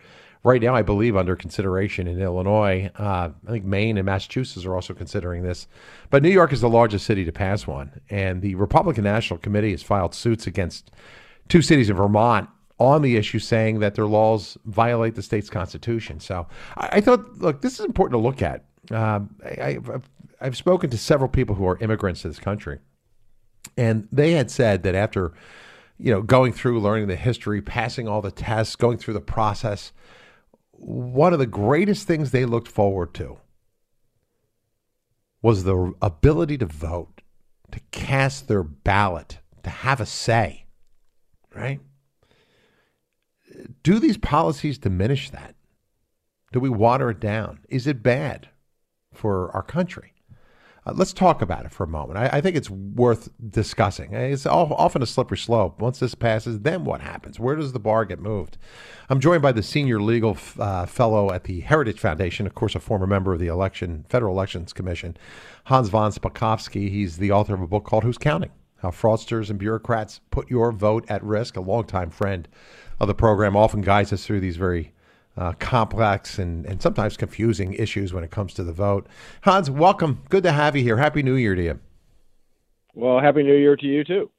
right 0.43 0.59
now, 0.59 0.73
I 0.73 0.81
believe, 0.81 1.15
under 1.15 1.35
consideration 1.35 2.07
in 2.07 2.19
Illinois. 2.19 2.89
Uh, 2.97 3.29
I 3.47 3.51
think 3.51 3.63
Maine 3.63 3.99
and 3.99 4.07
Massachusetts 4.07 4.65
are 4.65 4.73
also 4.73 4.95
considering 4.95 5.43
this. 5.43 5.67
But 6.09 6.23
New 6.23 6.31
York 6.31 6.51
is 6.51 6.61
the 6.61 6.67
largest 6.67 7.05
city 7.05 7.23
to 7.25 7.31
pass 7.31 7.67
one. 7.67 8.01
And 8.09 8.41
the 8.41 8.55
Republican 8.55 9.03
National 9.03 9.37
Committee 9.37 9.69
has 9.69 9.83
filed 9.83 10.15
suits 10.15 10.47
against 10.47 10.89
two 11.47 11.61
cities 11.61 11.91
in 11.91 11.95
Vermont 11.95 12.49
on 12.79 13.03
the 13.03 13.17
issue, 13.17 13.37
saying 13.37 13.81
that 13.81 13.93
their 13.93 14.07
laws 14.07 14.57
violate 14.65 15.13
the 15.13 15.21
state's 15.21 15.51
constitution. 15.51 16.19
So 16.19 16.47
I, 16.75 16.89
I 16.93 17.01
thought, 17.01 17.37
look, 17.37 17.61
this 17.61 17.79
is 17.79 17.85
important 17.85 18.19
to 18.19 18.23
look 18.27 18.41
at. 18.41 18.65
Um, 18.89 19.35
I, 19.45 19.77
I've, 19.77 20.09
I've 20.41 20.57
spoken 20.57 20.89
to 20.89 20.97
several 20.97 21.29
people 21.29 21.53
who 21.53 21.67
are 21.67 21.77
immigrants 21.77 22.23
to 22.23 22.29
this 22.29 22.39
country 22.39 22.79
and 23.77 24.07
they 24.11 24.31
had 24.33 24.51
said 24.51 24.83
that 24.83 24.95
after, 24.95 25.33
you 25.97 26.11
know, 26.11 26.21
going 26.21 26.53
through 26.53 26.79
learning 26.79 27.07
the 27.07 27.15
history, 27.15 27.61
passing 27.61 28.07
all 28.07 28.21
the 28.21 28.31
tests, 28.31 28.75
going 28.75 28.97
through 28.97 29.13
the 29.13 29.21
process, 29.21 29.91
one 30.71 31.33
of 31.33 31.39
the 31.39 31.45
greatest 31.45 32.07
things 32.07 32.31
they 32.31 32.45
looked 32.45 32.67
forward 32.67 33.13
to 33.15 33.37
was 35.41 35.63
the 35.63 35.93
ability 36.01 36.57
to 36.57 36.65
vote, 36.65 37.21
to 37.71 37.79
cast 37.91 38.47
their 38.47 38.63
ballot, 38.63 39.39
to 39.63 39.69
have 39.69 40.01
a 40.01 40.05
say, 40.05 40.65
right? 41.53 41.79
Do 43.83 43.99
these 43.99 44.17
policies 44.17 44.77
diminish 44.77 45.29
that? 45.29 45.55
Do 46.51 46.59
we 46.59 46.69
water 46.69 47.11
it 47.11 47.19
down? 47.19 47.59
Is 47.69 47.85
it 47.85 48.01
bad 48.01 48.49
for 49.13 49.51
our 49.51 49.63
country? 49.63 50.14
Uh, 50.85 50.93
let's 50.95 51.13
talk 51.13 51.41
about 51.41 51.65
it 51.65 51.71
for 51.71 51.83
a 51.83 51.87
moment. 51.87 52.19
I, 52.19 52.37
I 52.37 52.41
think 52.41 52.55
it's 52.55 52.69
worth 52.69 53.29
discussing. 53.49 54.13
It's 54.13 54.45
all, 54.45 54.71
often 54.73 55.01
a 55.01 55.07
slippery 55.07 55.37
slope. 55.37 55.81
Once 55.81 55.99
this 55.99 56.13
passes, 56.13 56.59
then 56.59 56.85
what 56.85 57.01
happens? 57.01 57.39
Where 57.39 57.55
does 57.55 57.73
the 57.73 57.79
bar 57.79 58.05
get 58.05 58.19
moved? 58.19 58.57
I'm 59.09 59.19
joined 59.19 59.41
by 59.41 59.51
the 59.51 59.63
senior 59.63 59.99
legal 59.99 60.37
uh, 60.59 60.85
fellow 60.85 61.31
at 61.31 61.45
the 61.45 61.61
Heritage 61.61 61.99
Foundation, 61.99 62.45
of 62.45 62.53
course, 62.53 62.75
a 62.75 62.79
former 62.79 63.07
member 63.07 63.33
of 63.33 63.39
the 63.39 63.47
election 63.47 64.05
Federal 64.09 64.35
Elections 64.35 64.73
Commission, 64.73 65.17
Hans 65.65 65.89
von 65.89 66.11
Spakovsky. 66.11 66.89
He's 66.89 67.17
the 67.17 67.31
author 67.31 67.55
of 67.55 67.61
a 67.61 67.67
book 67.67 67.85
called 67.85 68.03
Who's 68.03 68.17
Counting? 68.17 68.51
How 68.77 68.91
Fraudsters 68.91 69.49
and 69.49 69.57
Bureaucrats 69.57 70.19
Put 70.29 70.49
Your 70.51 70.71
Vote 70.71 71.05
at 71.09 71.23
Risk, 71.23 71.57
a 71.57 71.61
longtime 71.61 72.11
friend 72.11 72.47
of 72.99 73.07
the 73.07 73.15
program, 73.15 73.55
often 73.55 73.81
guides 73.81 74.13
us 74.13 74.25
through 74.25 74.41
these 74.41 74.57
very 74.57 74.91
uh, 75.37 75.53
complex 75.53 76.39
and, 76.39 76.65
and 76.65 76.81
sometimes 76.81 77.17
confusing 77.17 77.73
issues 77.73 78.13
when 78.13 78.23
it 78.23 78.31
comes 78.31 78.53
to 78.53 78.63
the 78.63 78.73
vote. 78.73 79.07
Hans, 79.41 79.69
welcome. 79.69 80.23
Good 80.29 80.43
to 80.43 80.51
have 80.51 80.75
you 80.75 80.83
here. 80.83 80.97
Happy 80.97 81.23
New 81.23 81.35
Year 81.35 81.55
to 81.55 81.63
you. 81.63 81.79
Well, 82.93 83.19
Happy 83.19 83.43
New 83.43 83.55
Year 83.55 83.75
to 83.75 83.85
you, 83.85 84.03
too. 84.03 84.31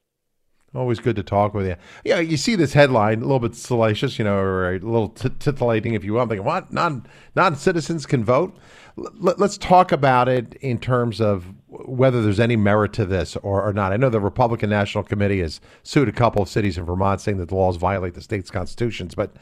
Always 0.74 0.98
good 0.98 1.16
to 1.16 1.22
talk 1.22 1.54
with 1.54 1.66
you. 1.66 1.76
Yeah, 2.04 2.20
you 2.20 2.36
see 2.36 2.54
this 2.54 2.74
headline, 2.74 3.18
a 3.18 3.24
little 3.24 3.38
bit 3.38 3.54
salacious, 3.54 4.18
you 4.18 4.24
know, 4.24 4.36
or 4.36 4.74
a 4.74 4.78
little 4.78 5.08
t- 5.08 5.30
titillating, 5.38 5.94
if 5.94 6.04
you 6.04 6.12
will. 6.12 6.20
I'm 6.20 6.28
thinking, 6.28 6.44
what? 6.44 6.70
Non 6.72 7.06
non 7.34 7.56
citizens 7.56 8.04
can 8.04 8.24
vote. 8.24 8.54
L- 8.98 9.34
let's 9.38 9.56
talk 9.56 9.90
about 9.90 10.28
it 10.28 10.54
in 10.60 10.78
terms 10.78 11.20
of 11.20 11.54
whether 11.68 12.22
there's 12.22 12.40
any 12.40 12.56
merit 12.56 12.92
to 12.94 13.06
this 13.06 13.36
or, 13.36 13.62
or 13.62 13.72
not. 13.72 13.92
I 13.92 13.96
know 13.96 14.10
the 14.10 14.20
Republican 14.20 14.68
National 14.68 15.02
Committee 15.02 15.40
has 15.40 15.60
sued 15.82 16.08
a 16.08 16.12
couple 16.12 16.42
of 16.42 16.48
cities 16.48 16.76
in 16.76 16.84
Vermont, 16.84 17.22
saying 17.22 17.38
that 17.38 17.48
the 17.48 17.54
laws 17.54 17.76
violate 17.76 18.12
the 18.12 18.20
state's 18.20 18.50
constitutions. 18.50 19.14
But 19.14 19.34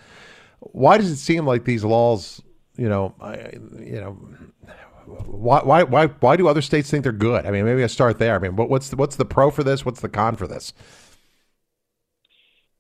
why 0.72 0.98
does 0.98 1.11
it 1.11 1.16
seem 1.16 1.46
like 1.46 1.64
these 1.64 1.85
laws, 1.85 2.40
you 2.77 2.88
know, 2.88 3.14
I, 3.20 3.53
you 3.79 4.00
know, 4.00 4.12
why, 5.07 5.62
why, 5.62 5.83
why, 5.83 6.07
why 6.07 6.37
do 6.37 6.48
other 6.48 6.62
states 6.62 6.90
think 6.90 7.03
they're 7.03 7.12
good? 7.12 7.46
I 7.46 7.50
mean, 7.50 7.64
maybe 7.64 7.85
I 7.85 7.88
start 7.88 8.18
there. 8.18 8.35
I 8.35 8.38
mean, 8.38 8.57
what, 8.57 8.70
what's 8.70 8.88
the, 8.88 8.96
what's 8.96 9.16
the 9.16 9.24
pro 9.24 9.50
for 9.50 9.62
this? 9.62 9.85
What's 9.85 10.00
the 10.00 10.09
con 10.09 10.37
for 10.37 10.46
this? 10.46 10.72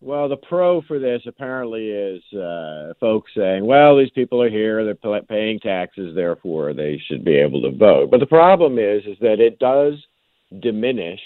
Well, 0.00 0.28
the 0.28 0.36
pro 0.36 0.82
for 0.82 0.98
this 0.98 1.22
apparently 1.26 1.88
is 1.88 2.22
uh, 2.34 2.92
folks 3.00 3.32
saying, 3.34 3.64
well, 3.64 3.96
these 3.96 4.10
people 4.10 4.42
are 4.42 4.50
here, 4.50 4.84
they're 4.84 5.22
paying 5.22 5.58
taxes, 5.60 6.14
therefore 6.14 6.74
they 6.74 7.00
should 7.08 7.24
be 7.24 7.36
able 7.36 7.62
to 7.62 7.70
vote. 7.70 8.10
But 8.10 8.20
the 8.20 8.26
problem 8.26 8.78
is, 8.78 9.02
is 9.06 9.16
that 9.20 9.40
it 9.40 9.58
does 9.58 9.94
diminish 10.60 11.20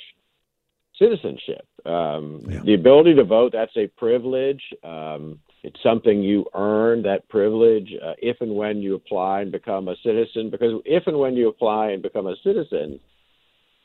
citizenship. 0.97 1.67
Um, 1.85 2.45
yeah. 2.49 2.61
The 2.65 2.75
ability 2.75 3.15
to 3.17 3.25
vote, 3.25 3.53
that's 3.53 3.77
a 3.77 3.89
privilege. 3.89 4.63
Um, 4.85 5.41
it's 5.63 5.83
something 5.83 6.23
you 6.23 6.47
earn 6.55 7.03
that 7.03 7.29
privilege 7.29 7.93
uh, 8.05 8.13
if 8.19 8.41
and 8.41 8.55
when 8.55 8.79
you 8.79 8.95
apply 8.95 9.41
and 9.41 9.53
become 9.53 9.89
a 9.89 9.97
citizen. 10.05 10.51
Because 10.51 10.81
if 10.85 11.07
and 11.07 11.19
when 11.19 11.35
you 11.35 11.49
apply 11.49 11.91
and 11.91 12.03
become 12.03 12.27
a 12.27 12.37
citizen, 12.45 13.01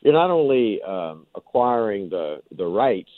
you're 0.01 0.13
not 0.13 0.29
only 0.29 0.81
um, 0.83 1.25
acquiring 1.35 2.09
the 2.09 2.41
the 2.57 2.65
rights 2.65 3.09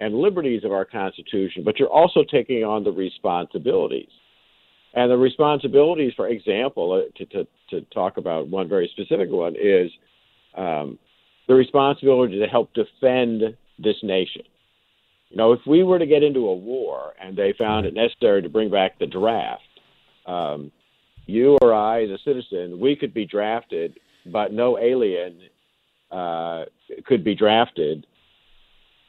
and 0.00 0.14
liberties 0.14 0.64
of 0.64 0.72
our 0.72 0.84
Constitution, 0.84 1.62
but 1.64 1.78
you're 1.78 1.88
also 1.88 2.24
taking 2.30 2.64
on 2.64 2.84
the 2.84 2.90
responsibilities. 2.90 4.10
And 4.94 5.10
the 5.10 5.16
responsibilities, 5.16 6.12
for 6.16 6.28
example, 6.28 6.92
uh, 6.92 7.18
to, 7.18 7.26
to, 7.26 7.46
to 7.70 7.80
talk 7.92 8.16
about 8.16 8.48
one 8.48 8.68
very 8.68 8.90
specific 8.92 9.30
one, 9.30 9.54
is 9.54 9.90
um, 10.56 10.98
the 11.48 11.54
responsibility 11.54 12.38
to 12.38 12.46
help 12.46 12.72
defend 12.74 13.42
this 13.78 13.96
nation. 14.02 14.42
You 15.30 15.36
know, 15.36 15.52
if 15.52 15.60
we 15.66 15.82
were 15.82 15.98
to 15.98 16.06
get 16.06 16.22
into 16.22 16.48
a 16.48 16.54
war 16.54 17.12
and 17.20 17.36
they 17.36 17.54
found 17.58 17.86
it 17.86 17.94
necessary 17.94 18.42
to 18.42 18.48
bring 18.48 18.70
back 18.70 18.98
the 18.98 19.06
draft, 19.06 19.62
um, 20.26 20.70
you 21.26 21.58
or 21.60 21.74
I, 21.74 22.04
as 22.04 22.10
a 22.10 22.18
citizen, 22.24 22.78
we 22.78 22.94
could 22.94 23.12
be 23.12 23.26
drafted, 23.26 23.98
but 24.30 24.52
no 24.52 24.78
alien 24.78 25.40
uh, 26.10 26.64
could 27.06 27.24
be 27.24 27.34
drafted 27.34 28.06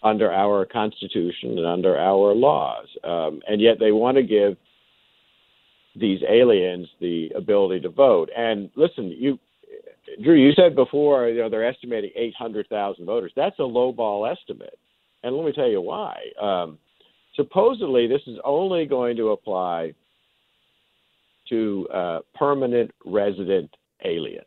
under 0.04 0.32
our 0.32 0.66
Constitution 0.66 1.58
and 1.58 1.66
under 1.66 1.98
our 1.98 2.34
laws. 2.34 2.88
Um, 3.04 3.42
and 3.48 3.62
yet 3.62 3.78
they 3.80 3.92
want 3.92 4.18
to 4.18 4.24
give 4.24 4.58
these 5.96 6.22
aliens 6.28 6.88
the 7.00 7.32
ability 7.36 7.82
to 7.82 7.90
vote. 7.90 8.30
And 8.36 8.70
listen, 8.76 9.10
you, 9.10 9.40
Drew, 10.24 10.36
you 10.36 10.54
said 10.54 10.76
before, 10.76 11.28
you 11.28 11.42
know, 11.42 11.50
they're 11.50 11.68
estimating 11.68 12.12
800,000 12.16 13.06
voters. 13.06 13.32
That's 13.36 13.58
a 13.60 13.64
lowball 13.64 14.32
estimate. 14.32 14.78
And 15.28 15.36
let 15.36 15.46
me 15.46 15.52
tell 15.52 15.70
you 15.70 15.82
why. 15.82 16.16
Um, 16.42 16.78
supposedly, 17.36 18.08
this 18.08 18.22
is 18.28 18.38
only 18.46 18.86
going 18.86 19.18
to 19.18 19.30
apply 19.30 19.94
to 21.50 21.88
uh, 21.94 22.20
permanent 22.34 22.92
resident 23.06 23.70
aliens, 24.06 24.46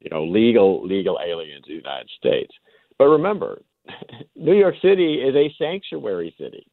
you 0.00 0.08
know, 0.10 0.24
legal 0.24 0.86
legal 0.86 1.18
aliens 1.24 1.64
in 1.68 1.74
the 1.74 1.76
United 1.76 2.08
States. 2.18 2.52
But 2.98 3.06
remember, 3.06 3.60
New 4.36 4.54
York 4.54 4.76
City 4.80 5.16
is 5.16 5.34
a 5.34 5.54
sanctuary 5.58 6.34
city 6.38 6.66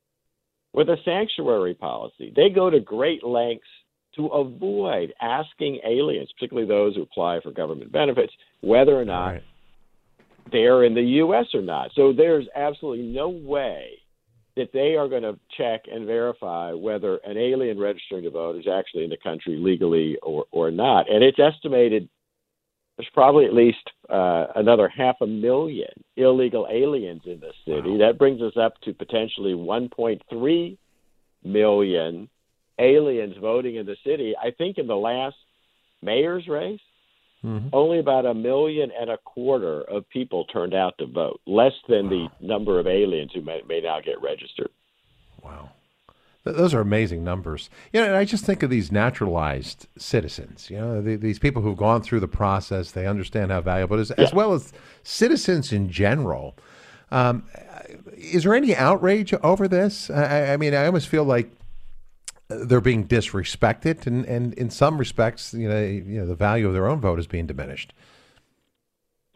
with 0.74 0.88
a 0.88 0.98
sanctuary 1.04 1.74
policy. 1.74 2.32
They 2.36 2.50
go 2.50 2.70
to 2.70 2.80
great 2.80 3.24
lengths 3.24 3.68
to 4.16 4.28
avoid 4.28 5.14
asking 5.22 5.82
aliens, 5.86 6.32
particularly 6.38 6.68
those 6.68 6.96
who 6.96 7.02
apply 7.02 7.42
for 7.42 7.52
government 7.52 7.92
benefits, 7.92 8.32
whether 8.62 8.98
or 8.98 9.06
not 9.06 9.28
right. 9.28 9.44
They're 10.52 10.84
in 10.84 10.94
the 10.94 11.02
U.S. 11.02 11.46
or 11.54 11.62
not. 11.62 11.92
So 11.96 12.14
there's 12.14 12.48
absolutely 12.56 13.06
no 13.06 13.30
way 13.30 14.00
that 14.56 14.72
they 14.74 14.96
are 14.96 15.10
going 15.10 15.24
to 15.24 15.38
check 15.58 15.82
and 15.92 16.06
verify 16.06 16.72
whether 16.72 17.18
an 17.26 17.38
alien 17.38 17.78
registering 17.78 18.24
to 18.24 18.30
vote 18.30 18.56
is 18.56 18.66
actually 18.72 19.04
in 19.04 19.10
the 19.10 19.18
country 19.18 19.58
legally 19.58 20.18
or, 20.24 20.46
or 20.52 20.72
not. 20.72 21.12
And 21.12 21.24
it's 21.24 21.40
estimated 21.40 22.08
there's 22.98 23.10
probably 23.14 23.46
at 23.46 23.54
least 23.54 23.92
uh, 24.10 24.46
another 24.56 24.88
half 24.88 25.16
a 25.22 25.28
million 25.28 25.92
illegal 26.16 26.68
aliens 26.72 27.24
in 27.26 27.42
the 27.42 27.52
city. 27.66 27.92
Wow. 27.92 28.08
That 28.08 28.18
brings 28.18 28.42
us 28.42 28.54
up 28.56 28.80
to 28.82 28.94
potentially 28.94 29.54
1.3 29.54 30.78
million 31.44 32.30
aliens 32.80 33.36
voting 33.40 33.76
in 33.76 33.86
the 33.86 33.98
city. 34.06 34.34
I 34.42 34.52
think 34.52 34.78
in 34.78 34.88
the 34.88 34.96
last 34.96 35.36
mayor's 36.02 36.48
race, 36.48 36.80
mm-hmm. 37.46 37.68
only 37.74 38.00
about 38.00 38.26
a 38.26 38.34
million 38.34 38.92
and 39.00 39.10
a 39.10 39.18
quarter 39.18 39.82
of 39.84 40.10
people 40.10 40.46
turned 40.46 40.74
out 40.74 40.98
to 40.98 41.06
vote, 41.06 41.40
less 41.46 41.74
than 41.88 42.10
wow. 42.10 42.30
the 42.40 42.46
number 42.46 42.80
of 42.80 42.88
aliens 42.88 43.32
who 43.34 43.42
may, 43.42 43.62
may 43.68 43.82
now 43.82 44.00
get 44.02 44.22
registered. 44.22 44.70
Wow. 45.44 45.70
Those 46.44 46.76
are 46.76 46.82
amazing 46.82 47.24
numbers. 47.24 47.72
You 47.92 48.02
know, 48.02 48.08
and 48.08 48.16
I 48.16 48.24
just 48.24 48.46
think 48.46 48.62
of 48.62 48.70
these 48.70 48.92
naturalized 48.92 49.88
citizens. 49.98 50.70
You 50.70 50.78
know, 50.78 51.02
the, 51.02 51.16
these 51.16 51.40
people 51.40 51.64
who've 51.64 51.78
gone 51.78 52.04
through 52.04 52.20
the 52.20 52.28
process, 52.28 52.92
they 52.92 53.08
understand 53.08 53.52
how 53.52 53.62
valuable 53.62 53.98
it 53.98 54.02
is, 54.02 54.12
yeah. 54.16 54.26
as 54.26 54.34
well 54.34 54.54
as 54.54 54.72
citizens 55.04 55.74
in 55.74 55.90
general. 55.90 56.56
Um, 57.10 57.44
is 58.16 58.44
there 58.44 58.54
any 58.54 58.76
outrage 58.76 59.34
over 59.36 59.68
this? 59.68 60.10
I, 60.12 60.54
I, 60.54 60.58
mean, 60.58 60.76
I 60.76 60.86
almost 60.86 61.08
feel 61.08 61.24
like 61.24 61.52
they're 62.48 62.82
being 62.82 63.08
disrespected, 63.08 64.06
and, 64.06 64.26
and 64.26 64.54
in 64.54 64.70
some 64.70 64.98
respects, 64.98 65.54
you 65.54 65.68
know, 65.68 65.82
you 65.82 66.20
know, 66.20 66.26
the 66.26 66.36
value 66.36 66.68
of 66.68 66.74
their 66.74 66.88
own 66.88 67.00
vote 67.00 67.20
is 67.20 67.28
being 67.28 67.48
diminished. 67.48 67.94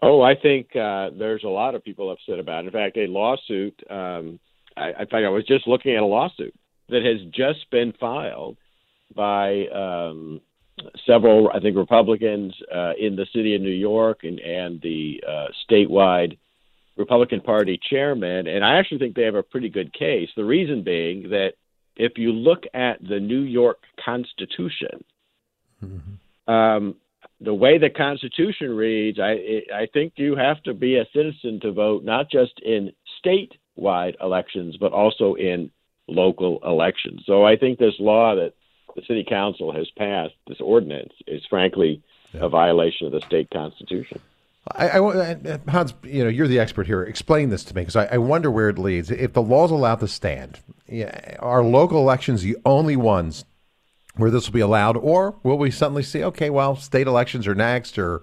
Oh, 0.02 0.22
I 0.22 0.36
think 0.36 0.76
uh, 0.76 1.10
there's 1.18 1.44
a 1.44 1.50
lot 1.50 1.76
of 1.76 1.84
people 1.84 2.12
upset 2.12 2.40
about 2.40 2.64
it. 2.64 2.68
In 2.68 2.74
fact, 2.74 2.98
a 2.98 3.08
lawsuit. 3.08 3.82
Um, 3.90 4.40
I, 4.78 4.94
think 5.00 5.26
I 5.26 5.30
was 5.30 5.46
just 5.46 5.68
looking 5.68 5.96
at 5.96 6.02
a 6.02 6.06
lawsuit 6.06 6.54
that 6.88 7.04
has 7.04 7.20
just 7.32 7.70
been 7.70 7.94
filed 8.00 8.58
by 9.14 9.68
um, 9.68 10.40
several, 11.06 11.52
I 11.54 11.60
think, 11.60 11.76
Republicans 11.76 12.54
uh, 12.74 12.94
in 12.98 13.18
the 13.18 13.28
city 13.34 13.56
of 13.56 13.62
New 13.62 13.70
York 13.70 14.24
and, 14.24 14.40
and 14.40 14.82
the 14.82 15.22
uh, 15.28 15.48
statewide 15.70 16.38
Republican 16.96 17.42
Party 17.42 17.78
chairman. 17.90 18.48
And 18.48 18.64
I 18.64 18.78
actually 18.78 19.00
think 19.00 19.16
they 19.16 19.24
have 19.24 19.36
a 19.36 19.44
pretty 19.44 19.70
good 19.70 19.92
case. 19.92 20.30
The 20.36 20.46
reason 20.46 20.84
being 20.84 21.30
that 21.30 21.54
if 22.00 22.18
you 22.18 22.32
look 22.32 22.64
at 22.74 22.98
the 23.08 23.20
New 23.20 23.42
York 23.42 23.80
Constitution, 24.04 25.04
mm-hmm. 25.84 26.52
um, 26.52 26.96
the 27.42 27.54
way 27.54 27.78
the 27.78 27.90
Constitution 27.90 28.76
reads, 28.76 29.20
I, 29.20 29.64
I 29.74 29.88
think 29.94 30.14
you 30.16 30.36
have 30.36 30.64
to 30.64 30.74
be 30.74 30.96
a 30.96 31.06
citizen 31.14 31.60
to 31.62 31.72
vote, 31.72 32.04
not 32.04 32.32
just 32.32 32.60
in 32.62 32.94
statewide 33.24 34.16
elections, 34.22 34.78
but 34.78 34.94
also 34.94 35.36
in 35.36 35.72
local 36.08 36.60
elections. 36.64 37.24
So 37.26 37.46
I 37.46 37.58
think 37.58 37.78
this 37.78 37.96
law 38.00 38.36
that 38.36 38.54
the 38.96 39.02
city 39.06 39.26
council 39.28 39.74
has 39.74 39.88
passed, 39.98 40.34
this 40.48 40.62
ordinance, 40.62 41.14
is 41.28 41.46
frankly 41.50 42.02
yeah. 42.34 42.46
a 42.46 42.50
violation 42.50 43.08
of 43.08 43.14
the 43.14 43.22
state 43.22 43.50
constitution. 43.52 44.20
I, 44.76 45.00
I, 45.00 45.60
Hans, 45.68 45.94
you 46.04 46.24
know, 46.24 46.30
you're 46.30 46.48
the 46.48 46.60
expert 46.60 46.88
here. 46.88 47.04
Explain 47.04 47.50
this 47.50 47.64
to 47.66 47.76
me 47.76 47.82
because 47.82 47.96
I, 47.96 48.06
I, 48.06 48.18
wonder 48.18 48.52
where 48.52 48.70
it 48.70 48.78
leads. 48.78 49.10
If 49.10 49.34
the 49.34 49.42
law's 49.42 49.72
allowed 49.72 50.00
to 50.02 50.08
stand, 50.08 50.60
are 51.40 51.64
local 51.64 52.00
elections 52.00 52.44
the 52.44 52.58
only 52.66 52.96
ones 52.96 53.46
where 54.16 54.30
this 54.30 54.48
will 54.48 54.54
be 54.54 54.60
allowed, 54.60 54.98
or 54.98 55.36
will 55.44 55.58
we 55.58 55.72
suddenly 55.72 56.04
see, 56.04 56.24
okay, 56.24 56.50
well, 56.50 56.76
state 56.76 57.08
elections 57.08 57.48
are 57.48 57.56
next, 57.56 57.98
or 57.98 58.22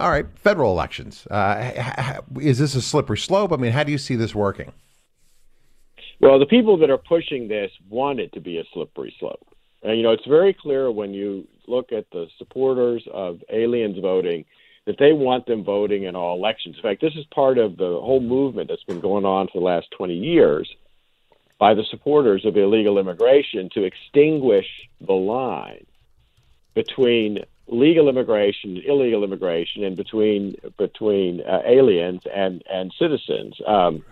All 0.00 0.10
right, 0.10 0.26
federal 0.36 0.72
elections. 0.72 1.26
Uh, 1.26 2.20
is 2.40 2.58
this 2.58 2.74
a 2.74 2.82
slippery 2.82 3.18
slope? 3.18 3.52
I 3.52 3.56
mean, 3.56 3.72
how 3.72 3.82
do 3.82 3.92
you 3.92 3.98
see 3.98 4.16
this 4.16 4.34
working? 4.34 4.72
Well, 6.20 6.38
the 6.38 6.46
people 6.46 6.76
that 6.78 6.90
are 6.90 6.98
pushing 6.98 7.48
this 7.48 7.70
want 7.88 8.20
it 8.20 8.32
to 8.32 8.40
be 8.40 8.58
a 8.58 8.64
slippery 8.72 9.14
slope. 9.18 9.46
And, 9.82 9.96
you 9.96 10.02
know, 10.02 10.10
it's 10.10 10.26
very 10.26 10.52
clear 10.52 10.90
when 10.90 11.14
you 11.14 11.46
look 11.66 11.92
at 11.92 12.10
the 12.10 12.26
supporters 12.38 13.06
of 13.12 13.40
aliens 13.50 13.98
voting 14.00 14.44
that 14.88 14.96
they 14.98 15.12
want 15.12 15.44
them 15.44 15.62
voting 15.62 16.04
in 16.04 16.16
all 16.16 16.34
elections. 16.34 16.76
In 16.76 16.82
fact, 16.82 17.02
this 17.02 17.12
is 17.14 17.26
part 17.26 17.58
of 17.58 17.76
the 17.76 18.00
whole 18.00 18.22
movement 18.22 18.70
that's 18.70 18.84
been 18.84 19.00
going 19.00 19.26
on 19.26 19.46
for 19.48 19.60
the 19.60 19.64
last 19.66 19.86
20 19.98 20.14
years 20.14 20.66
by 21.58 21.74
the 21.74 21.84
supporters 21.90 22.46
of 22.46 22.56
illegal 22.56 22.98
immigration 22.98 23.68
to 23.74 23.84
extinguish 23.84 24.64
the 25.06 25.12
line 25.12 25.84
between 26.74 27.40
legal 27.66 28.08
immigration 28.08 28.78
and 28.78 28.84
illegal 28.86 29.24
immigration 29.24 29.84
and 29.84 29.94
between 29.94 30.56
between 30.78 31.42
uh, 31.42 31.60
aliens 31.66 32.22
and 32.34 32.62
and 32.72 32.90
citizens. 32.98 33.54
Um, 33.66 34.02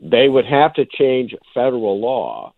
they 0.00 0.30
would 0.30 0.46
have 0.46 0.72
to 0.74 0.86
change 0.86 1.34
federal 1.52 2.00
law 2.00 2.54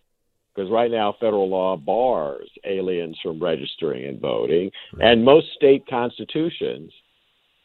because 0.54 0.70
right 0.70 0.90
now 0.90 1.16
federal 1.18 1.48
law 1.48 1.76
bars 1.76 2.48
aliens 2.64 3.18
from 3.20 3.42
registering 3.42 4.04
and 4.04 4.20
voting, 4.20 4.70
and 5.00 5.24
most 5.24 5.48
state 5.56 5.84
constitutions 5.88 6.92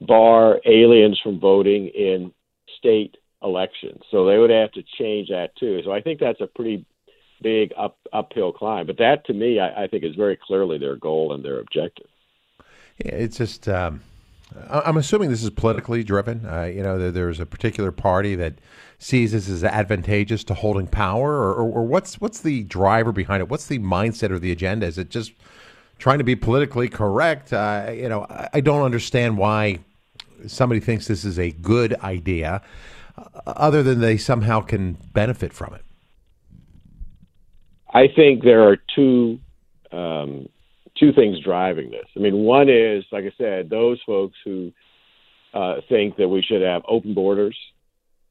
bar 0.01 0.59
aliens 0.65 1.19
from 1.23 1.39
voting 1.39 1.87
in 1.87 2.31
state 2.77 3.15
elections. 3.41 4.01
So 4.11 4.25
they 4.25 4.37
would 4.37 4.49
have 4.49 4.71
to 4.73 4.83
change 4.97 5.29
that 5.29 5.55
too. 5.57 5.81
So 5.83 5.91
I 5.91 6.01
think 6.01 6.19
that's 6.19 6.41
a 6.41 6.47
pretty 6.47 6.85
big 7.41 7.73
up 7.77 7.97
uphill 8.13 8.51
climb. 8.51 8.87
But 8.87 8.97
that 8.97 9.25
to 9.25 9.33
me, 9.33 9.59
I, 9.59 9.83
I 9.83 9.87
think 9.87 10.03
is 10.03 10.15
very 10.15 10.37
clearly 10.37 10.77
their 10.77 10.95
goal 10.95 11.33
and 11.33 11.43
their 11.43 11.59
objective. 11.59 12.07
Yeah, 13.03 13.15
it's 13.15 13.37
just. 13.37 13.67
Um, 13.67 14.01
I'm 14.69 14.95
assuming 14.95 15.31
this 15.31 15.43
is 15.43 15.49
politically 15.49 16.03
driven. 16.03 16.45
Uh, 16.45 16.63
you 16.63 16.83
know, 16.83 16.97
there, 16.97 17.11
there's 17.11 17.39
a 17.39 17.45
particular 17.45 17.91
party 17.91 18.35
that 18.35 18.53
sees 18.99 19.31
this 19.31 19.49
as 19.49 19.63
advantageous 19.63 20.43
to 20.45 20.53
holding 20.53 20.87
power, 20.87 21.33
or, 21.33 21.53
or, 21.53 21.71
or 21.71 21.83
what's 21.83 22.21
what's 22.21 22.41
the 22.41 22.63
driver 22.63 23.11
behind 23.11 23.41
it? 23.41 23.49
What's 23.49 23.67
the 23.67 23.79
mindset 23.79 24.29
or 24.31 24.39
the 24.39 24.51
agenda? 24.51 24.85
Is 24.85 24.97
it 24.97 25.09
just 25.09 25.33
trying 25.97 26.17
to 26.17 26.23
be 26.23 26.35
politically 26.35 26.87
correct? 26.87 27.53
Uh, 27.53 27.91
you 27.93 28.09
know, 28.09 28.25
I, 28.29 28.49
I 28.53 28.61
don't 28.61 28.83
understand 28.83 29.37
why 29.37 29.79
somebody 30.47 30.79
thinks 30.79 31.07
this 31.07 31.25
is 31.25 31.39
a 31.39 31.51
good 31.51 31.95
idea, 32.01 32.61
uh, 33.17 33.23
other 33.45 33.83
than 33.83 33.99
they 34.01 34.17
somehow 34.17 34.61
can 34.61 34.93
benefit 35.13 35.53
from 35.53 35.73
it. 35.73 35.81
I 37.93 38.07
think 38.13 38.43
there 38.43 38.67
are 38.67 38.77
two 38.93 39.39
um, 39.91 40.49
two 40.97 41.13
things 41.13 41.39
driving 41.39 41.91
this. 41.91 42.07
I 42.15 42.19
mean, 42.19 42.39
one 42.39 42.69
is, 42.69 43.05
like 43.11 43.25
I 43.25 43.33
said, 43.37 43.69
those 43.69 43.99
folks 44.05 44.37
who 44.43 44.71
uh, 45.53 45.75
think 45.87 46.17
that 46.17 46.27
we 46.27 46.41
should 46.41 46.61
have 46.61 46.83
open 46.87 47.13
borders, 47.13 47.57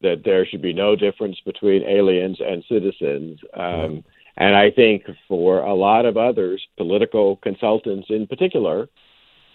that 0.03 0.23
there 0.25 0.47
should 0.47 0.61
be 0.61 0.75
no 0.75 0.97
difference 0.97 1.41
between 1.45 1.83
aliens 1.83 2.39
and 2.41 2.63
citizens. 2.69 3.41
Um, 3.55 4.05
and 4.37 4.57
I 4.57 4.71
think 4.71 5.05
for 5.29 5.61
a 5.61 5.75
lot 5.75 6.07
of 6.07 6.17
others, 6.17 6.65
political 6.77 7.37
consultants 7.37 8.09
in 8.11 8.27
particular, 8.27 8.89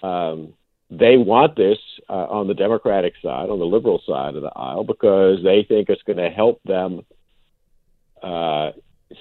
um, 0.02 0.54
they 0.90 1.18
want 1.18 1.56
this 1.56 1.78
uh, 2.10 2.14
on 2.14 2.48
the 2.48 2.54
Democratic 2.54 3.14
side, 3.22 3.50
on 3.50 3.60
the 3.60 3.66
liberal 3.66 4.02
side 4.08 4.36
of 4.36 4.42
the 4.42 4.52
aisle, 4.56 4.84
because 4.84 5.44
they 5.44 5.66
think 5.68 5.90
it's 5.90 6.02
going 6.04 6.18
to 6.18 6.30
help 6.30 6.62
them 6.64 7.06
uh, 8.24 8.72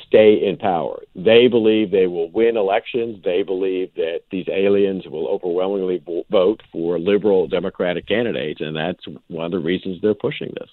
stay 0.07 0.47
in 0.47 0.57
power. 0.57 1.01
They 1.15 1.49
believe 1.49 1.91
they 1.91 2.07
will 2.07 2.31
win 2.31 2.57
elections. 2.57 3.21
They 3.25 3.43
believe 3.43 3.95
that 3.97 4.21
these 4.31 4.47
aliens 4.49 5.07
will 5.07 5.29
overwhelmingly 5.29 6.03
vo- 6.05 6.25
vote 6.31 6.63
for 6.73 6.99
liberal 6.99 7.49
Democratic 7.49 8.07
candidates, 8.07 8.61
and 8.61 8.77
that's 8.77 9.05
one 9.29 9.47
of 9.47 9.53
the 9.53 9.59
reasons 9.59 10.01
they're 10.01 10.15
pushing 10.15 10.53
this. 10.59 10.71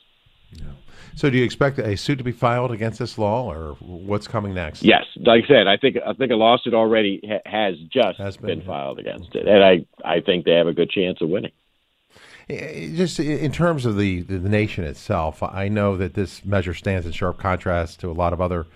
So, 1.16 1.30
do 1.30 1.38
you 1.38 1.46
expect 1.46 1.80
a 1.80 1.96
suit 1.96 2.18
to 2.18 2.26
be 2.26 2.34
filed 2.34 2.72
against 2.72 3.00
this 3.00 3.18
law, 3.18 3.50
or 3.50 3.76
what's 3.80 4.28
coming 4.28 4.54
next? 4.54 4.84
Yes, 4.84 5.06
like 5.16 5.46
I 5.46 5.48
said, 5.48 5.68
I 5.68 5.78
think 5.78 5.96
I 6.06 6.12
think 6.14 6.32
a 6.32 6.36
lawsuit 6.36 6.74
already 6.74 7.22
ha- 7.26 7.50
has 7.50 7.76
just 7.90 8.18
has 8.18 8.36
been, 8.36 8.62
filed 8.62 9.00
against 9.00 9.34
it, 9.34 9.48
and 9.48 9.64
I 9.64 9.86
I 10.04 10.20
think 10.20 10.44
they 10.44 10.52
have 10.52 10.68
a 10.68 10.74
good 10.74 10.90
chance 10.90 11.22
of 11.22 11.30
winning. 11.30 11.52
Just 12.50 13.20
in 13.20 13.52
terms 13.52 13.86
of 13.86 13.98
the, 13.98 14.22
the 14.22 14.38
nation 14.38 14.84
itself, 14.84 15.42
I 15.42 15.68
know 15.68 15.98
that 15.98 16.14
this 16.14 16.46
measure 16.46 16.76
stands 16.76 17.08
in 17.08 17.12
sharp 17.12 17.40
contrast 17.40 18.02
to 18.02 18.12
a 18.12 18.14
lot 18.14 18.34
of 18.34 18.42
other 18.42 18.68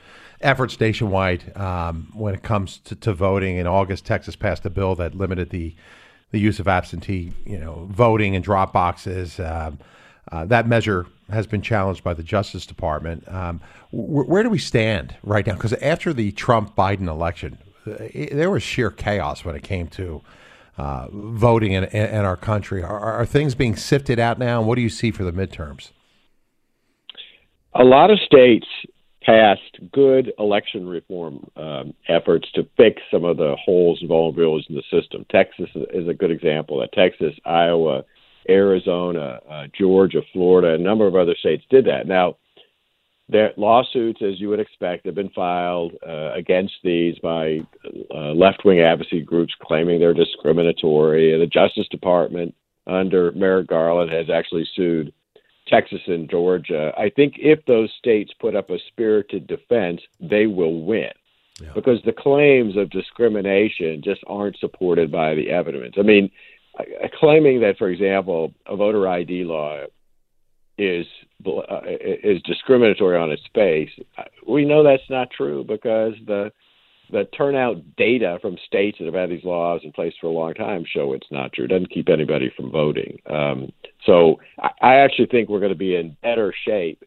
efforts 0.42 0.80
nationwide 0.80 1.56
um, 1.56 2.10
when 2.16 2.34
it 2.34 2.42
comes 2.42 2.80
to, 2.80 2.96
to 2.96 3.14
voting. 3.14 3.58
In 3.58 3.68
August, 3.68 4.06
Texas 4.06 4.36
passed 4.36 4.66
a 4.66 4.72
bill 4.72 4.96
that 4.96 5.14
limited 5.14 5.50
the 5.50 5.76
the 6.32 6.40
use 6.40 6.60
of 6.60 6.68
absentee, 6.68 7.34
you 7.46 7.60
know, 7.60 7.88
voting 7.92 8.36
and 8.36 8.44
drop 8.44 8.72
boxes. 8.72 9.40
Um, 9.40 9.80
uh, 10.32 10.46
that 10.46 10.68
measure 10.68 11.06
has 11.30 11.48
been 11.48 11.62
challenged 11.62 12.04
by 12.04 12.14
the 12.14 12.24
Justice 12.24 12.66
Department. 12.66 13.28
Um, 13.28 13.62
wh- 13.92 14.28
where 14.28 14.44
do 14.44 14.50
we 14.50 14.58
stand 14.58 15.16
right 15.24 15.46
now? 15.46 15.54
Because 15.54 15.74
after 15.74 16.14
the 16.14 16.32
Trump 16.32 16.76
Biden 16.76 17.08
election, 17.08 17.58
uh, 17.86 17.92
it, 18.00 18.36
there 18.36 18.50
was 18.50 18.64
sheer 18.64 18.92
chaos 18.92 19.46
when 19.46 19.56
it 19.56 19.64
came 19.64 19.88
to 19.88 20.22
uh, 20.78 21.08
voting 21.12 21.74
in, 21.74 21.84
in, 21.86 22.26
our 22.26 22.38
country. 22.38 22.82
Are, 22.82 23.00
are 23.00 23.26
things 23.26 23.54
being 23.54 23.76
sifted 23.76 24.18
out 24.18 24.40
now? 24.40 24.60
And 24.60 24.68
what 24.68 24.76
do 24.76 24.82
you 24.82 24.90
see 24.90 25.12
for 25.12 25.24
the 25.24 25.34
midterms? 25.34 25.92
a 27.74 27.84
lot 27.84 28.12
of 28.12 28.20
states 28.20 28.68
passed 29.22 29.80
good 29.92 30.32
election 30.40 30.88
reform 30.88 31.46
um, 31.56 31.94
efforts 32.08 32.50
to 32.54 32.68
fix 32.78 33.02
some 33.12 33.26
of 33.26 33.38
the 33.38 33.56
holes 33.64 34.00
and 34.02 34.10
vulnerabilities 34.10 34.70
in 34.70 34.76
the 34.76 34.84
system. 34.90 35.26
Texas 35.30 35.70
is 35.94 36.08
a 36.08 36.14
good 36.14 36.32
example. 36.32 36.80
That 36.80 36.94
Texas, 36.94 37.34
Iowa, 37.46 38.04
Arizona, 38.48 39.40
uh, 39.50 39.68
Georgia, 39.78 40.22
Florida, 40.34 40.74
a 40.74 40.78
number 40.78 41.08
of 41.08 41.16
other 41.16 41.36
states 41.40 41.64
did 41.70 41.86
that. 41.86 42.08
Now, 42.08 42.38
their 43.28 43.54
lawsuits, 43.58 44.22
as 44.24 44.40
you 44.40 44.50
would 44.50 44.60
expect, 44.60 45.06
have 45.06 45.16
been 45.16 45.30
filed 45.30 45.94
uh, 46.08 46.32
against 46.34 46.74
these 46.84 47.18
by 47.20 47.60
uh, 48.14 48.32
left-wing 48.32 48.80
advocacy 48.80 49.22
groups 49.22 49.54
claiming 49.62 50.00
they're 50.00 50.14
discriminatory. 50.16 51.38
The 51.38 51.46
Justice 51.46 51.88
Department, 51.90 52.56
under 52.88 53.32
Merrick 53.34 53.68
Garland, 53.68 54.12
has 54.12 54.32
actually 54.32 54.68
sued 54.76 55.14
Texas 55.68 56.02
and 56.08 56.28
Georgia. 56.28 56.92
I 56.98 57.12
think 57.16 57.36
if 57.38 57.64
those 57.66 57.92
states 58.00 58.34
put 58.40 58.56
up 58.56 58.72
a 58.72 58.80
spirited 58.88 59.46
defense, 59.46 60.02
they 60.20 60.48
will 60.48 60.82
win. 60.84 61.12
Because 61.76 62.00
the 62.06 62.14
claims 62.14 62.78
of 62.78 62.90
discrimination 62.90 64.02
just 64.02 64.22
aren't 64.28 64.58
supported 64.60 65.12
by 65.12 65.36
the 65.36 65.50
evidence. 65.50 65.96
I 66.00 66.04
mean, 66.04 66.32
claiming 67.20 67.62
that, 67.62 67.78
for 67.78 67.90
example, 67.90 68.54
a 68.66 68.76
voter 68.76 69.08
ID 69.08 69.44
law 69.44 69.86
is 70.78 71.06
uh, 71.46 71.82
is 71.86 72.42
discriminatory 72.44 73.18
on 73.18 73.32
its 73.32 73.44
face, 73.54 73.90
we 74.48 74.66
know 74.66 74.84
that's 74.84 75.10
not 75.10 75.30
true 75.30 75.64
because 75.68 76.14
the 76.26 76.52
the 77.12 77.26
turnout 77.36 77.78
data 77.98 78.38
from 78.42 78.56
states 78.68 78.98
that 79.00 79.06
have 79.06 79.16
had 79.16 79.30
these 79.30 79.44
laws 79.44 79.82
in 79.84 79.92
place 79.92 80.14
for 80.22 80.28
a 80.28 80.32
long 80.32 80.54
time 80.54 80.86
show 80.88 81.14
it's 81.14 81.28
not 81.32 81.52
true. 81.54 81.66
It 81.66 81.70
doesn't 81.70 81.92
keep 81.92 82.08
anybody 82.08 82.52
from 82.56 82.72
voting. 82.72 83.20
Um, 83.30 83.72
so 84.06 84.40
I, 84.60 84.70
I 84.82 84.96
actually 84.98 85.26
think 85.26 85.50
we're 85.50 85.60
going 85.60 85.72
to 85.72 85.78
be 85.78 85.96
in 85.96 86.16
better 86.22 86.54
shape 86.66 87.04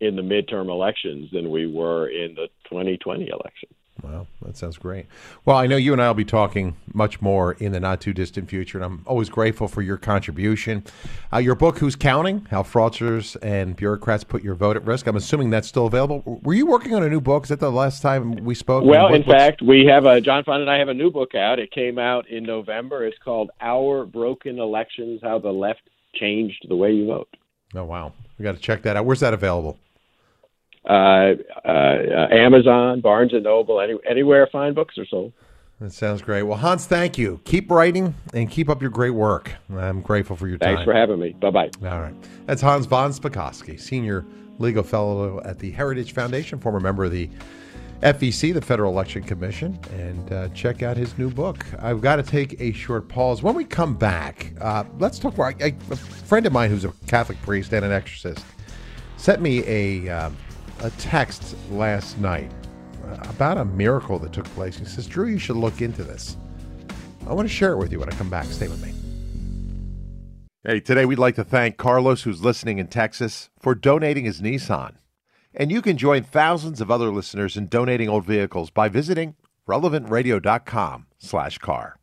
in 0.00 0.16
the 0.16 0.22
midterm 0.22 0.68
elections 0.68 1.28
than 1.32 1.50
we 1.50 1.66
were 1.66 2.08
in 2.08 2.34
the 2.34 2.48
2020 2.70 3.28
election. 3.28 3.68
Wow, 4.02 4.28
that 4.42 4.56
sounds 4.56 4.78
great. 4.78 5.06
Well, 5.44 5.56
I 5.56 5.66
know 5.66 5.76
you 5.76 5.92
and 5.92 6.00
I 6.00 6.06
will 6.06 6.14
be 6.14 6.24
talking 6.24 6.76
much 6.94 7.20
more 7.20 7.52
in 7.54 7.72
the 7.72 7.80
not 7.80 8.00
too 8.00 8.12
distant 8.12 8.48
future, 8.48 8.78
and 8.78 8.84
I'm 8.84 9.02
always 9.06 9.28
grateful 9.28 9.66
for 9.66 9.82
your 9.82 9.96
contribution. 9.96 10.84
Uh, 11.32 11.38
your 11.38 11.56
book, 11.56 11.78
Who's 11.78 11.96
Counting? 11.96 12.46
How 12.50 12.62
Fraudsters 12.62 13.36
and 13.42 13.74
Bureaucrats 13.74 14.22
Put 14.22 14.44
Your 14.44 14.54
Vote 14.54 14.76
at 14.76 14.84
Risk. 14.84 15.08
I'm 15.08 15.16
assuming 15.16 15.50
that's 15.50 15.66
still 15.66 15.86
available. 15.86 16.22
Were 16.44 16.54
you 16.54 16.66
working 16.66 16.94
on 16.94 17.02
a 17.02 17.08
new 17.08 17.20
book? 17.20 17.44
Is 17.44 17.48
that 17.48 17.58
the 17.58 17.72
last 17.72 18.00
time 18.00 18.44
we 18.44 18.54
spoke? 18.54 18.84
Well, 18.84 19.12
in 19.12 19.24
fact, 19.24 19.62
we 19.62 19.84
have 19.86 20.06
a 20.06 20.20
John 20.20 20.44
Fund 20.44 20.62
and 20.62 20.70
I 20.70 20.78
have 20.78 20.88
a 20.88 20.94
new 20.94 21.10
book 21.10 21.34
out. 21.34 21.58
It 21.58 21.72
came 21.72 21.98
out 21.98 22.28
in 22.28 22.44
November. 22.44 23.04
It's 23.04 23.18
called 23.18 23.50
Our 23.60 24.06
Broken 24.06 24.60
Elections: 24.60 25.20
How 25.22 25.40
the 25.40 25.50
Left 25.50 25.82
Changed 26.14 26.66
the 26.68 26.76
Way 26.76 26.92
You 26.92 27.06
Vote. 27.06 27.28
Oh, 27.74 27.84
wow. 27.84 28.12
We 28.38 28.44
got 28.44 28.52
to 28.52 28.60
check 28.60 28.82
that 28.82 28.96
out. 28.96 29.04
Where's 29.04 29.20
that 29.20 29.34
available? 29.34 29.78
Uh, 30.88 31.34
uh, 31.64 31.68
uh, 31.68 32.28
Amazon, 32.30 33.00
Barnes 33.00 33.34
and 33.34 33.44
Noble, 33.44 33.80
any, 33.80 33.94
anywhere 34.08 34.48
fine 34.50 34.72
books 34.72 34.96
are 34.96 35.06
sold. 35.06 35.32
That 35.80 35.92
sounds 35.92 36.22
great. 36.22 36.42
Well, 36.42 36.58
Hans, 36.58 36.86
thank 36.86 37.18
you. 37.18 37.40
Keep 37.44 37.70
writing 37.70 38.14
and 38.34 38.50
keep 38.50 38.68
up 38.68 38.80
your 38.80 38.90
great 38.90 39.10
work. 39.10 39.52
I'm 39.70 40.00
grateful 40.00 40.34
for 40.34 40.48
your 40.48 40.58
time. 40.58 40.76
Thanks 40.76 40.84
for 40.84 40.94
having 40.94 41.20
me. 41.20 41.30
Bye 41.40 41.50
bye. 41.50 41.70
All 41.82 42.00
right. 42.00 42.14
That's 42.46 42.60
Hans 42.60 42.86
von 42.86 43.12
Spakovsky, 43.12 43.78
Senior 43.78 44.24
Legal 44.58 44.82
Fellow 44.82 45.40
at 45.44 45.58
the 45.58 45.70
Heritage 45.70 46.14
Foundation, 46.14 46.58
former 46.58 46.80
member 46.80 47.04
of 47.04 47.12
the 47.12 47.28
FEC, 48.02 48.54
the 48.54 48.60
Federal 48.60 48.92
Election 48.92 49.22
Commission, 49.22 49.78
and 49.92 50.32
uh, 50.32 50.48
check 50.48 50.82
out 50.82 50.96
his 50.96 51.16
new 51.18 51.30
book. 51.30 51.64
I've 51.80 52.00
got 52.00 52.16
to 52.16 52.22
take 52.22 52.60
a 52.60 52.72
short 52.72 53.08
pause. 53.08 53.42
When 53.42 53.54
we 53.54 53.64
come 53.64 53.94
back, 53.94 54.52
uh, 54.60 54.84
let's 54.98 55.18
talk 55.18 55.34
about 55.34 55.60
a 55.60 55.72
friend 55.72 56.46
of 56.46 56.52
mine 56.52 56.70
who's 56.70 56.84
a 56.84 56.92
Catholic 57.06 57.40
priest 57.42 57.72
and 57.72 57.84
an 57.84 57.92
exorcist 57.92 58.44
sent 59.16 59.42
me 59.42 59.64
a, 59.66 60.08
um, 60.08 60.36
a 60.80 60.90
text 60.90 61.56
last 61.70 62.18
night 62.18 62.50
uh, 63.04 63.16
about 63.28 63.58
a 63.58 63.64
miracle 63.64 64.18
that 64.18 64.32
took 64.32 64.46
place. 64.46 64.78
He 64.78 64.84
says, 64.84 65.06
Drew, 65.06 65.26
you 65.26 65.38
should 65.38 65.56
look 65.56 65.80
into 65.80 66.04
this. 66.04 66.36
I 67.26 67.32
want 67.32 67.48
to 67.48 67.54
share 67.54 67.72
it 67.72 67.78
with 67.78 67.92
you 67.92 68.00
when 68.00 68.08
I 68.08 68.12
come 68.12 68.30
back. 68.30 68.46
Stay 68.46 68.68
with 68.68 68.82
me. 68.84 68.94
Hey, 70.64 70.80
today 70.80 71.04
we'd 71.04 71.18
like 71.18 71.36
to 71.36 71.44
thank 71.44 71.76
Carlos, 71.76 72.22
who's 72.22 72.42
listening 72.42 72.78
in 72.78 72.88
Texas, 72.88 73.48
for 73.58 73.74
donating 73.74 74.24
his 74.24 74.40
Nissan. 74.40 74.96
And 75.54 75.70
you 75.70 75.82
can 75.82 75.96
join 75.96 76.22
thousands 76.22 76.80
of 76.80 76.90
other 76.90 77.10
listeners 77.10 77.56
in 77.56 77.68
donating 77.68 78.08
old 78.08 78.24
vehicles 78.24 78.70
by 78.70 78.88
visiting 78.88 79.34
relevantradio.com 79.66 81.06
slash 81.18 81.58
car. 81.58 81.98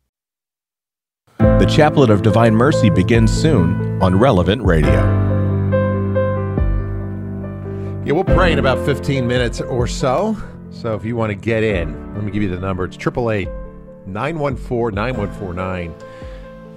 The 1.38 1.66
Chaplet 1.66 2.10
of 2.10 2.22
Divine 2.22 2.54
Mercy 2.54 2.90
begins 2.90 3.32
soon 3.32 4.02
on 4.02 4.18
Relevant 4.18 4.62
Radio. 4.62 5.15
Yeah, 8.06 8.12
we'll 8.12 8.22
pray 8.22 8.52
in 8.52 8.60
about 8.60 8.86
15 8.86 9.26
minutes 9.26 9.60
or 9.60 9.88
so. 9.88 10.36
So 10.70 10.94
if 10.94 11.04
you 11.04 11.16
want 11.16 11.30
to 11.30 11.34
get 11.34 11.64
in, 11.64 12.14
let 12.14 12.22
me 12.22 12.30
give 12.30 12.40
you 12.40 12.48
the 12.48 12.60
number. 12.60 12.84
It's 12.84 12.96
888 12.96 13.48
914 14.06 14.94
9149. 14.94 15.94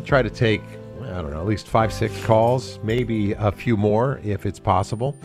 Try 0.05 0.23
to 0.23 0.29
take, 0.31 0.63
I 1.03 1.21
don't 1.21 1.29
know, 1.29 1.39
at 1.39 1.45
least 1.45 1.67
five, 1.67 1.93
six 1.93 2.19
calls, 2.25 2.79
maybe 2.81 3.33
a 3.33 3.51
few 3.51 3.77
more 3.77 4.19
if 4.23 4.47
it's 4.47 4.57
possible. 4.57 5.15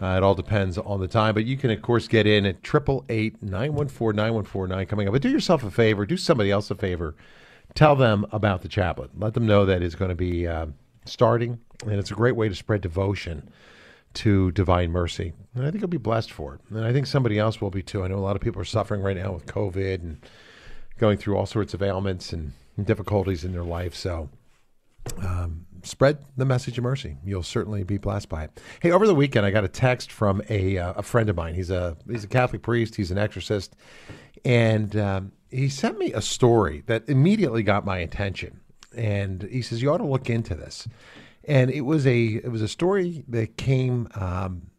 Uh, 0.00 0.16
it 0.16 0.22
all 0.22 0.36
depends 0.36 0.78
on 0.78 1.00
the 1.00 1.08
time, 1.08 1.34
but 1.34 1.44
you 1.44 1.56
can, 1.56 1.72
of 1.72 1.82
course, 1.82 2.06
get 2.06 2.28
in 2.28 2.46
at 2.46 2.58
888 2.64 3.42
914 3.42 4.14
9149 4.14 4.86
coming 4.86 5.08
up. 5.08 5.12
But 5.14 5.22
do 5.22 5.30
yourself 5.30 5.64
a 5.64 5.70
favor, 5.72 6.06
do 6.06 6.16
somebody 6.16 6.52
else 6.52 6.70
a 6.70 6.76
favor. 6.76 7.16
Tell 7.74 7.96
them 7.96 8.24
about 8.30 8.62
the 8.62 8.68
chaplet. 8.68 9.10
Let 9.18 9.34
them 9.34 9.46
know 9.46 9.66
that 9.66 9.82
it's 9.82 9.96
going 9.96 10.10
to 10.10 10.14
be 10.14 10.46
uh, 10.46 10.66
starting, 11.06 11.58
and 11.82 11.94
it's 11.94 12.12
a 12.12 12.14
great 12.14 12.36
way 12.36 12.48
to 12.48 12.54
spread 12.54 12.82
devotion 12.82 13.50
to 14.14 14.50
divine 14.52 14.90
mercy. 14.90 15.32
And 15.54 15.66
I 15.66 15.70
think 15.70 15.80
you'll 15.82 15.88
be 15.88 15.96
blessed 15.96 16.32
for 16.32 16.54
it. 16.54 16.60
And 16.70 16.84
I 16.84 16.92
think 16.92 17.06
somebody 17.06 17.38
else 17.38 17.60
will 17.60 17.70
be 17.70 17.82
too. 17.82 18.02
I 18.04 18.08
know 18.08 18.16
a 18.16 18.20
lot 18.20 18.36
of 18.36 18.42
people 18.42 18.60
are 18.60 18.64
suffering 18.66 19.02
right 19.02 19.16
now 19.16 19.32
with 19.32 19.46
COVID 19.46 19.96
and 19.96 20.18
going 20.98 21.16
through 21.16 21.36
all 21.36 21.46
sorts 21.46 21.74
of 21.74 21.82
ailments 21.82 22.32
and 22.32 22.52
difficulties 22.82 23.44
in 23.44 23.52
their 23.52 23.64
life. 23.64 23.94
So 23.94 24.30
um, 25.22 25.66
spread 25.82 26.18
the 26.36 26.44
message 26.44 26.78
of 26.78 26.84
mercy. 26.84 27.16
You'll 27.24 27.42
certainly 27.42 27.84
be 27.84 27.98
blessed 27.98 28.28
by 28.28 28.44
it. 28.44 28.60
Hey, 28.80 28.90
over 28.90 29.06
the 29.06 29.14
weekend, 29.14 29.46
I 29.46 29.50
got 29.50 29.64
a 29.64 29.68
text 29.68 30.12
from 30.12 30.42
a, 30.48 30.78
uh, 30.78 30.94
a 30.96 31.02
friend 31.02 31.28
of 31.28 31.36
mine. 31.36 31.54
He's 31.54 31.70
a 31.70 31.96
he's 32.08 32.24
a 32.24 32.28
Catholic 32.28 32.62
priest. 32.62 32.96
He's 32.96 33.10
an 33.10 33.18
exorcist, 33.18 33.76
and 34.44 34.96
um, 34.96 35.32
he 35.50 35.68
sent 35.68 35.98
me 35.98 36.12
a 36.12 36.22
story 36.22 36.82
that 36.86 37.08
immediately 37.08 37.62
got 37.62 37.84
my 37.84 37.98
attention. 37.98 38.60
And 38.96 39.42
he 39.44 39.62
says 39.62 39.82
you 39.82 39.90
ought 39.92 39.98
to 39.98 40.06
look 40.06 40.28
into 40.28 40.54
this. 40.54 40.88
And 41.44 41.70
it 41.70 41.82
was 41.82 42.06
a 42.06 42.24
it 42.24 42.50
was 42.50 42.62
a 42.62 42.68
story 42.68 43.24
that 43.28 43.56
came. 43.56 44.08
Um, 44.14 44.70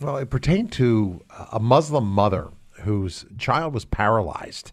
well, 0.00 0.16
it 0.16 0.30
pertained 0.30 0.72
to 0.72 1.22
a 1.52 1.58
Muslim 1.58 2.06
mother 2.06 2.50
whose 2.82 3.26
child 3.36 3.74
was 3.74 3.84
paralyzed 3.84 4.72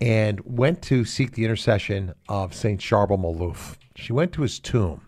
and 0.00 0.40
went 0.44 0.82
to 0.82 1.04
seek 1.04 1.32
the 1.32 1.44
intercession 1.44 2.14
of 2.28 2.54
Saint 2.54 2.80
Charbel 2.80 3.18
Malouf. 3.18 3.76
She 3.96 4.12
went 4.12 4.32
to 4.32 4.42
his 4.42 4.58
tomb. 4.58 5.00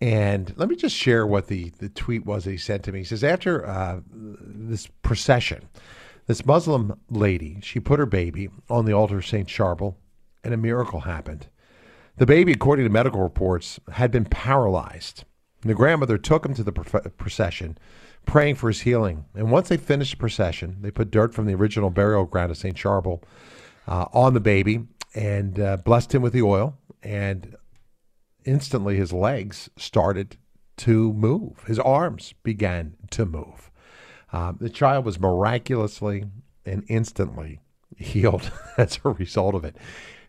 And 0.00 0.52
let 0.56 0.68
me 0.68 0.74
just 0.74 0.96
share 0.96 1.26
what 1.26 1.46
the, 1.46 1.70
the 1.78 1.88
tweet 1.88 2.26
was 2.26 2.44
that 2.44 2.50
he 2.50 2.56
sent 2.56 2.82
to 2.84 2.92
me. 2.92 3.00
He 3.00 3.04
says, 3.04 3.22
after 3.22 3.64
uh, 3.64 4.00
this 4.10 4.88
procession, 5.02 5.68
this 6.26 6.44
Muslim 6.44 6.98
lady, 7.08 7.58
she 7.62 7.78
put 7.78 8.00
her 8.00 8.06
baby 8.06 8.48
on 8.68 8.84
the 8.84 8.92
altar 8.92 9.18
of 9.18 9.26
St. 9.26 9.48
Charbel, 9.48 9.94
and 10.42 10.52
a 10.52 10.56
miracle 10.56 11.00
happened. 11.00 11.46
The 12.16 12.26
baby, 12.26 12.52
according 12.52 12.84
to 12.84 12.90
medical 12.90 13.22
reports, 13.22 13.80
had 13.92 14.10
been 14.10 14.26
paralyzed. 14.26 15.24
The 15.62 15.74
grandmother 15.74 16.18
took 16.18 16.44
him 16.44 16.54
to 16.54 16.62
the 16.62 16.72
procession, 16.72 17.78
praying 18.26 18.56
for 18.56 18.68
his 18.68 18.80
healing. 18.80 19.24
And 19.34 19.50
once 19.50 19.68
they 19.68 19.76
finished 19.76 20.12
the 20.12 20.16
procession, 20.18 20.78
they 20.80 20.90
put 20.90 21.10
dirt 21.10 21.34
from 21.34 21.46
the 21.46 21.54
original 21.54 21.90
burial 21.90 22.24
ground 22.26 22.50
of 22.50 22.58
St. 22.58 22.76
Charbel 22.76 23.22
uh, 23.86 24.06
on 24.12 24.34
the 24.34 24.40
baby 24.40 24.86
and 25.14 25.58
uh, 25.58 25.76
blessed 25.78 26.14
him 26.14 26.22
with 26.22 26.32
the 26.32 26.42
oil. 26.42 26.76
And 27.02 27.56
instantly 28.44 28.96
his 28.96 29.12
legs 29.12 29.70
started 29.76 30.36
to 30.78 31.12
move, 31.12 31.64
his 31.66 31.78
arms 31.78 32.34
began 32.42 32.96
to 33.10 33.24
move. 33.24 33.70
Um, 34.32 34.56
the 34.60 34.70
child 34.70 35.04
was 35.04 35.20
miraculously 35.20 36.24
and 36.64 36.84
instantly 36.88 37.60
healed 37.96 38.50
as 38.76 38.98
a 39.04 39.10
result 39.10 39.54
of 39.54 39.64
it. 39.64 39.76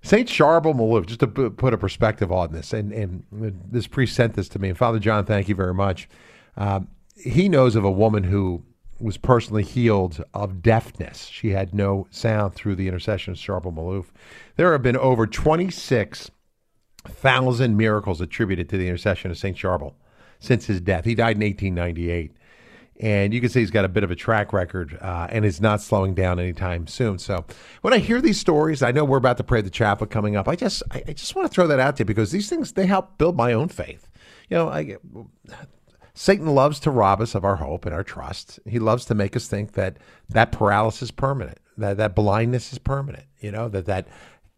St. 0.04 0.28
Charbel 0.28 0.76
Malouf, 0.76 1.06
just 1.06 1.22
to 1.22 1.28
put 1.28 1.74
a 1.74 1.78
perspective 1.78 2.32
on 2.32 2.52
this, 2.52 2.74
and, 2.74 2.92
and 2.92 3.24
this 3.32 3.88
priest 3.88 4.16
sent 4.16 4.34
this 4.34 4.50
to 4.50 4.60
me, 4.60 4.70
and 4.70 4.78
Father 4.78 5.00
John, 5.00 5.26
thank 5.26 5.48
you 5.48 5.56
very 5.56 5.74
much. 5.74 6.10
Um, 6.58 6.90
he 7.16 7.48
knows 7.48 7.76
of 7.76 7.86
a 7.86 7.92
woman 7.92 8.24
who 8.24 8.64
was 9.00 9.18
personally 9.18 9.64
healed 9.64 10.24
of 10.34 10.62
deafness. 10.62 11.26
She 11.28 11.50
had 11.50 11.74
no 11.74 12.08
sound 12.12 12.54
through 12.54 12.76
the 12.76 12.88
intercession 12.88 13.32
of 13.34 13.40
Charbel 13.40 13.74
Malouf. 13.74 14.08
There 14.58 14.74
have 14.74 14.82
been 14.84 14.98
over 14.98 15.26
26 15.26 16.30
thousand 17.06 17.76
miracles 17.76 18.22
attributed 18.22 18.70
to 18.70 18.78
the 18.78 18.88
intercession 18.88 19.32
of 19.32 19.38
Saint 19.38 19.58
Charbel 19.58 19.94
since 20.40 20.66
his 20.66 20.82
death. 20.82 21.06
He 21.06 21.16
died 21.16 21.38
in 21.38 21.44
1898, 21.44 22.32
and 23.00 23.34
you 23.34 23.42
can 23.42 23.50
see 23.50 23.60
he's 23.60 23.72
got 23.72 23.86
a 23.86 23.90
bit 23.90 24.04
of 24.04 24.12
a 24.12 24.16
track 24.16 24.54
record, 24.54 24.98
uh, 25.02 25.28
and 25.30 25.46
is 25.46 25.60
not 25.60 25.82
slowing 25.82 26.14
down 26.14 26.40
anytime 26.40 26.88
soon. 26.88 27.18
So 27.20 27.46
when 27.82 27.94
I 27.94 27.98
hear 27.98 28.22
these 28.22 28.40
stories, 28.40 28.82
I 28.84 28.92
know 28.92 29.04
we're 29.06 29.18
about 29.18 29.38
to 29.38 29.44
pray 29.44 29.62
the 29.62 29.70
chaplet 29.70 30.10
coming 30.10 30.36
up. 30.36 30.48
I 30.48 30.56
just 30.56 30.84
I, 30.92 31.04
I 31.08 31.14
just 31.14 31.36
want 31.36 31.50
to 31.50 31.54
throw 31.54 31.68
that 31.68 31.80
out 31.80 31.98
there 31.98 32.06
because 32.06 32.32
these 32.32 32.50
things 32.50 32.74
they 32.74 32.86
help 32.86 33.18
build 33.18 33.36
my 33.36 33.54
own 33.54 33.70
faith. 33.70 34.10
You 34.50 34.58
know, 34.58 34.70
I. 34.70 34.98
Satan 36.16 36.46
loves 36.46 36.80
to 36.82 36.92
rob 36.92 37.22
us 37.22 37.34
of 37.34 37.44
our 37.44 37.56
hope 37.56 37.88
and 37.88 37.96
our 37.96 38.04
trust. 38.04 38.60
He 38.68 38.78
loves 38.78 39.06
to 39.06 39.16
make 39.16 39.36
us 39.36 39.48
think 39.48 39.72
that 39.72 39.98
that 40.30 40.52
paralysis 40.52 41.02
is 41.02 41.12
permanent, 41.12 41.58
that 41.78 41.98
that 41.98 42.16
blindness 42.16 42.72
is 42.72 42.78
permanent, 42.78 43.26
you 43.40 43.52
know, 43.52 43.68
that 43.70 43.88
that 43.88 44.08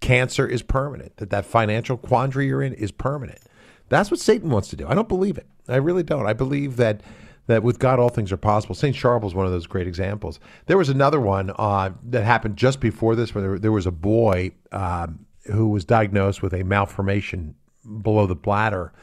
cancer 0.01 0.45
is 0.45 0.61
permanent, 0.61 1.15
that 1.15 1.29
that 1.29 1.45
financial 1.45 1.95
quandary 1.95 2.47
you're 2.47 2.61
in 2.61 2.73
is 2.73 2.91
permanent. 2.91 3.39
That's 3.87 4.11
what 4.11 4.19
Satan 4.19 4.49
wants 4.49 4.67
to 4.69 4.75
do. 4.75 4.85
I 4.85 4.95
don't 4.95 5.07
believe 5.07 5.37
it. 5.37 5.47
I 5.69 5.77
really 5.77 6.03
don't. 6.03 6.25
I 6.25 6.33
believe 6.33 6.75
that 6.75 7.01
that 7.47 7.63
with 7.63 7.79
God 7.79 7.99
all 7.99 8.09
things 8.09 8.31
are 8.31 8.37
possible. 8.37 8.75
Saint 8.75 8.95
Charbel 8.95 9.27
is 9.27 9.35
one 9.35 9.45
of 9.45 9.51
those 9.51 9.67
great 9.67 9.87
examples. 9.87 10.39
There 10.65 10.77
was 10.77 10.89
another 10.89 11.19
one 11.19 11.51
uh, 11.57 11.91
that 12.03 12.23
happened 12.23 12.57
just 12.57 12.79
before 12.79 13.15
this, 13.15 13.35
where 13.35 13.41
there, 13.41 13.59
there 13.59 13.71
was 13.71 13.85
a 13.85 13.91
boy 13.91 14.51
um, 14.71 15.25
who 15.45 15.69
was 15.69 15.85
diagnosed 15.85 16.41
with 16.41 16.53
a 16.53 16.63
malformation 16.63 17.55
below 18.01 18.25
the 18.25 18.35
bladder, 18.35 18.93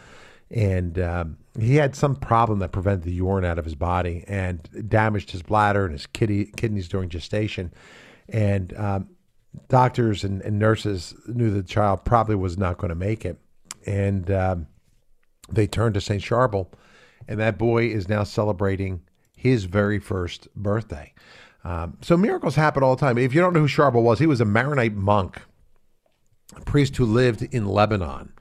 and 0.51 0.99
um, 0.99 1.39
he 1.59 1.77
had 1.77 1.95
some 1.95 2.17
problem 2.17 2.59
that 2.59 2.73
prevented 2.73 3.05
the 3.05 3.13
urine 3.13 3.45
out 3.45 3.59
of 3.59 3.65
his 3.65 3.75
body 3.75 4.25
and 4.27 4.69
damaged 4.89 5.31
his 5.31 5.43
bladder 5.43 5.85
and 5.85 5.93
his 5.93 6.07
kidney, 6.07 6.47
kidneys 6.57 6.89
during 6.89 7.09
gestation. 7.09 7.73
And 8.29 8.77
um, 8.77 9.09
doctors 9.69 10.25
and, 10.25 10.43
and, 10.43 10.59
nurses 10.59 11.15
knew 11.27 11.51
the 11.51 11.63
child 11.63 12.05
probably 12.05 12.37
was 12.37 12.57
not 12.57 12.79
going 12.79 12.89
to 12.91 12.95
make 12.95 13.25
it, 13.25 13.39
and 13.87 14.31
um, 14.31 14.67
they 15.51 15.67
turned 15.67 15.95
to 15.95 16.01
Saint 16.01 16.23
Charbel, 16.23 16.69
and 17.29 17.41
that 17.41 17.59
boy 17.59 17.87
is 17.87 18.09
now 18.09 18.25
celebrating 18.25 19.03
his 19.37 19.65
very 19.65 19.99
first 19.99 20.49
birthday. 20.55 21.13
Um, 21.65 21.99
so 22.01 22.17
miracles 22.17 22.57
happen 22.57 22.83
all 22.83 22.97
the 22.97 23.01
time. 23.01 23.19
If 23.19 23.35
you 23.35 23.41
don't 23.41 23.53
know 23.53 23.61
who 23.61 23.69
Charbel 23.69 24.03
was, 24.03 24.19
he 24.19 24.27
was 24.27 24.41
a 24.41 24.45
Maronite 24.45 24.95
monk, 24.95 25.41
a 26.57 26.61
priest 26.61 26.97
who 26.97 27.05
lived 27.05 27.43
in 27.43 27.67
Lebanon. 27.67 28.33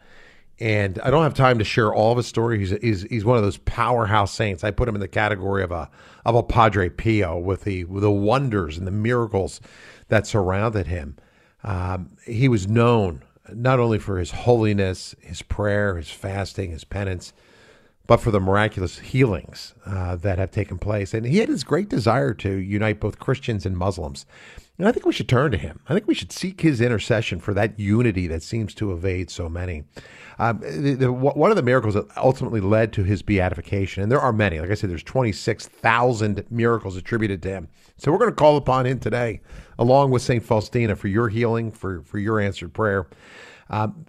And 0.60 1.00
I 1.04 1.10
don't 1.10 1.24
have 1.24 1.34
time 1.34 1.58
to 1.58 1.64
share 1.64 1.92
all 1.92 2.12
of 2.12 2.18
his 2.18 2.28
story. 2.28 2.60
He's, 2.60 2.70
he's, 2.82 3.02
he's 3.04 3.26
one 3.26 3.38
of 3.38 3.44
those 3.44 3.58
powerhouse 3.58 4.32
saints. 4.32 4.64
I 4.64 4.70
put 4.70 4.88
him 4.88 4.96
in 4.96 5.02
the 5.02 5.08
category 5.08 5.64
of 5.64 5.72
a 5.72 5.90
of 6.24 6.36
a 6.36 6.44
Padre 6.44 6.88
Pio 6.88 7.36
with 7.36 7.64
the 7.64 7.84
with 7.86 8.04
the 8.04 8.12
wonders 8.12 8.78
and 8.78 8.86
the 8.86 8.92
miracles 8.92 9.60
that 10.10 10.28
surrounded 10.28 10.86
him. 10.86 11.18
Um, 11.64 12.12
he 12.28 12.48
was 12.48 12.68
known 12.68 13.24
not 13.52 13.80
only 13.80 13.98
for 13.98 14.20
his 14.20 14.32
holiness, 14.32 15.16
his 15.20 15.42
prayer, 15.42 15.98
his 15.98 16.12
fasting, 16.12 16.72
his 16.72 16.84
penance, 16.84 17.34
but 18.08 18.18
for 18.18 18.32
the 18.32 18.40
miraculous 18.40 19.00
healings 19.00 19.74
uh, 19.86 20.16
that 20.18 20.38
have 20.38 20.52
taken 20.52 20.78
place. 20.78 21.14
And 21.14 21.26
he 21.26 21.38
had 21.38 21.50
this 21.50 21.64
great 21.64 21.90
desire 21.90 22.34
to 22.36 22.50
unite 22.50 23.00
both 23.00 23.20
Christians 23.20 23.66
and 23.66 23.78
Muslims. 23.78 24.26
And 24.78 24.88
I 24.88 24.92
think 24.92 25.06
we 25.06 25.14
should 25.14 25.30
turn 25.30 25.52
to 25.52 25.58
him. 25.58 25.80
I 25.88 25.94
think 25.94 26.08
we 26.08 26.16
should 26.16 26.32
seek 26.32 26.62
his 26.62 26.82
intercession 26.82 27.40
for 27.40 27.54
that 27.54 27.80
unity 27.80 28.26
that 28.28 28.42
seems 28.42 28.74
to 28.76 28.92
evade 28.92 29.30
so 29.30 29.48
many. 29.48 29.84
Um, 30.40 30.60
the, 30.62 30.96
the, 30.96 31.12
one 31.12 31.52
of 31.52 31.56
the 31.56 31.62
miracles 31.62 31.94
that 31.94 32.08
ultimately 32.18 32.62
led 32.62 32.92
to 32.94 33.04
his 33.04 33.22
beatification, 33.22 34.02
and 34.02 34.12
there 34.12 34.20
are 34.20 34.34
many, 34.34 34.60
like 34.60 34.72
I 34.72 34.74
said, 34.74 34.90
there's 34.90 35.04
26,000 35.04 36.46
miracles 36.50 36.98
attributed 36.98 37.44
to 37.44 37.50
him. 37.50 37.68
So 37.98 38.12
we're 38.12 38.18
going 38.18 38.32
to 38.32 38.36
call 38.36 38.58
upon 38.58 38.88
him 38.88 39.00
today, 39.00 39.42
along 39.78 40.10
with 40.10 40.24
St. 40.24 40.44
Faustina, 40.44 40.96
for 40.96 41.10
your 41.10 41.30
healing, 41.30 41.70
for, 41.70 42.02
for 42.02 42.18
your 42.18 42.40
answered 42.40 42.74
prayer. 42.74 43.08
Um, 43.70 44.06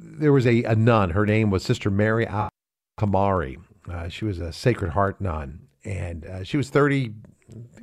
there 0.00 0.32
was 0.32 0.46
a, 0.46 0.64
a, 0.64 0.74
nun, 0.74 1.10
her 1.10 1.24
name 1.24 1.50
was 1.50 1.62
Sister 1.62 1.88
Mary 1.90 2.26
Kamari. 2.98 3.56
Uh, 3.90 4.08
she 4.08 4.24
was 4.24 4.38
a 4.38 4.52
Sacred 4.52 4.90
Heart 4.90 5.20
nun, 5.20 5.60
and 5.84 6.24
uh, 6.24 6.44
she 6.44 6.56
was 6.56 6.70
30, 6.70 7.12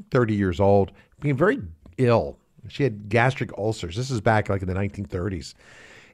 30 0.09 0.33
years 0.33 0.59
old, 0.59 0.91
being 1.19 1.37
very 1.37 1.59
ill. 1.97 2.37
She 2.67 2.83
had 2.83 3.09
gastric 3.09 3.51
ulcers. 3.57 3.95
This 3.95 4.11
is 4.11 4.21
back 4.21 4.49
like 4.49 4.61
in 4.61 4.67
the 4.67 4.73
1930s 4.73 5.53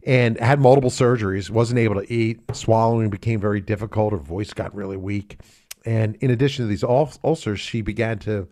and 0.07 0.39
had 0.39 0.61
multiple 0.61 0.89
surgeries, 0.89 1.49
wasn't 1.49 1.77
able 1.79 1.95
to 2.01 2.11
eat, 2.11 2.39
swallowing 2.53 3.09
became 3.09 3.41
very 3.41 3.59
difficult, 3.59 4.13
her 4.13 4.17
voice 4.17 4.53
got 4.53 4.73
really 4.73 4.95
weak. 4.95 5.37
And 5.85 6.15
in 6.21 6.31
addition 6.31 6.63
to 6.63 6.69
these 6.69 6.83
ulcers, 6.83 7.59
she 7.59 7.81
began 7.81 8.17
to, 8.19 8.47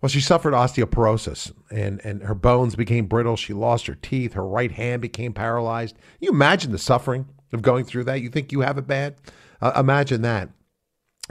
well, 0.00 0.08
she 0.08 0.20
suffered 0.20 0.54
osteoporosis 0.54 1.52
and, 1.70 2.00
and 2.04 2.22
her 2.22 2.34
bones 2.34 2.74
became 2.74 3.06
brittle. 3.06 3.36
She 3.36 3.52
lost 3.52 3.86
her 3.86 3.94
teeth. 3.94 4.32
Her 4.32 4.46
right 4.46 4.72
hand 4.72 5.02
became 5.02 5.32
paralyzed. 5.32 5.96
You 6.20 6.30
imagine 6.30 6.72
the 6.72 6.78
suffering 6.78 7.26
of 7.52 7.60
going 7.62 7.84
through 7.84 8.04
that? 8.04 8.20
You 8.20 8.30
think 8.30 8.52
you 8.52 8.60
have 8.60 8.78
it 8.78 8.86
bad? 8.86 9.16
Uh, 9.64 9.72
imagine 9.80 10.20
that. 10.20 10.50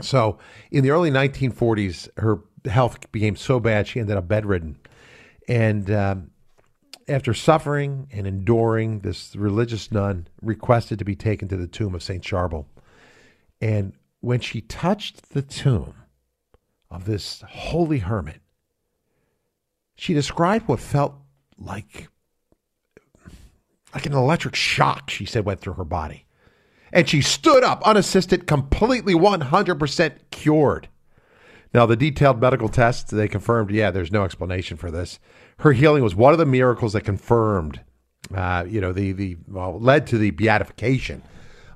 So, 0.00 0.38
in 0.72 0.82
the 0.82 0.90
early 0.90 1.12
1940s, 1.12 2.08
her 2.16 2.40
health 2.64 3.12
became 3.12 3.36
so 3.36 3.60
bad 3.60 3.86
she 3.86 4.00
ended 4.00 4.16
up 4.16 4.26
bedridden. 4.26 4.76
And 5.46 5.88
um, 5.92 6.30
after 7.06 7.32
suffering 7.32 8.08
and 8.10 8.26
enduring, 8.26 9.00
this 9.00 9.36
religious 9.36 9.92
nun 9.92 10.26
requested 10.42 10.98
to 10.98 11.04
be 11.04 11.14
taken 11.14 11.46
to 11.46 11.56
the 11.56 11.68
tomb 11.68 11.94
of 11.94 12.02
St. 12.02 12.24
Charbel. 12.24 12.66
And 13.60 13.92
when 14.18 14.40
she 14.40 14.62
touched 14.62 15.30
the 15.30 15.42
tomb 15.42 15.94
of 16.90 17.04
this 17.04 17.44
holy 17.48 18.00
hermit, 18.00 18.40
she 19.94 20.12
described 20.12 20.66
what 20.66 20.80
felt 20.80 21.14
like 21.56 22.08
like 23.94 24.06
an 24.06 24.12
electric 24.12 24.56
shock, 24.56 25.08
she 25.08 25.24
said, 25.24 25.44
went 25.44 25.60
through 25.60 25.74
her 25.74 25.84
body. 25.84 26.23
And 26.94 27.08
she 27.08 27.20
stood 27.20 27.64
up 27.64 27.82
unassisted, 27.82 28.46
completely 28.46 29.14
100% 29.14 30.12
cured. 30.30 30.88
Now, 31.74 31.86
the 31.86 31.96
detailed 31.96 32.40
medical 32.40 32.68
tests, 32.68 33.10
they 33.10 33.26
confirmed, 33.26 33.72
yeah, 33.72 33.90
there's 33.90 34.12
no 34.12 34.22
explanation 34.22 34.76
for 34.76 34.92
this. 34.92 35.18
Her 35.58 35.72
healing 35.72 36.04
was 36.04 36.14
one 36.14 36.32
of 36.32 36.38
the 36.38 36.46
miracles 36.46 36.92
that 36.92 37.00
confirmed, 37.00 37.80
uh, 38.32 38.64
you 38.68 38.80
know, 38.80 38.92
the, 38.92 39.10
the 39.10 39.36
well, 39.48 39.78
led 39.80 40.06
to 40.06 40.18
the 40.18 40.30
beatification 40.30 41.24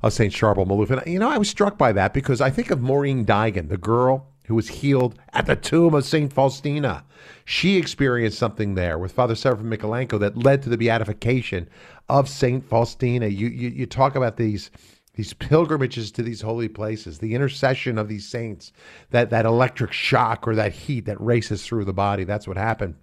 of 0.00 0.12
St. 0.12 0.32
Charbel 0.32 0.64
Maloof. 0.64 0.90
And, 0.90 1.12
you 1.12 1.18
know, 1.18 1.28
I 1.28 1.36
was 1.36 1.50
struck 1.50 1.76
by 1.76 1.90
that 1.92 2.14
because 2.14 2.40
I 2.40 2.50
think 2.50 2.70
of 2.70 2.80
Maureen 2.80 3.26
Digan, 3.26 3.68
the 3.68 3.76
girl 3.76 4.28
who 4.46 4.54
was 4.54 4.68
healed 4.68 5.18
at 5.32 5.46
the 5.46 5.56
tomb 5.56 5.94
of 5.94 6.04
St. 6.04 6.32
Faustina. 6.32 7.04
She 7.44 7.76
experienced 7.76 8.38
something 8.38 8.76
there 8.76 8.98
with 8.98 9.12
Father 9.12 9.34
Seraphim 9.34 9.68
Michalenko 9.68 10.20
that 10.20 10.38
led 10.38 10.62
to 10.62 10.68
the 10.68 10.78
beatification 10.78 11.68
of 12.08 12.28
St. 12.28 12.64
Faustina. 12.64 13.26
You, 13.26 13.48
you, 13.48 13.68
you 13.68 13.84
talk 13.84 14.14
about 14.14 14.36
these 14.36 14.70
these 15.18 15.34
pilgrimages 15.34 16.12
to 16.12 16.22
these 16.22 16.40
holy 16.40 16.68
places, 16.68 17.18
the 17.18 17.34
intercession 17.34 17.98
of 17.98 18.06
these 18.06 18.24
saints, 18.24 18.72
that, 19.10 19.30
that 19.30 19.44
electric 19.44 19.92
shock 19.92 20.46
or 20.46 20.54
that 20.54 20.72
heat 20.72 21.06
that 21.06 21.20
races 21.20 21.66
through 21.66 21.84
the 21.84 21.92
body. 21.92 22.22
That's 22.22 22.46
what 22.46 22.56
happened. 22.56 22.94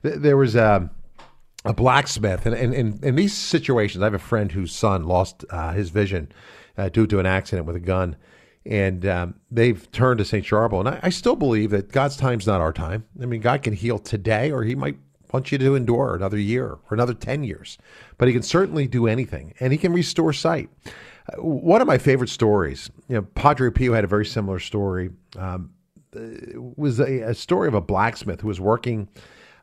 There 0.00 0.38
was 0.38 0.56
a, 0.56 0.90
a 1.66 1.74
blacksmith, 1.74 2.46
and 2.46 2.54
in, 2.54 2.98
in, 3.02 3.16
these 3.16 3.34
situations, 3.34 4.00
I 4.00 4.06
have 4.06 4.14
a 4.14 4.18
friend 4.18 4.50
whose 4.50 4.74
son 4.74 5.04
lost 5.04 5.44
uh, 5.50 5.74
his 5.74 5.90
vision 5.90 6.32
uh, 6.78 6.88
due 6.88 7.06
to 7.06 7.18
an 7.18 7.26
accident 7.26 7.66
with 7.66 7.76
a 7.76 7.80
gun 7.80 8.16
and 8.64 9.04
um, 9.04 9.34
they've 9.50 9.90
turned 9.92 10.18
to 10.18 10.24
St. 10.24 10.44
Charbel. 10.44 10.80
And 10.80 10.88
I, 10.88 11.00
I, 11.04 11.08
still 11.10 11.36
believe 11.36 11.70
that 11.70 11.90
God's 11.90 12.16
time's 12.18 12.46
not 12.46 12.60
our 12.60 12.72
time. 12.72 13.04
I 13.22 13.24
mean, 13.24 13.40
God 13.40 13.62
can 13.62 13.72
heal 13.72 13.98
today, 13.98 14.50
or 14.50 14.62
He 14.62 14.74
might 14.74 14.98
want 15.32 15.50
you 15.52 15.58
to 15.58 15.74
endure 15.74 16.14
another 16.14 16.38
year 16.38 16.66
or 16.72 16.80
another 16.90 17.14
10 17.14 17.44
years. 17.44 17.78
But 18.18 18.28
He 18.28 18.34
can 18.34 18.42
certainly 18.42 18.86
do 18.86 19.06
anything, 19.06 19.54
and 19.58 19.72
He 19.72 19.78
can 19.78 19.94
restore 19.94 20.34
sight. 20.34 20.68
One 21.36 21.80
of 21.80 21.86
my 21.86 21.98
favorite 21.98 22.30
stories, 22.30 22.90
you 23.08 23.16
know, 23.16 23.22
Padre 23.22 23.70
Pio 23.70 23.92
had 23.92 24.04
a 24.04 24.08
very 24.08 24.24
similar 24.24 24.58
story. 24.58 25.10
Um, 25.36 25.70
was 26.76 27.00
a, 27.00 27.20
a, 27.20 27.34
story 27.34 27.68
of 27.68 27.74
a 27.74 27.82
blacksmith 27.82 28.40
who 28.40 28.48
was 28.48 28.58
working 28.58 29.08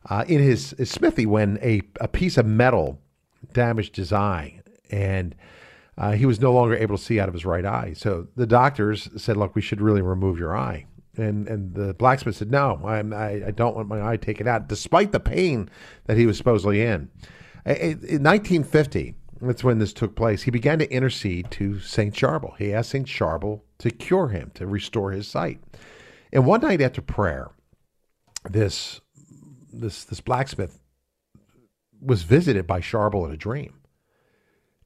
uh, 0.08 0.24
in 0.28 0.40
his, 0.40 0.70
his 0.78 0.90
smithy 0.90 1.26
when 1.26 1.58
a, 1.60 1.82
a 2.00 2.06
piece 2.06 2.38
of 2.38 2.46
metal 2.46 3.00
damaged 3.52 3.96
his 3.96 4.12
eye. 4.12 4.60
And 4.90 5.34
uh, 5.98 6.12
he 6.12 6.26
was 6.26 6.40
no 6.40 6.52
longer 6.52 6.76
able 6.76 6.96
to 6.96 7.02
see 7.02 7.18
out 7.18 7.28
of 7.28 7.34
his 7.34 7.44
right 7.44 7.64
eye. 7.64 7.94
So 7.96 8.28
the 8.36 8.46
doctors 8.46 9.08
said, 9.16 9.36
"Look, 9.36 9.54
we 9.54 9.62
should 9.62 9.80
really 9.80 10.02
remove 10.02 10.38
your 10.38 10.56
eye." 10.56 10.86
And 11.16 11.48
and 11.48 11.74
the 11.74 11.94
blacksmith 11.94 12.36
said, 12.36 12.50
"No, 12.50 12.80
I'm, 12.84 13.12
I, 13.12 13.46
I 13.46 13.50
don't 13.50 13.74
want 13.74 13.88
my 13.88 14.06
eye 14.06 14.16
taken 14.16 14.46
out, 14.46 14.68
despite 14.68 15.12
the 15.12 15.20
pain 15.20 15.70
that 16.04 16.16
he 16.16 16.26
was 16.26 16.36
supposedly 16.36 16.82
in." 16.82 17.10
In 17.64 18.22
1950, 18.22 19.14
that's 19.40 19.64
when 19.64 19.78
this 19.78 19.92
took 19.92 20.14
place. 20.14 20.42
He 20.42 20.50
began 20.50 20.78
to 20.78 20.90
intercede 20.90 21.50
to 21.52 21.80
Saint 21.80 22.14
Charbel. 22.14 22.56
He 22.56 22.72
asked 22.72 22.90
Saint 22.90 23.06
Charbel 23.06 23.62
to 23.78 23.90
cure 23.90 24.28
him, 24.28 24.50
to 24.54 24.66
restore 24.66 25.12
his 25.12 25.28
sight. 25.28 25.60
And 26.32 26.46
one 26.46 26.62
night 26.62 26.80
after 26.80 27.02
prayer, 27.02 27.50
this 28.48 29.00
this 29.72 30.04
this 30.04 30.20
blacksmith 30.20 30.80
was 32.00 32.22
visited 32.22 32.66
by 32.66 32.80
Charbel 32.80 33.26
in 33.26 33.32
a 33.32 33.36
dream. 33.36 33.74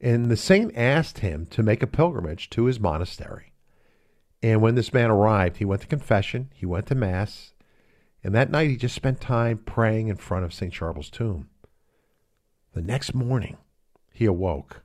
And 0.00 0.30
the 0.30 0.36
saint 0.36 0.72
asked 0.76 1.18
him 1.18 1.46
to 1.46 1.62
make 1.62 1.82
a 1.82 1.86
pilgrimage 1.86 2.48
to 2.50 2.64
his 2.64 2.80
monastery. 2.80 3.52
And 4.42 4.62
when 4.62 4.74
this 4.74 4.94
man 4.94 5.10
arrived, 5.10 5.58
he 5.58 5.64
went 5.64 5.82
to 5.82 5.88
confession, 5.88 6.50
he 6.54 6.64
went 6.64 6.86
to 6.86 6.94
Mass, 6.94 7.52
and 8.24 8.34
that 8.34 8.50
night 8.50 8.70
he 8.70 8.76
just 8.76 8.94
spent 8.94 9.20
time 9.20 9.58
praying 9.58 10.08
in 10.08 10.16
front 10.16 10.44
of 10.44 10.54
St. 10.54 10.72
Charbel's 10.72 11.10
tomb. 11.10 11.50
The 12.72 12.80
next 12.80 13.14
morning, 13.14 13.58
he 14.20 14.26
awoke. 14.26 14.82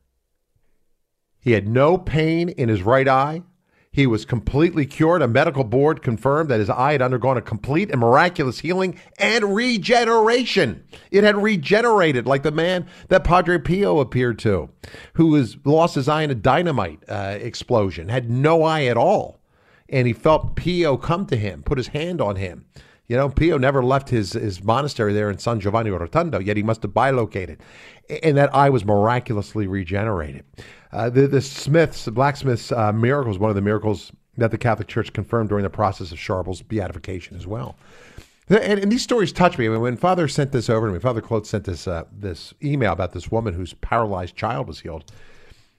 He 1.42 1.52
had 1.52 1.68
no 1.68 1.98
pain 1.98 2.48
in 2.48 2.70
his 2.70 2.82
right 2.84 3.08
eye, 3.08 3.44
he 3.92 4.08
was 4.08 4.26
completely 4.26 4.86
cured. 4.86 5.22
A 5.22 5.28
medical 5.28 5.66
board 5.66 6.02
confirmed 6.02 6.50
that 6.50 6.60
his 6.60 6.70
eye 6.70 6.94
had 6.94 7.02
undergone 7.02 7.38
a 7.38 7.42
complete 7.42 7.92
and 7.92 8.00
miraculous 8.00 8.60
healing 8.60 8.98
and 9.20 9.54
regeneration. 9.56 10.86
It 11.12 11.24
had 11.26 11.42
regenerated 11.42 12.26
like 12.26 12.44
the 12.44 12.52
man 12.52 12.88
that 13.10 13.24
Padre 13.26 13.58
Pio 13.58 14.00
appeared 14.00 14.40
to, 14.40 14.70
who 15.14 15.28
was 15.28 15.58
lost 15.66 15.96
his 15.96 16.10
eye 16.10 16.24
in 16.24 16.32
a 16.32 16.36
dynamite 16.36 17.04
uh, 17.10 17.38
explosion, 17.40 18.10
had 18.10 18.30
no 18.30 18.64
eye 18.64 18.86
at 18.86 18.98
all. 18.98 19.40
And 19.90 20.08
he 20.08 20.14
felt 20.14 20.56
Pio 20.56 20.98
come 20.98 21.26
to 21.28 21.38
him, 21.38 21.62
put 21.62 21.78
his 21.78 21.88
hand 21.88 22.22
on 22.22 22.38
him. 22.38 22.66
You 23.08 23.18
know, 23.18 23.30
Pio 23.30 23.58
never 23.58 23.84
left 23.84 24.10
his, 24.10 24.34
his 24.34 24.64
monastery 24.64 25.14
there 25.14 25.30
in 25.30 25.38
San 25.38 25.60
Giovanni 25.60 25.92
Rotondo, 25.92 26.44
yet 26.44 26.58
he 26.58 26.64
must 26.64 26.82
have 26.82 26.94
bilocated. 26.94 27.62
And 28.24 28.36
that 28.38 28.54
eye 28.54 28.70
was 28.70 28.84
miraculously 28.84 29.68
regenerated. 29.68 30.44
Uh, 30.92 31.10
the, 31.10 31.28
the 31.28 31.42
Smiths, 31.42 32.06
the 32.06 32.12
blacksmiths' 32.12 32.72
uh, 32.72 32.92
miracle 32.92 33.32
is 33.32 33.38
one 33.38 33.50
of 33.50 33.56
the 33.56 33.62
miracles 33.62 34.12
that 34.38 34.52
the 34.52 34.58
Catholic 34.58 34.88
Church 34.88 35.14
confirmed 35.14 35.50
during 35.50 35.64
the 35.64 35.70
process 35.70 36.12
of 36.12 36.20
Charbel's 36.20 36.62
beatification 36.62 37.38
as 37.38 37.46
well. 37.46 37.76
And, 38.48 38.80
and, 38.80 38.92
these 38.92 39.02
stories 39.02 39.32
touch 39.32 39.58
me. 39.58 39.66
I 39.66 39.70
mean, 39.70 39.82
when 39.82 39.98
Father 39.98 40.28
sent 40.28 40.52
this 40.52 40.70
over 40.70 40.88
to 40.88 40.94
me, 40.94 41.00
Father 41.00 41.22
Claude 41.22 41.48
sent 41.48 41.64
this 41.64 41.88
uh, 41.88 42.04
this 42.12 42.54
email 42.64 42.94
about 42.94 43.12
this 43.12 43.32
woman 43.32 43.56
whose 43.56 43.74
paralyzed 43.74 44.36
child 44.36 44.68
was 44.68 44.82
healed. 44.82 45.12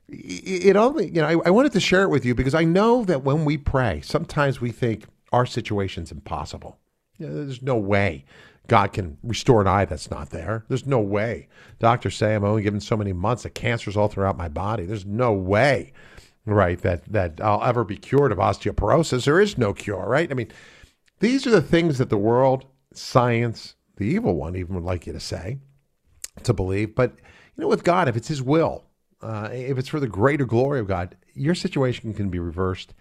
It 0.08 0.76
only, 0.76 1.06
you 1.06 1.20
know, 1.20 1.26
I, 1.26 1.48
I 1.48 1.50
wanted 1.50 1.72
to 1.72 1.80
share 1.80 2.02
it 2.02 2.08
with 2.08 2.24
you 2.24 2.34
because 2.34 2.54
I 2.54 2.64
know 2.64 3.04
that 3.04 3.22
when 3.22 3.44
we 3.44 3.56
pray, 3.56 4.00
sometimes 4.02 4.60
we 4.60 4.72
think 4.72 5.04
our 5.32 5.46
situation's 5.46 6.10
impossible. 6.10 6.78
There's 7.18 7.62
no 7.62 7.76
way 7.76 8.24
God 8.68 8.92
can 8.92 9.16
restore 9.22 9.60
an 9.60 9.68
eye 9.68 9.84
that's 9.84 10.10
not 10.10 10.30
there. 10.30 10.64
There's 10.68 10.86
no 10.86 11.00
way. 11.00 11.48
Doctors 11.78 12.16
say 12.16 12.34
I'm 12.34 12.44
only 12.44 12.62
given 12.62 12.80
so 12.80 12.96
many 12.96 13.12
months 13.12 13.44
of 13.44 13.54
cancers 13.54 13.96
all 13.96 14.08
throughout 14.08 14.36
my 14.36 14.48
body. 14.48 14.84
There's 14.84 15.06
no 15.06 15.32
way, 15.32 15.92
right, 16.44 16.80
that 16.82 17.04
that 17.12 17.40
I'll 17.40 17.62
ever 17.62 17.84
be 17.84 17.96
cured 17.96 18.32
of 18.32 18.38
osteoporosis. 18.38 19.24
There 19.24 19.40
is 19.40 19.56
no 19.56 19.72
cure, 19.72 20.04
right? 20.06 20.30
I 20.30 20.34
mean, 20.34 20.50
these 21.20 21.46
are 21.46 21.50
the 21.50 21.62
things 21.62 21.98
that 21.98 22.10
the 22.10 22.18
world, 22.18 22.64
science, 22.92 23.74
the 23.96 24.06
evil 24.06 24.34
one 24.34 24.56
even 24.56 24.74
would 24.74 24.84
like 24.84 25.06
you 25.06 25.12
to 25.12 25.20
say, 25.20 25.58
to 26.42 26.52
believe. 26.52 26.94
But 26.94 27.12
you 27.56 27.62
know, 27.62 27.68
with 27.68 27.84
God, 27.84 28.08
if 28.08 28.16
it's 28.16 28.28
His 28.28 28.42
will, 28.42 28.84
uh, 29.22 29.48
if 29.52 29.78
it's 29.78 29.88
for 29.88 30.00
the 30.00 30.08
greater 30.08 30.44
glory 30.44 30.80
of 30.80 30.88
God, 30.88 31.16
your 31.34 31.54
situation 31.54 32.14
can 32.14 32.30
be 32.30 32.38
reversed 32.38 32.94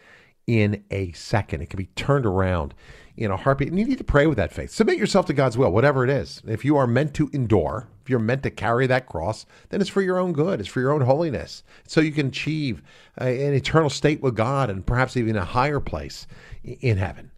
in 0.45 0.84
a 0.91 1.11
second. 1.13 1.61
It 1.61 1.72
can 1.72 1.78
be 1.78 1.88
turned 1.88 2.26
around 2.26 2.76
in 3.18 3.32
a 3.32 3.38
heartbeat. 3.38 3.70
And 3.70 3.80
you 3.80 3.86
need 3.86 3.97
to 3.97 4.03
pray 4.03 4.28
with 4.28 4.38
that 4.38 4.51
faith. 4.51 4.72
Submit 4.72 4.97
yourself 4.97 5.26
to 5.28 5.34
God's 5.34 5.57
will, 5.57 5.72
whatever 5.72 6.03
it 6.03 6.09
is. 6.09 6.41
If 6.45 6.66
you 6.66 6.76
are 6.78 6.88
meant 6.88 7.13
to 7.16 7.30
endure, 7.34 7.88
if 8.03 8.09
you're 8.09 8.20
meant 8.20 8.43
to 8.43 8.51
carry 8.51 8.88
that 8.88 9.07
cross, 9.07 9.45
then 9.70 9.82
it's 9.82 9.89
for 9.89 10.01
your 10.01 10.20
own 10.20 10.34
good. 10.34 10.59
It's 10.59 10.70
for 10.70 10.82
your 10.82 10.91
own 10.91 11.01
holiness. 11.01 11.63
So 11.88 12.01
you 12.01 12.11
can 12.11 12.28
achieve 12.28 12.82
uh, 13.20 13.26
an 13.26 13.53
eternal 13.53 13.89
state 13.89 14.22
with 14.22 14.36
God 14.36 14.70
and 14.70 14.86
perhaps 14.86 15.16
even 15.18 15.38
a 15.38 15.45
higher 15.45 15.80
place 15.80 16.28
in 16.63 16.97
heaven. 16.97 17.32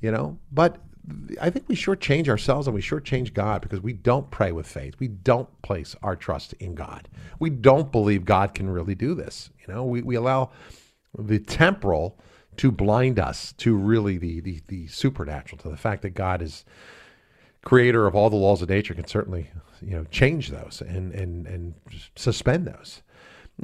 You 0.00 0.10
know? 0.10 0.38
But 0.50 0.78
I 1.40 1.50
think 1.50 1.68
we 1.68 1.76
shortchange 1.76 2.28
ourselves 2.28 2.66
and 2.66 2.74
we 2.74 2.82
shortchange 2.82 3.34
God 3.34 3.62
because 3.62 3.80
we 3.80 3.92
don't 3.92 4.30
pray 4.30 4.52
with 4.52 4.66
faith. 4.66 4.94
We 4.98 5.08
don't 5.08 5.48
place 5.62 5.96
our 6.02 6.16
trust 6.16 6.54
in 6.54 6.74
God. 6.74 7.08
We 7.38 7.50
don't 7.50 7.92
believe 7.92 8.24
God 8.24 8.54
can 8.54 8.70
really 8.70 8.94
do 8.94 9.14
this. 9.14 9.50
You 9.66 9.74
know, 9.74 9.84
we, 9.84 10.02
we 10.02 10.14
allow 10.14 10.50
the 11.18 11.38
temporal 11.38 12.18
to 12.60 12.70
blind 12.70 13.18
us 13.18 13.54
to 13.54 13.74
really 13.74 14.18
the, 14.18 14.40
the, 14.40 14.60
the 14.66 14.86
supernatural, 14.88 15.58
to 15.62 15.70
the 15.70 15.78
fact 15.78 16.02
that 16.02 16.10
God 16.10 16.42
is 16.42 16.66
creator 17.62 18.06
of 18.06 18.14
all 18.14 18.28
the 18.28 18.36
laws 18.36 18.60
of 18.60 18.68
nature 18.68 18.92
can 18.92 19.06
certainly 19.06 19.50
you 19.80 19.92
know 19.96 20.04
change 20.10 20.50
those 20.50 20.82
and 20.86 21.14
and 21.14 21.46
and 21.46 21.74
suspend 22.16 22.66
those. 22.66 23.00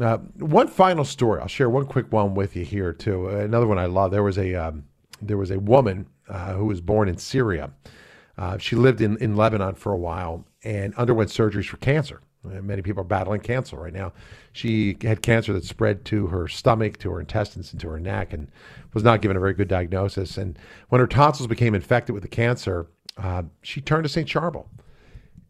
Uh, 0.00 0.16
one 0.38 0.66
final 0.66 1.04
story. 1.04 1.42
I'll 1.42 1.46
share 1.46 1.68
one 1.68 1.84
quick 1.84 2.10
one 2.10 2.34
with 2.34 2.56
you 2.56 2.64
here 2.64 2.94
too. 2.94 3.28
Another 3.28 3.66
one 3.66 3.78
I 3.78 3.84
love. 3.84 4.12
There 4.12 4.22
was 4.22 4.38
a 4.38 4.54
um, 4.54 4.84
there 5.20 5.36
was 5.36 5.50
a 5.50 5.60
woman 5.60 6.06
uh, 6.30 6.54
who 6.54 6.64
was 6.64 6.80
born 6.80 7.06
in 7.06 7.18
Syria. 7.18 7.72
Uh, 8.38 8.56
she 8.56 8.76
lived 8.76 9.02
in, 9.02 9.18
in 9.18 9.36
Lebanon 9.36 9.74
for 9.74 9.92
a 9.92 9.98
while 9.98 10.46
and 10.64 10.94
underwent 10.94 11.28
surgeries 11.28 11.66
for 11.66 11.76
cancer. 11.76 12.22
Uh, 12.46 12.62
many 12.62 12.82
people 12.82 13.00
are 13.00 13.04
battling 13.04 13.40
cancer 13.40 13.76
right 13.76 13.92
now. 13.92 14.12
She 14.52 14.96
had 15.02 15.22
cancer 15.22 15.52
that 15.52 15.64
spread 15.64 16.04
to 16.06 16.26
her 16.28 16.48
stomach, 16.48 16.98
to 16.98 17.10
her 17.10 17.20
intestines, 17.20 17.72
and 17.72 17.80
to 17.80 17.88
her 17.88 18.00
neck, 18.00 18.32
and 18.32 18.48
was 18.94 19.04
not 19.04 19.22
given 19.22 19.36
a 19.36 19.40
very 19.40 19.54
good 19.54 19.68
diagnosis. 19.68 20.38
And 20.38 20.58
when 20.88 21.00
her 21.00 21.06
tonsils 21.06 21.46
became 21.46 21.74
infected 21.74 22.14
with 22.14 22.22
the 22.22 22.28
cancer, 22.28 22.86
uh, 23.16 23.44
she 23.62 23.80
turned 23.80 24.04
to 24.04 24.08
St. 24.08 24.28
Charbel. 24.28 24.66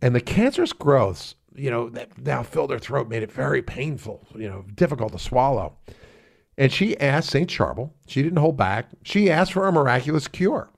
And 0.03 0.15
the 0.15 0.21
cancerous 0.21 0.73
growths 0.73 1.37
you 1.57 1.71
know, 1.71 1.89
that 1.91 2.17
now 2.19 2.43
filled 2.43 2.71
her 2.71 2.79
throat, 2.79 3.09
made 3.09 3.23
it 3.23 3.33
very 3.33 3.63
painful, 3.63 4.27
you 4.35 4.49
know, 4.49 4.65
difficult 4.75 5.13
to 5.13 5.19
swallow. 5.19 5.77
And 6.59 6.73
she 6.73 6.99
asked 6.99 7.31
St. 7.31 7.51
Charbel, 7.51 7.91
she 8.07 8.23
didn't 8.23 8.39
hold 8.39 8.57
back, 8.57 8.91
she 9.03 9.31
asked 9.31 9.53
for 9.53 9.67
a 9.67 9.73
miraculous 9.73 10.29
cure. 10.29 10.71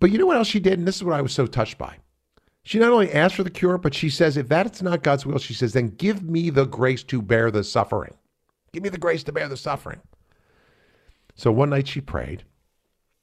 But 0.00 0.10
you 0.10 0.18
know 0.18 0.26
what 0.26 0.36
else 0.36 0.48
she 0.48 0.60
did? 0.60 0.78
And 0.78 0.86
this 0.86 0.96
is 0.96 1.04
what 1.04 1.14
I 1.14 1.22
was 1.22 1.32
so 1.32 1.46
touched 1.46 1.78
by. 1.78 1.96
She 2.64 2.78
not 2.78 2.92
only 2.92 3.12
asked 3.12 3.34
for 3.34 3.44
the 3.44 3.50
cure, 3.50 3.76
but 3.76 3.94
she 3.94 4.08
says, 4.08 4.38
if 4.38 4.48
that's 4.48 4.80
not 4.80 5.02
God's 5.02 5.26
will, 5.26 5.38
she 5.38 5.52
says, 5.52 5.74
then 5.74 5.90
give 5.90 6.22
me 6.22 6.48
the 6.48 6.64
grace 6.64 7.02
to 7.04 7.20
bear 7.20 7.50
the 7.50 7.62
suffering. 7.62 8.14
Give 8.72 8.82
me 8.82 8.88
the 8.88 8.98
grace 8.98 9.22
to 9.24 9.32
bear 9.32 9.48
the 9.48 9.56
suffering. 9.56 10.00
So 11.34 11.52
one 11.52 11.70
night 11.70 11.86
she 11.86 12.00
prayed 12.00 12.44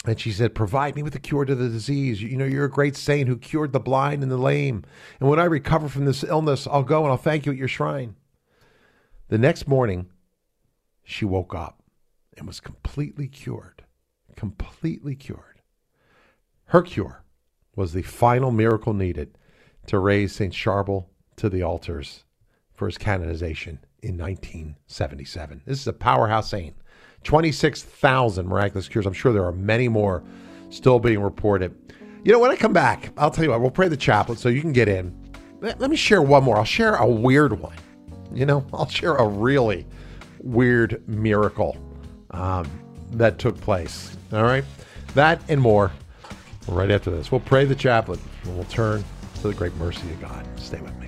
and 0.06 0.20
she 0.20 0.32
said, 0.32 0.54
Provide 0.54 0.96
me 0.96 1.02
with 1.02 1.16
a 1.16 1.20
cure 1.20 1.44
to 1.46 1.56
the 1.56 1.70
disease. 1.70 2.22
You 2.22 2.38
know, 2.38 2.46
you're 2.46 2.66
a 2.66 2.70
great 2.70 2.96
saint 2.96 3.28
who 3.28 3.38
cured 3.38 3.74
the 3.74 3.80
blind 3.80 4.22
and 4.22 4.32
the 4.32 4.38
lame. 4.38 4.84
And 5.20 5.28
when 5.30 5.40
I 5.40 5.46
recover 5.46 5.90
from 5.90 6.06
this 6.06 6.24
illness, 6.24 6.68
I'll 6.68 6.84
go 6.84 7.04
and 7.04 7.12
I'll 7.12 7.18
thank 7.18 7.46
you 7.46 7.52
at 7.52 7.58
your 7.58 7.68
shrine. 7.68 8.16
The 9.30 9.38
next 9.38 9.68
morning, 9.68 10.10
she 11.04 11.26
woke 11.26 11.56
up 11.56 11.82
and 12.38 12.46
was 12.46 12.60
completely 12.60 13.28
cured. 13.28 13.84
Completely 14.36 15.16
cured. 15.16 15.62
Her 16.66 16.82
cure 16.82 17.21
was 17.76 17.94
the 17.94 18.02
final 18.02 18.52
miracle 18.52 18.94
needed 18.94 19.38
to 19.88 20.00
raise 20.00 20.34
St. 20.34 20.54
Charbel 20.54 21.06
to 21.38 21.50
the 21.50 21.64
altars 21.64 22.24
for 22.74 22.88
his 22.88 22.98
canonization 22.98 23.80
in 24.02 24.18
1977. 24.18 25.62
This 25.66 25.80
is 25.80 25.88
a 25.88 25.94
powerhouse 25.94 26.50
saint. 26.50 26.76
26,000 27.24 28.48
miraculous 28.48 28.88
cures. 28.88 29.06
I'm 29.06 29.14
sure 29.14 29.32
there 29.32 29.46
are 29.46 29.52
many 29.52 29.88
more 29.88 30.24
still 30.70 31.00
being 31.00 31.22
reported. 31.22 31.76
You 32.24 32.32
know, 32.32 32.40
when 32.40 32.52
I 32.52 32.56
come 32.56 32.74
back, 32.74 33.12
I'll 33.18 33.32
tell 33.32 33.44
you 33.44 33.52
what, 33.52 33.62
we'll 33.62 33.72
pray 33.72 33.88
the 33.88 33.98
chaplet 33.98 34.40
so 34.40 34.50
you 34.50 34.62
can 34.62 34.74
get 34.74 34.88
in. 34.88 35.16
Let, 35.60 35.80
me 35.80 35.96
share 35.96 36.22
one 36.22 36.44
more. 36.44 36.58
I'll 36.58 36.64
share 36.64 36.96
a 36.96 37.08
weird 37.08 37.60
one. 37.60 37.76
You 38.34 38.46
know, 38.46 38.66
I'll 38.74 38.90
share 38.90 39.16
a 39.16 39.28
really 39.28 39.86
weird 40.40 41.08
miracle 41.08 41.78
um, 42.32 42.70
that 43.12 43.38
took 43.38 43.60
place. 43.62 44.18
All 44.34 44.44
right? 44.44 44.64
That 45.14 45.42
and 45.50 45.62
more 45.62 45.92
right 46.72 46.92
after 46.92 47.12
this. 47.12 47.32
We'll 47.32 47.42
pray 47.42 47.66
the 47.66 47.76
chaplet 47.76 48.20
and 48.44 48.56
we'll 48.56 48.66
turn 48.66 49.04
to 49.42 49.48
the 49.48 49.54
great 49.54 49.76
mercy 49.76 50.10
of 50.12 50.22
God. 50.22 50.46
Stay 50.58 50.80
with 50.82 50.98
me. 51.00 51.01